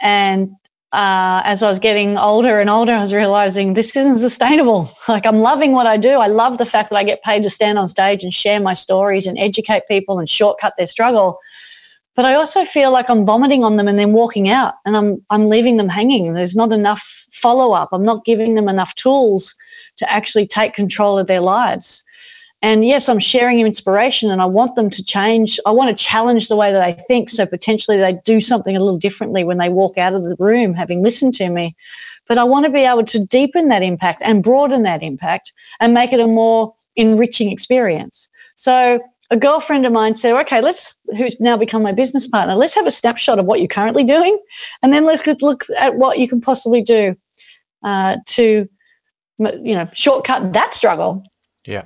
And 0.00 0.52
uh, 0.92 1.40
as 1.44 1.62
I 1.62 1.68
was 1.68 1.78
getting 1.78 2.18
older 2.18 2.60
and 2.60 2.68
older, 2.68 2.92
I 2.92 3.00
was 3.00 3.14
realizing 3.14 3.72
this 3.72 3.96
isn't 3.96 4.18
sustainable. 4.18 4.90
Like, 5.08 5.26
I'm 5.26 5.40
loving 5.40 5.72
what 5.72 5.86
I 5.86 5.96
do. 5.96 6.18
I 6.18 6.28
love 6.28 6.58
the 6.58 6.66
fact 6.66 6.90
that 6.90 6.96
I 6.96 7.04
get 7.04 7.22
paid 7.22 7.42
to 7.42 7.50
stand 7.50 7.78
on 7.78 7.88
stage 7.88 8.22
and 8.22 8.32
share 8.32 8.60
my 8.60 8.72
stories 8.72 9.26
and 9.26 9.38
educate 9.38 9.82
people 9.88 10.18
and 10.18 10.28
shortcut 10.28 10.74
their 10.78 10.86
struggle. 10.86 11.38
But 12.14 12.24
I 12.24 12.34
also 12.34 12.64
feel 12.64 12.92
like 12.92 13.10
I'm 13.10 13.26
vomiting 13.26 13.64
on 13.64 13.76
them 13.76 13.88
and 13.88 13.98
then 13.98 14.12
walking 14.12 14.48
out 14.48 14.74
and 14.86 14.96
I'm, 14.96 15.24
I'm 15.30 15.48
leaving 15.48 15.76
them 15.76 15.88
hanging. 15.88 16.34
There's 16.34 16.54
not 16.54 16.72
enough 16.72 17.26
follow 17.32 17.72
up. 17.72 17.88
I'm 17.92 18.04
not 18.04 18.24
giving 18.24 18.54
them 18.54 18.68
enough 18.68 18.94
tools 18.94 19.54
to 19.96 20.10
actually 20.10 20.46
take 20.46 20.74
control 20.74 21.18
of 21.18 21.26
their 21.26 21.40
lives. 21.40 22.02
And 22.62 22.84
yes, 22.84 23.08
I'm 23.08 23.18
sharing 23.18 23.58
inspiration 23.58 24.30
and 24.30 24.40
I 24.40 24.46
want 24.46 24.76
them 24.76 24.88
to 24.90 25.04
change. 25.04 25.58
I 25.66 25.72
want 25.72 25.96
to 25.96 26.04
challenge 26.04 26.48
the 26.48 26.56
way 26.56 26.72
that 26.72 26.96
they 26.96 27.02
think. 27.04 27.28
So 27.28 27.44
potentially 27.44 27.98
they 27.98 28.20
do 28.24 28.40
something 28.40 28.76
a 28.76 28.80
little 28.80 28.98
differently 28.98 29.42
when 29.42 29.58
they 29.58 29.68
walk 29.68 29.98
out 29.98 30.14
of 30.14 30.22
the 30.22 30.36
room, 30.38 30.72
having 30.72 31.02
listened 31.02 31.34
to 31.34 31.48
me. 31.48 31.74
But 32.28 32.38
I 32.38 32.44
want 32.44 32.64
to 32.66 32.72
be 32.72 32.82
able 32.82 33.04
to 33.04 33.26
deepen 33.26 33.68
that 33.68 33.82
impact 33.82 34.22
and 34.24 34.44
broaden 34.44 34.84
that 34.84 35.02
impact 35.02 35.52
and 35.80 35.92
make 35.92 36.12
it 36.12 36.20
a 36.20 36.28
more 36.28 36.72
enriching 36.94 37.50
experience. 37.50 38.28
So 38.54 39.00
a 39.30 39.36
girlfriend 39.36 39.84
of 39.84 39.92
mine 39.92 40.14
said, 40.14 40.38
okay, 40.42 40.60
let's, 40.60 40.96
who's 41.16 41.40
now 41.40 41.56
become 41.56 41.82
my 41.82 41.92
business 41.92 42.28
partner, 42.28 42.54
let's 42.54 42.74
have 42.76 42.86
a 42.86 42.92
snapshot 42.92 43.40
of 43.40 43.46
what 43.46 43.58
you're 43.58 43.66
currently 43.66 44.04
doing. 44.04 44.38
And 44.82 44.92
then 44.92 45.04
let's 45.04 45.26
look 45.42 45.64
at 45.76 45.96
what 45.96 46.20
you 46.20 46.28
can 46.28 46.40
possibly 46.40 46.80
do 46.80 47.16
uh, 47.82 48.18
to, 48.26 48.68
you 49.38 49.74
know, 49.74 49.88
shortcut 49.92 50.52
that 50.52 50.74
struggle. 50.74 51.24
Yeah. 51.66 51.84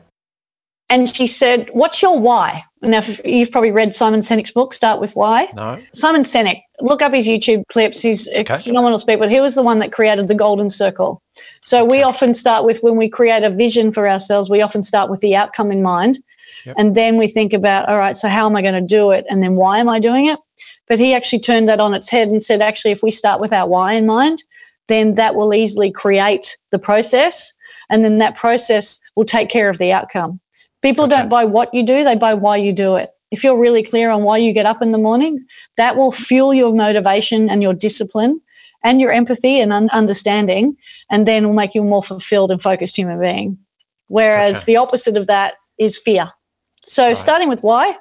And 0.89 1.09
she 1.09 1.27
said, 1.27 1.69
What's 1.73 2.01
your 2.01 2.19
why? 2.19 2.63
Now, 2.83 2.99
if 2.99 3.21
you've 3.25 3.51
probably 3.51 3.73
read 3.73 3.95
Simon 3.95 4.21
Sinek's 4.21 4.53
book, 4.53 4.73
Start 4.73 5.01
With 5.01 5.17
Why. 5.17 5.49
No. 5.55 5.81
Simon 5.93 6.23
Sinek, 6.23 6.63
look 6.81 7.03
up 7.03 7.13
his 7.13 7.27
YouTube 7.27 7.67
clips. 7.69 8.01
He's 8.03 8.29
a 8.29 8.41
Okay. 8.41 8.59
phenomenal 8.59 8.99
speaker, 8.99 9.19
but 9.19 9.31
he 9.31 9.41
was 9.41 9.57
the 9.57 9.63
one 9.63 9.81
that 9.81 9.93
created 9.93 10.29
the 10.29 10.35
golden 10.35 10.71
circle. 10.71 11.21
So 11.63 11.85
we 11.85 12.03
often 12.03 12.35
start 12.35 12.65
with 12.65 12.83
when 12.83 12.97
we 12.97 13.09
create 13.09 13.43
a 13.43 13.51
vision 13.51 13.93
for 13.93 14.09
ourselves, 14.09 14.49
we 14.49 14.63
often 14.63 14.83
start 14.83 15.11
with 15.11 15.21
the 15.21 15.35
outcome 15.35 15.73
in 15.73 15.83
mind. 15.83 16.21
Yep. 16.65 16.77
And 16.79 16.95
then 16.95 17.17
we 17.17 17.27
think 17.29 17.53
about, 17.53 17.89
all 17.89 17.99
right, 17.99 18.17
so 18.17 18.29
how 18.29 18.47
am 18.47 18.55
I 18.55 18.63
going 18.63 18.75
to 18.75 18.81
do 18.81 19.11
it? 19.11 19.27
And 19.29 19.43
then 19.43 19.57
why 19.57 19.79
am 19.79 19.89
I 19.89 19.99
doing 19.99 20.27
it? 20.27 20.39
But 20.87 21.01
he 21.01 21.15
actually 21.15 21.41
turned 21.41 21.69
that 21.69 21.81
on 21.81 21.95
its 21.95 22.09
head 22.09 22.29
and 22.29 22.43
said, 22.43 22.63
actually, 22.63 22.93
if 22.93 23.03
we 23.03 23.11
start 23.11 23.41
with 23.41 23.53
our 23.53 23.69
why 23.69 23.95
in 23.95 24.07
mind, 24.07 24.45
then 24.87 25.17
that 25.17 25.35
will 25.35 25.53
easily 25.53 25.91
create 25.91 26.57
the 26.71 26.79
process. 26.79 27.53
And 27.91 28.05
then 28.05 28.19
that 28.19 28.37
process 28.37 29.01
will 29.17 29.25
take 29.25 29.49
care 29.49 29.69
of 29.69 29.79
the 29.79 29.93
outcome. 29.93 30.41
People 30.83 31.05
okay. 31.07 31.17
don't 31.17 31.29
buy 31.29 31.45
what 31.45 31.73
you 31.75 31.85
do, 31.85 32.05
they 32.05 32.17
buy 32.17 32.35
why 32.35 32.57
you 32.57 32.73
do 32.73 32.97
it. 32.97 33.11
If 33.31 33.43
you're 33.43 33.59
really 33.59 33.83
clear 33.83 34.11
on 34.11 34.23
why 34.23 34.39
you 34.39 34.53
get 34.53 34.67
up 34.67 34.83
in 34.83 34.93
the 34.93 34.99
morning, 34.99 35.45
that 35.77 35.97
will 35.97 36.13
fuel 36.13 36.55
your 36.55 36.75
motivation 36.75 37.51
and 37.51 37.63
your 37.63 37.75
discipline 37.75 38.41
and 38.85 39.01
your 39.01 39.11
empathy 39.11 39.61
and 39.61 39.73
un- 39.73 39.91
understanding, 39.91 40.77
and 41.11 41.27
then 41.27 41.45
will 41.45 41.55
make 41.55 41.75
you 41.75 41.83
a 41.83 41.85
more 41.85 42.03
fulfilled 42.03 42.53
and 42.53 42.63
focused 42.63 42.97
human 42.97 43.19
being. 43.19 43.59
Whereas 44.07 44.53
gotcha. 44.53 44.67
the 44.67 44.77
opposite 44.77 45.17
of 45.17 45.27
that 45.27 45.55
is 45.79 45.97
fear. 45.97 46.33
So, 46.85 47.09
right. 47.09 47.17
starting 47.17 47.49
with 47.49 47.65
why, 47.65 47.97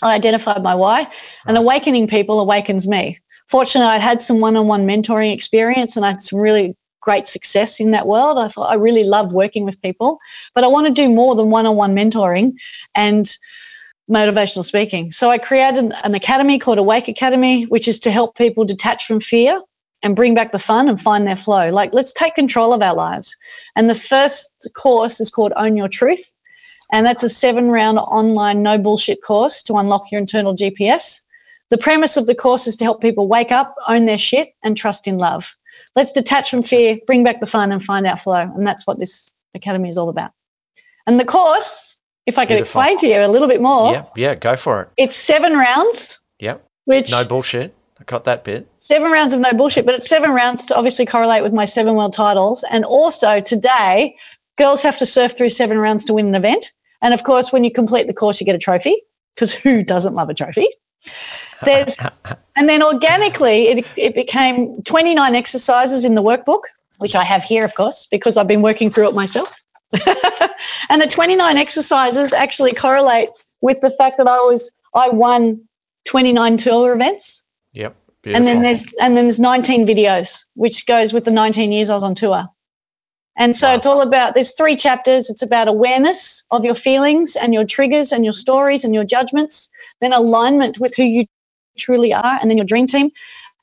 I 0.00 0.14
identified 0.14 0.62
my 0.62 0.74
why, 0.74 1.02
right. 1.02 1.12
and 1.46 1.58
awakening 1.58 2.06
people 2.06 2.40
awakens 2.40 2.88
me. 2.88 3.18
Fortunately, 3.48 3.92
I'd 3.92 4.00
had 4.00 4.22
some 4.22 4.40
one 4.40 4.56
on 4.56 4.66
one 4.66 4.86
mentoring 4.86 5.32
experience 5.32 5.96
and 5.96 6.06
I 6.06 6.10
had 6.10 6.22
some 6.22 6.38
really 6.38 6.76
great 7.08 7.26
success 7.26 7.80
in 7.80 7.90
that 7.92 8.06
world. 8.06 8.36
I 8.36 8.48
thought 8.48 8.70
I 8.70 8.74
really 8.74 9.02
love 9.02 9.32
working 9.32 9.64
with 9.64 9.80
people, 9.80 10.18
but 10.54 10.62
I 10.62 10.66
want 10.66 10.88
to 10.88 10.92
do 10.92 11.08
more 11.08 11.34
than 11.34 11.48
one 11.48 11.64
on 11.64 11.74
one 11.74 11.96
mentoring 11.96 12.52
and 12.94 13.34
motivational 14.10 14.62
speaking. 14.62 15.10
So 15.10 15.30
I 15.30 15.38
created 15.38 15.94
an 16.04 16.14
academy 16.14 16.58
called 16.58 16.76
Awake 16.76 17.08
Academy, 17.08 17.64
which 17.64 17.88
is 17.88 17.98
to 18.00 18.10
help 18.10 18.36
people 18.36 18.66
detach 18.66 19.06
from 19.06 19.20
fear 19.20 19.62
and 20.02 20.14
bring 20.14 20.34
back 20.34 20.52
the 20.52 20.58
fun 20.58 20.86
and 20.86 21.00
find 21.00 21.26
their 21.26 21.42
flow. 21.46 21.70
Like, 21.70 21.94
let's 21.94 22.12
take 22.12 22.34
control 22.34 22.74
of 22.74 22.82
our 22.82 22.94
lives. 22.94 23.34
And 23.74 23.88
the 23.88 23.94
first 23.94 24.68
course 24.74 25.18
is 25.18 25.30
called 25.30 25.54
Own 25.56 25.78
Your 25.78 25.88
Truth. 25.88 26.30
And 26.92 27.06
that's 27.06 27.22
a 27.22 27.30
seven 27.30 27.70
round 27.70 27.98
online 27.98 28.62
no 28.62 28.76
bullshit 28.76 29.22
course 29.22 29.62
to 29.62 29.76
unlock 29.76 30.12
your 30.12 30.20
internal 30.20 30.54
GPS. 30.54 31.22
The 31.70 31.78
premise 31.78 32.18
of 32.18 32.26
the 32.26 32.34
course 32.34 32.66
is 32.66 32.76
to 32.76 32.84
help 32.84 33.00
people 33.00 33.28
wake 33.28 33.50
up, 33.50 33.74
own 33.88 34.04
their 34.04 34.18
shit, 34.18 34.50
and 34.62 34.76
trust 34.76 35.08
in 35.08 35.16
love. 35.16 35.57
Let's 35.98 36.12
detach 36.12 36.48
from 36.48 36.62
fear, 36.62 36.96
bring 37.08 37.24
back 37.24 37.40
the 37.40 37.46
fun, 37.46 37.72
and 37.72 37.82
find 37.82 38.06
our 38.06 38.16
flow. 38.16 38.36
And 38.36 38.64
that's 38.64 38.86
what 38.86 39.00
this 39.00 39.32
academy 39.52 39.88
is 39.88 39.98
all 39.98 40.08
about. 40.08 40.30
And 41.08 41.18
the 41.18 41.24
course, 41.24 41.98
if 42.24 42.38
I 42.38 42.44
could 42.46 42.54
Beautiful. 42.54 42.80
explain 42.80 42.98
to 43.00 43.08
you 43.08 43.26
a 43.26 43.26
little 43.26 43.48
bit 43.48 43.60
more. 43.60 43.90
Yeah, 43.92 44.04
yeah, 44.14 44.34
go 44.36 44.54
for 44.54 44.82
it. 44.82 44.90
It's 44.96 45.16
seven 45.16 45.54
rounds. 45.54 46.20
Yep. 46.38 46.64
Which 46.84 47.10
no 47.10 47.24
bullshit. 47.24 47.74
I 48.00 48.04
got 48.04 48.22
that 48.26 48.44
bit. 48.44 48.68
Seven 48.74 49.10
rounds 49.10 49.32
of 49.32 49.40
no 49.40 49.52
bullshit, 49.52 49.86
but 49.86 49.96
it's 49.96 50.08
seven 50.08 50.30
rounds 50.30 50.64
to 50.66 50.76
obviously 50.76 51.04
correlate 51.04 51.42
with 51.42 51.52
my 51.52 51.64
seven 51.64 51.96
world 51.96 52.12
titles. 52.12 52.64
And 52.70 52.84
also 52.84 53.40
today, 53.40 54.14
girls 54.56 54.84
have 54.84 54.98
to 54.98 55.06
surf 55.06 55.36
through 55.36 55.50
seven 55.50 55.78
rounds 55.78 56.04
to 56.04 56.14
win 56.14 56.28
an 56.28 56.36
event. 56.36 56.72
And 57.02 57.12
of 57.12 57.24
course, 57.24 57.50
when 57.50 57.64
you 57.64 57.72
complete 57.72 58.06
the 58.06 58.14
course, 58.14 58.40
you 58.40 58.46
get 58.46 58.54
a 58.54 58.58
trophy 58.58 59.02
because 59.34 59.50
who 59.52 59.82
doesn't 59.82 60.14
love 60.14 60.30
a 60.30 60.34
trophy? 60.34 60.68
There's, 61.64 61.94
and 62.56 62.68
then 62.68 62.82
organically, 62.82 63.68
it, 63.68 63.86
it 63.96 64.14
became 64.14 64.82
29 64.82 65.34
exercises 65.34 66.04
in 66.04 66.14
the 66.14 66.22
workbook, 66.22 66.62
which 66.98 67.14
I 67.14 67.24
have 67.24 67.42
here, 67.42 67.64
of 67.64 67.74
course, 67.74 68.06
because 68.10 68.36
I've 68.36 68.46
been 68.46 68.62
working 68.62 68.90
through 68.90 69.08
it 69.08 69.14
myself. 69.14 69.62
and 70.90 71.00
the 71.00 71.08
29 71.08 71.56
exercises 71.56 72.32
actually 72.32 72.72
correlate 72.72 73.30
with 73.60 73.80
the 73.80 73.90
fact 73.90 74.18
that 74.18 74.28
I 74.28 74.38
was 74.38 74.70
I 74.94 75.08
won 75.08 75.62
29 76.04 76.56
tour 76.58 76.92
events. 76.92 77.42
Yep. 77.72 77.96
Beautiful. 78.22 78.36
And 78.36 78.46
then 78.46 78.62
there's 78.62 78.84
and 79.00 79.16
then 79.16 79.24
there's 79.26 79.40
19 79.40 79.86
videos, 79.86 80.44
which 80.54 80.86
goes 80.86 81.12
with 81.12 81.24
the 81.24 81.30
19 81.30 81.72
years 81.72 81.88
I 81.88 81.94
was 81.94 82.04
on 82.04 82.14
tour. 82.14 82.48
And 83.38 83.54
so 83.54 83.68
wow. 83.68 83.74
it's 83.76 83.86
all 83.86 84.00
about 84.00 84.34
there's 84.34 84.52
three 84.52 84.76
chapters. 84.76 85.30
It's 85.30 85.42
about 85.42 85.68
awareness 85.68 86.42
of 86.50 86.64
your 86.64 86.74
feelings 86.74 87.36
and 87.36 87.54
your 87.54 87.64
triggers 87.64 88.12
and 88.12 88.24
your 88.24 88.34
stories 88.34 88.84
and 88.84 88.92
your 88.92 89.04
judgments, 89.04 89.70
then 90.00 90.12
alignment 90.12 90.78
with 90.78 90.94
who 90.96 91.04
you 91.04 91.24
truly 91.78 92.12
are, 92.12 92.38
and 92.40 92.50
then 92.50 92.58
your 92.58 92.66
dream 92.66 92.88
team, 92.88 93.10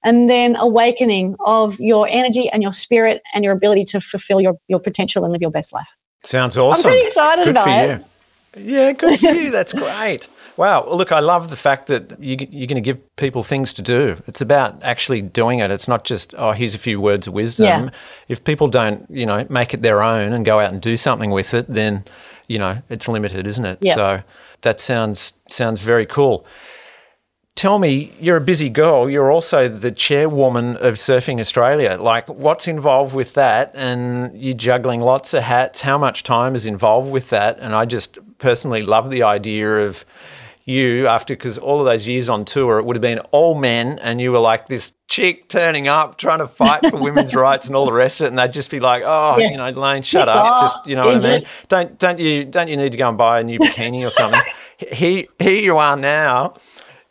and 0.04 0.30
then 0.30 0.56
awakening 0.56 1.36
of 1.46 1.78
your 1.80 2.08
energy 2.10 2.50
and 2.50 2.64
your 2.64 2.72
spirit 2.72 3.22
and 3.34 3.44
your 3.44 3.54
ability 3.54 3.84
to 3.84 4.00
fulfill 4.00 4.40
your, 4.40 4.56
your 4.70 4.80
potential 4.80 5.26
and 5.26 5.34
live 5.34 5.42
your 5.42 5.52
best 5.52 5.74
life. 5.74 5.90
Sounds 6.24 6.58
awesome. 6.58 6.88
I'm 6.88 6.94
pretty 6.94 7.08
excited 7.08 7.44
good 7.44 7.52
about 7.52 7.68
it. 7.68 8.06
Yeah, 8.58 8.94
good 8.94 9.20
for 9.20 9.28
you. 9.34 9.52
That's 9.52 9.74
great. 9.74 10.30
Wow. 10.58 10.88
Look, 10.90 11.12
I 11.12 11.20
love 11.20 11.50
the 11.50 11.56
fact 11.56 11.88
that 11.88 12.22
you, 12.22 12.36
are 12.36 12.68
going 12.68 12.76
to 12.76 12.82
give 12.82 13.16
people 13.18 13.44
things 13.44 13.74
to 13.74 13.82
do. 13.82 14.22
It's 14.28 14.42
about 14.42 14.82
actually 14.84 15.22
doing 15.22 15.60
it. 15.60 15.72
It's 15.72 15.88
not 15.88 16.06
just, 16.06 16.34
oh, 16.38 16.52
here's 16.52 16.76
a 16.76 16.80
few 16.80 17.02
words 17.02 17.28
of 17.28 17.34
wisdom. 17.34 17.66
Yeah. 17.66 17.90
If 18.28 18.44
people 18.44 18.68
don't, 18.68 19.10
you 19.10 19.26
know, 19.26 19.46
make 19.50 19.74
it 19.74 19.82
their 19.82 20.02
own 20.02 20.34
and 20.34 20.46
go 20.46 20.60
out 20.60 20.72
and 20.72 20.82
do 20.82 20.96
something 20.96 21.32
with 21.32 21.54
it, 21.54 21.66
then, 21.68 22.06
you 22.48 22.60
know, 22.60 22.82
it's 22.90 23.08
limited, 23.08 23.48
isn't 23.48 23.66
it? 23.66 23.80
Yeah. 23.82 23.96
So 23.96 24.24
that 24.62 24.80
sounds 24.80 25.34
sounds 25.50 25.82
very 25.82 26.06
cool. 26.06 26.46
Tell 27.56 27.80
me, 27.80 28.12
you're 28.20 28.36
a 28.36 28.42
busy 28.42 28.68
girl. 28.68 29.10
You're 29.10 29.32
also 29.32 29.70
the 29.70 29.92
chairwoman 29.92 30.76
of 30.76 30.96
Surfing 30.96 31.40
Australia. 31.40 31.98
Like, 31.98 32.28
what's 32.28 32.68
involved 32.68 33.16
with 33.16 33.34
that? 33.36 33.72
And 33.74 34.38
you're 34.38 34.54
juggling 34.54 35.00
lots 35.00 35.34
of 35.34 35.44
hats. 35.44 35.80
How 35.80 35.98
much 35.98 36.24
time 36.24 36.54
is 36.56 36.66
involved 36.66 37.10
with 37.10 37.30
that? 37.30 37.58
And 37.60 37.74
I 37.74 37.86
just 37.86 38.18
personally 38.40 38.82
love 38.82 39.10
the 39.10 39.24
idea 39.24 39.88
of 39.88 40.04
you 40.66 41.06
after 41.06 41.36
because 41.36 41.60
all 41.60 41.80
of 41.80 41.86
those 41.86 42.08
years 42.08 42.28
on 42.28 42.44
tour 42.44 42.80
it 42.80 42.86
would 42.86 42.96
have 42.96 43.02
been 43.02 43.20
all 43.32 43.54
men 43.54 44.00
and 44.00 44.20
you 44.20 44.32
were 44.32 44.40
like 44.40 44.68
this 44.68 44.94
chick 45.08 45.48
turning 45.48 45.88
up 45.88 46.18
trying 46.18 46.40
to 46.40 46.48
fight 46.48 46.82
for 46.90 47.00
women's 47.00 47.36
rights 47.36 47.68
and 47.68 47.76
all 47.76 47.86
the 47.86 47.94
rest 47.94 48.20
of 48.20 48.26
it 48.26 48.30
and 48.30 48.40
they'd 48.40 48.52
just 48.52 48.72
be 48.72 48.80
like 48.80 49.04
oh 49.06 49.38
yeah. 49.38 49.52
you 49.52 49.58
know 49.58 49.70
Layne 49.70 50.02
shut 50.02 50.28
it's 50.28 50.36
up 50.36 50.44
off. 50.44 50.62
just 50.62 50.88
you 50.88 50.96
know 50.96 51.06
what 51.06 51.24
I 51.24 51.40
mean? 51.40 51.48
Don't 51.68 52.00
don't 52.00 52.20
you 52.20 52.46
don't 52.46 52.68
you 52.68 52.78
need 52.78 52.92
to 52.92 52.98
go 52.98 53.08
and 53.08 53.18
buy 53.18 53.40
a 53.40 53.44
new 53.44 53.60
bikini 53.60 54.06
or 54.06 54.12
something? 54.12 54.42
Here 54.78 55.24
here 55.40 55.54
you 55.54 55.78
are 55.78 55.96
now. 55.96 56.58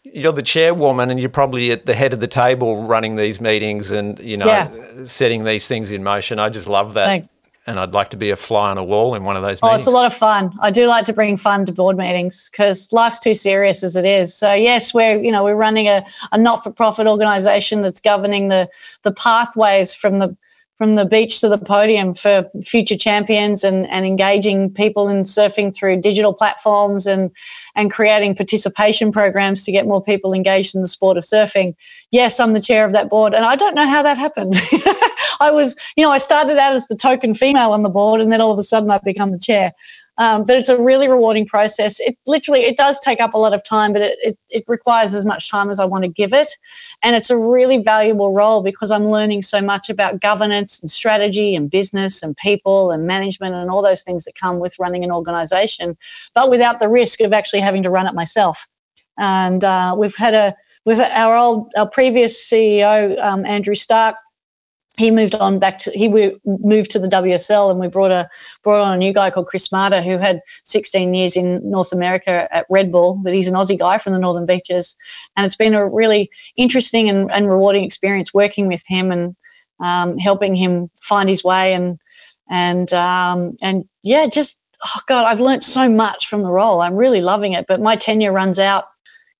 You're 0.02 0.34
the 0.34 0.42
chairwoman 0.42 1.10
and 1.10 1.18
you're 1.18 1.30
probably 1.30 1.72
at 1.72 1.86
the 1.86 1.94
head 1.94 2.12
of 2.12 2.20
the 2.20 2.26
table 2.26 2.84
running 2.84 3.16
these 3.16 3.40
meetings 3.40 3.90
and 3.90 4.18
you 4.18 4.36
know 4.36 4.46
yeah. 4.46 5.04
setting 5.04 5.44
these 5.44 5.66
things 5.66 5.90
in 5.90 6.02
motion. 6.02 6.38
I 6.38 6.50
just 6.50 6.68
love 6.68 6.92
that. 6.92 7.06
Thanks 7.06 7.28
and 7.66 7.80
I'd 7.80 7.92
like 7.92 8.10
to 8.10 8.16
be 8.16 8.30
a 8.30 8.36
fly 8.36 8.70
on 8.70 8.78
a 8.78 8.84
wall 8.84 9.14
in 9.14 9.24
one 9.24 9.36
of 9.36 9.42
those 9.42 9.58
oh, 9.62 9.68
meetings. 9.68 9.80
it's 9.80 9.86
a 9.86 9.90
lot 9.90 10.06
of 10.06 10.14
fun. 10.14 10.52
I 10.60 10.70
do 10.70 10.86
like 10.86 11.06
to 11.06 11.12
bring 11.12 11.36
fun 11.36 11.64
to 11.66 11.72
board 11.72 11.96
meetings 11.96 12.50
because 12.50 12.92
life's 12.92 13.18
too 13.18 13.34
serious 13.34 13.82
as 13.82 13.96
it 13.96 14.04
is. 14.04 14.34
So 14.34 14.52
yes, 14.52 14.92
we're 14.92 15.16
you 15.16 15.32
know 15.32 15.44
we're 15.44 15.54
running 15.56 15.88
a, 15.88 16.04
a 16.32 16.38
not-for-profit 16.38 17.06
organisation 17.06 17.82
that's 17.82 18.00
governing 18.00 18.48
the 18.48 18.68
the 19.02 19.12
pathways 19.12 19.94
from 19.94 20.18
the 20.18 20.36
from 20.76 20.96
the 20.96 21.04
beach 21.04 21.40
to 21.40 21.48
the 21.48 21.58
podium 21.58 22.14
for 22.14 22.50
future 22.64 22.96
champions 22.96 23.62
and, 23.62 23.86
and 23.88 24.04
engaging 24.04 24.72
people 24.72 25.08
in 25.08 25.22
surfing 25.22 25.74
through 25.74 26.00
digital 26.00 26.34
platforms 26.34 27.06
and 27.06 27.30
and 27.76 27.92
creating 27.92 28.36
participation 28.36 29.10
programs 29.10 29.64
to 29.64 29.72
get 29.72 29.86
more 29.86 30.02
people 30.02 30.32
engaged 30.32 30.74
in 30.74 30.80
the 30.80 30.88
sport 30.88 31.16
of 31.16 31.24
surfing. 31.24 31.74
Yes, 32.12 32.38
I'm 32.38 32.52
the 32.52 32.60
chair 32.60 32.84
of 32.84 32.92
that 32.92 33.10
board, 33.10 33.34
and 33.34 33.44
I 33.44 33.56
don't 33.56 33.74
know 33.74 33.86
how 33.86 34.02
that 34.02 34.16
happened. 34.16 34.54
I 35.40 35.50
was, 35.50 35.74
you 35.96 36.04
know, 36.04 36.12
I 36.12 36.18
started 36.18 36.56
out 36.56 36.74
as 36.74 36.86
the 36.86 36.96
token 36.96 37.34
female 37.34 37.72
on 37.72 37.82
the 37.82 37.88
board, 37.88 38.20
and 38.20 38.32
then 38.32 38.40
all 38.40 38.52
of 38.52 38.58
a 38.58 38.62
sudden 38.62 38.90
I've 38.90 39.02
become 39.02 39.32
the 39.32 39.38
chair. 39.38 39.72
Um, 40.16 40.44
but 40.44 40.56
it's 40.56 40.68
a 40.68 40.80
really 40.80 41.08
rewarding 41.08 41.46
process. 41.46 41.98
It 41.98 42.16
literally 42.26 42.60
it 42.60 42.76
does 42.76 43.00
take 43.00 43.20
up 43.20 43.34
a 43.34 43.38
lot 43.38 43.52
of 43.52 43.64
time, 43.64 43.92
but 43.92 44.02
it, 44.02 44.18
it, 44.22 44.38
it 44.48 44.64
requires 44.68 45.12
as 45.12 45.24
much 45.24 45.50
time 45.50 45.70
as 45.70 45.80
I 45.80 45.84
want 45.84 46.04
to 46.04 46.08
give 46.08 46.32
it, 46.32 46.56
and 47.02 47.16
it's 47.16 47.30
a 47.30 47.36
really 47.36 47.78
valuable 47.78 48.32
role 48.32 48.62
because 48.62 48.90
I'm 48.90 49.10
learning 49.10 49.42
so 49.42 49.60
much 49.60 49.90
about 49.90 50.20
governance 50.20 50.80
and 50.80 50.90
strategy 50.90 51.56
and 51.56 51.70
business 51.70 52.22
and 52.22 52.36
people 52.36 52.92
and 52.92 53.06
management 53.06 53.54
and 53.54 53.70
all 53.70 53.82
those 53.82 54.02
things 54.02 54.24
that 54.24 54.36
come 54.36 54.60
with 54.60 54.78
running 54.78 55.02
an 55.02 55.10
organization, 55.10 55.96
but 56.34 56.48
without 56.48 56.78
the 56.78 56.88
risk 56.88 57.20
of 57.20 57.32
actually 57.32 57.60
having 57.60 57.82
to 57.82 57.90
run 57.90 58.06
it 58.06 58.14
myself. 58.14 58.68
And 59.18 59.64
uh, 59.64 59.94
we've 59.98 60.16
had 60.16 60.34
a 60.34 60.54
with 60.84 61.00
our 61.00 61.36
old 61.36 61.72
our 61.76 61.88
previous 61.88 62.42
CEO 62.48 63.20
um, 63.22 63.44
Andrew 63.46 63.74
Stark 63.74 64.16
he 64.96 65.10
moved 65.10 65.34
on 65.34 65.58
back 65.58 65.78
to 65.80 65.90
he 65.90 66.08
moved 66.44 66.90
to 66.92 66.98
the 66.98 67.08
WSL 67.08 67.70
and 67.70 67.80
we 67.80 67.88
brought 67.88 68.12
a 68.12 68.28
brought 68.62 68.80
on 68.80 68.94
a 68.94 68.98
new 68.98 69.12
guy 69.12 69.30
called 69.30 69.48
Chris 69.48 69.72
Maynard, 69.72 70.04
who 70.04 70.18
had 70.18 70.40
16 70.62 71.14
years 71.14 71.36
in 71.36 71.68
North 71.68 71.92
America 71.92 72.48
at 72.52 72.66
Red 72.70 72.92
Bull 72.92 73.20
but 73.22 73.34
he's 73.34 73.48
an 73.48 73.54
Aussie 73.54 73.78
guy 73.78 73.98
from 73.98 74.12
the 74.12 74.18
Northern 74.18 74.46
Beaches. 74.46 74.94
And 75.36 75.44
it's 75.44 75.56
been 75.56 75.74
a 75.74 75.88
really 75.88 76.30
interesting 76.56 77.08
and, 77.08 77.30
and 77.32 77.48
rewarding 77.48 77.84
experience 77.84 78.32
working 78.32 78.68
with 78.68 78.82
him 78.86 79.10
and 79.10 79.34
um, 79.80 80.16
helping 80.18 80.54
him 80.54 80.90
find 81.02 81.28
his 81.28 81.42
way 81.42 81.74
and 81.74 81.98
and 82.48 82.92
um, 82.92 83.56
and 83.60 83.88
yeah 84.02 84.26
just 84.26 84.58
oh 84.84 85.00
god 85.08 85.26
I've 85.26 85.40
learned 85.40 85.64
so 85.64 85.88
much 85.88 86.28
from 86.28 86.42
the 86.42 86.52
role. 86.52 86.80
I'm 86.80 86.96
really 86.96 87.20
loving 87.20 87.52
it 87.52 87.66
but 87.66 87.80
my 87.80 87.96
tenure 87.96 88.32
runs 88.32 88.60
out 88.60 88.84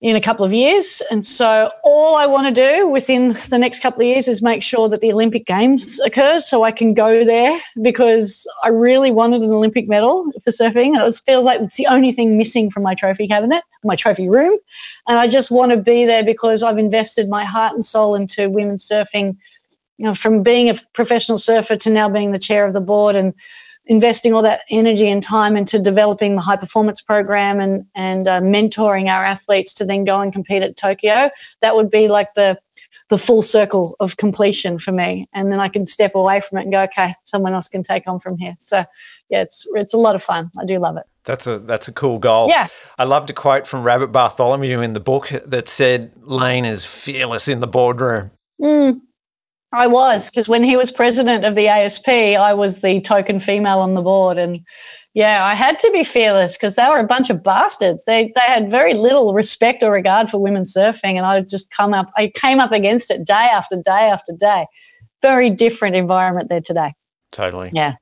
in 0.04 0.16
a 0.16 0.20
couple 0.20 0.44
of 0.44 0.52
years. 0.52 1.00
And 1.10 1.24
so 1.24 1.70
all 1.82 2.14
I 2.14 2.26
want 2.26 2.46
to 2.46 2.52
do 2.52 2.86
within 2.86 3.38
the 3.48 3.56
next 3.56 3.80
couple 3.80 4.02
of 4.02 4.06
years 4.06 4.28
is 4.28 4.42
make 4.42 4.62
sure 4.62 4.86
that 4.90 5.00
the 5.00 5.10
Olympic 5.10 5.46
Games 5.46 5.98
occurs 6.00 6.46
so 6.46 6.62
I 6.62 6.72
can 6.72 6.92
go 6.92 7.24
there 7.24 7.58
because 7.80 8.46
I 8.62 8.68
really 8.68 9.10
wanted 9.10 9.40
an 9.40 9.50
Olympic 9.50 9.88
medal 9.88 10.30
for 10.44 10.50
surfing. 10.50 10.88
And 10.88 10.98
it 10.98 11.04
was, 11.04 11.20
feels 11.20 11.46
like 11.46 11.62
it's 11.62 11.78
the 11.78 11.86
only 11.86 12.12
thing 12.12 12.36
missing 12.36 12.70
from 12.70 12.82
my 12.82 12.94
trophy 12.94 13.26
cabinet, 13.26 13.64
my 13.82 13.96
trophy 13.96 14.28
room. 14.28 14.58
And 15.08 15.18
I 15.18 15.26
just 15.26 15.50
want 15.50 15.72
to 15.72 15.78
be 15.78 16.04
there 16.04 16.22
because 16.22 16.62
I've 16.62 16.76
invested 16.76 17.30
my 17.30 17.46
heart 17.46 17.72
and 17.72 17.82
soul 17.82 18.14
into 18.14 18.50
women's 18.50 18.86
surfing, 18.86 19.38
you 19.96 20.04
know, 20.04 20.14
from 20.14 20.42
being 20.42 20.68
a 20.68 20.78
professional 20.92 21.38
surfer 21.38 21.76
to 21.76 21.88
now 21.88 22.10
being 22.10 22.32
the 22.32 22.38
chair 22.38 22.66
of 22.66 22.74
the 22.74 22.80
board 22.82 23.16
and 23.16 23.32
investing 23.86 24.32
all 24.32 24.42
that 24.42 24.62
energy 24.70 25.08
and 25.08 25.22
time 25.22 25.56
into 25.56 25.78
developing 25.78 26.36
the 26.36 26.42
high 26.42 26.56
performance 26.56 27.00
program 27.00 27.60
and 27.60 27.86
and 27.94 28.28
uh, 28.28 28.40
mentoring 28.40 29.08
our 29.08 29.24
athletes 29.24 29.74
to 29.74 29.84
then 29.84 30.04
go 30.04 30.20
and 30.20 30.32
compete 30.32 30.62
at 30.62 30.76
Tokyo, 30.76 31.30
that 31.60 31.76
would 31.76 31.90
be 31.90 32.08
like 32.08 32.34
the 32.34 32.58
the 33.10 33.18
full 33.18 33.42
circle 33.42 33.96
of 34.00 34.16
completion 34.16 34.78
for 34.78 34.90
me. 34.90 35.28
And 35.32 35.52
then 35.52 35.60
I 35.60 35.68
can 35.68 35.86
step 35.86 36.14
away 36.14 36.40
from 36.40 36.58
it 36.58 36.62
and 36.62 36.72
go, 36.72 36.82
okay, 36.84 37.14
someone 37.24 37.52
else 37.52 37.68
can 37.68 37.82
take 37.82 38.06
on 38.06 38.18
from 38.18 38.38
here. 38.38 38.56
So 38.58 38.84
yeah, 39.28 39.42
it's 39.42 39.66
it's 39.74 39.94
a 39.94 39.98
lot 39.98 40.14
of 40.14 40.22
fun. 40.22 40.50
I 40.58 40.64
do 40.64 40.78
love 40.78 40.96
it. 40.96 41.04
That's 41.24 41.46
a 41.46 41.58
that's 41.58 41.88
a 41.88 41.92
cool 41.92 42.18
goal. 42.18 42.48
Yeah. 42.48 42.68
I 42.98 43.04
loved 43.04 43.30
a 43.30 43.32
quote 43.32 43.66
from 43.66 43.82
Rabbit 43.82 44.08
Bartholomew 44.08 44.80
in 44.80 44.92
the 44.92 45.00
book 45.00 45.30
that 45.46 45.68
said 45.68 46.12
"Layne 46.22 46.64
is 46.64 46.84
fearless 46.84 47.48
in 47.48 47.60
the 47.60 47.66
boardroom. 47.66 48.30
Mm, 48.60 49.00
I 49.74 49.86
was 49.88 50.30
because 50.30 50.48
when 50.48 50.62
he 50.62 50.76
was 50.76 50.90
president 50.90 51.44
of 51.44 51.54
the 51.54 51.68
ASP, 51.68 52.08
I 52.08 52.54
was 52.54 52.80
the 52.80 53.00
token 53.00 53.40
female 53.40 53.80
on 53.80 53.94
the 53.94 54.02
board, 54.02 54.38
and 54.38 54.60
yeah, 55.14 55.44
I 55.44 55.54
had 55.54 55.80
to 55.80 55.90
be 55.90 56.04
fearless 56.04 56.56
because 56.56 56.76
they 56.76 56.88
were 56.88 56.98
a 56.98 57.06
bunch 57.06 57.28
of 57.28 57.42
bastards. 57.42 58.04
They 58.04 58.32
they 58.34 58.42
had 58.42 58.70
very 58.70 58.94
little 58.94 59.34
respect 59.34 59.82
or 59.82 59.90
regard 59.90 60.30
for 60.30 60.38
women 60.38 60.62
surfing, 60.62 61.16
and 61.16 61.26
I 61.26 61.40
just 61.42 61.70
come 61.70 61.92
up. 61.92 62.10
I 62.16 62.30
came 62.34 62.60
up 62.60 62.72
against 62.72 63.10
it 63.10 63.26
day 63.26 63.34
after 63.52 63.76
day 63.76 64.08
after 64.10 64.32
day. 64.38 64.66
Very 65.22 65.50
different 65.50 65.96
environment 65.96 66.48
there 66.48 66.60
today. 66.60 66.94
Totally. 67.32 67.70
Yeah. 67.72 67.96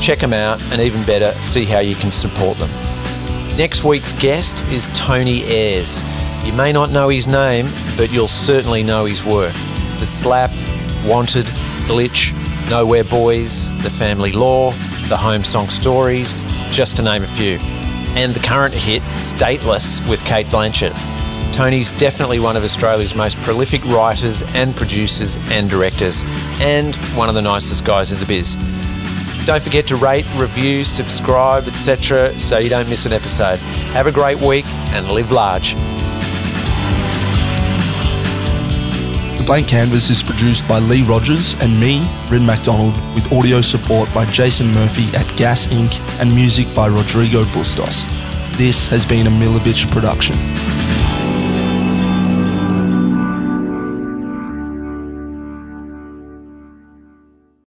Check 0.01 0.21
them 0.21 0.33
out, 0.33 0.63
and 0.73 0.81
even 0.81 1.03
better, 1.05 1.33
see 1.43 1.65
how 1.65 1.81
you 1.81 1.95
can 1.95 2.13
support 2.13 2.59
them. 2.59 2.71
Next 3.57 3.83
week's 3.85 4.13
guest 4.13 4.65
is 4.69 4.89
Tony 4.95 5.43
Ayres. 5.45 6.03
You 6.45 6.53
may 6.53 6.73
not 6.73 6.91
know 6.91 7.09
his 7.09 7.27
name, 7.27 7.67
but 7.97 8.11
you'll 8.13 8.29
certainly 8.29 8.83
know 8.83 9.05
his 9.05 9.25
work. 9.25 9.53
The 9.99 10.07
Slap, 10.07 10.51
Wanted, 11.05 11.47
Glitch, 11.87 12.33
Nowhere 12.71 13.05
Boys, 13.05 13.77
The 13.83 13.91
Family 13.91 14.33
Law, 14.33 14.71
The 15.09 15.17
Home 15.17 15.43
Song 15.43 15.69
Stories, 15.69 16.47
just 16.71 16.97
to 16.97 17.03
name 17.03 17.25
a 17.25 17.27
few. 17.27 17.59
And 18.15 18.33
the 18.33 18.41
current 18.41 18.73
hit, 18.73 19.03
Stateless, 19.15 20.09
with 20.09 20.25
Cate 20.25 20.47
Blanchett. 20.47 20.95
Tony's 21.53 21.91
definitely 21.99 22.39
one 22.39 22.57
of 22.57 22.63
Australia's 22.63 23.17
most 23.17 23.37
prolific 23.39 23.85
writers 23.87 24.43
and 24.55 24.77
producers 24.77 25.37
and 25.51 25.69
directors, 25.69 26.23
and 26.61 26.95
one 27.17 27.29
of 27.29 27.35
the 27.35 27.43
nicest 27.43 27.85
guys 27.85 28.13
in 28.13 28.21
the 28.21 28.27
biz. 28.27 28.57
Don't 29.49 29.63
forget 29.63 29.87
to 29.87 29.97
rate, 29.97 30.27
review, 30.37 30.85
subscribe, 30.85 31.67
etc., 31.69 32.39
so 32.39 32.59
you 32.59 32.69
don't 32.69 32.87
miss 32.91 33.07
an 33.07 33.15
episode. 33.15 33.59
Have 33.95 34.07
a 34.07 34.13
great 34.13 34.39
week 34.43 34.67
and 34.93 35.11
live 35.11 35.33
large. 35.33 35.75
The 39.39 39.45
Blank 39.47 39.67
Canvas 39.67 40.11
is 40.11 40.23
produced 40.23 40.69
by 40.69 40.81
Lee 40.81 41.03
Rogers 41.03 41.55
and 41.63 41.81
me, 41.81 42.07
Rien 42.29 42.45
MacDonald, 42.45 42.93
with 43.15 43.33
audio 43.33 43.63
support 43.63 44.13
by 44.13 44.27
Jason 44.27 44.71
Murphy 44.75 45.07
at 45.17 45.27
Gas 45.39 45.67
Inc. 45.69 45.99
and 46.21 46.31
music 46.35 46.67
by 46.75 46.87
Rodrigo 46.87 47.47
Bustos. 47.55 48.05
This 48.59 48.87
has 48.89 49.07
been 49.07 49.27
a 49.29 49.31
Milovich 49.31 49.91
production. 49.91 50.37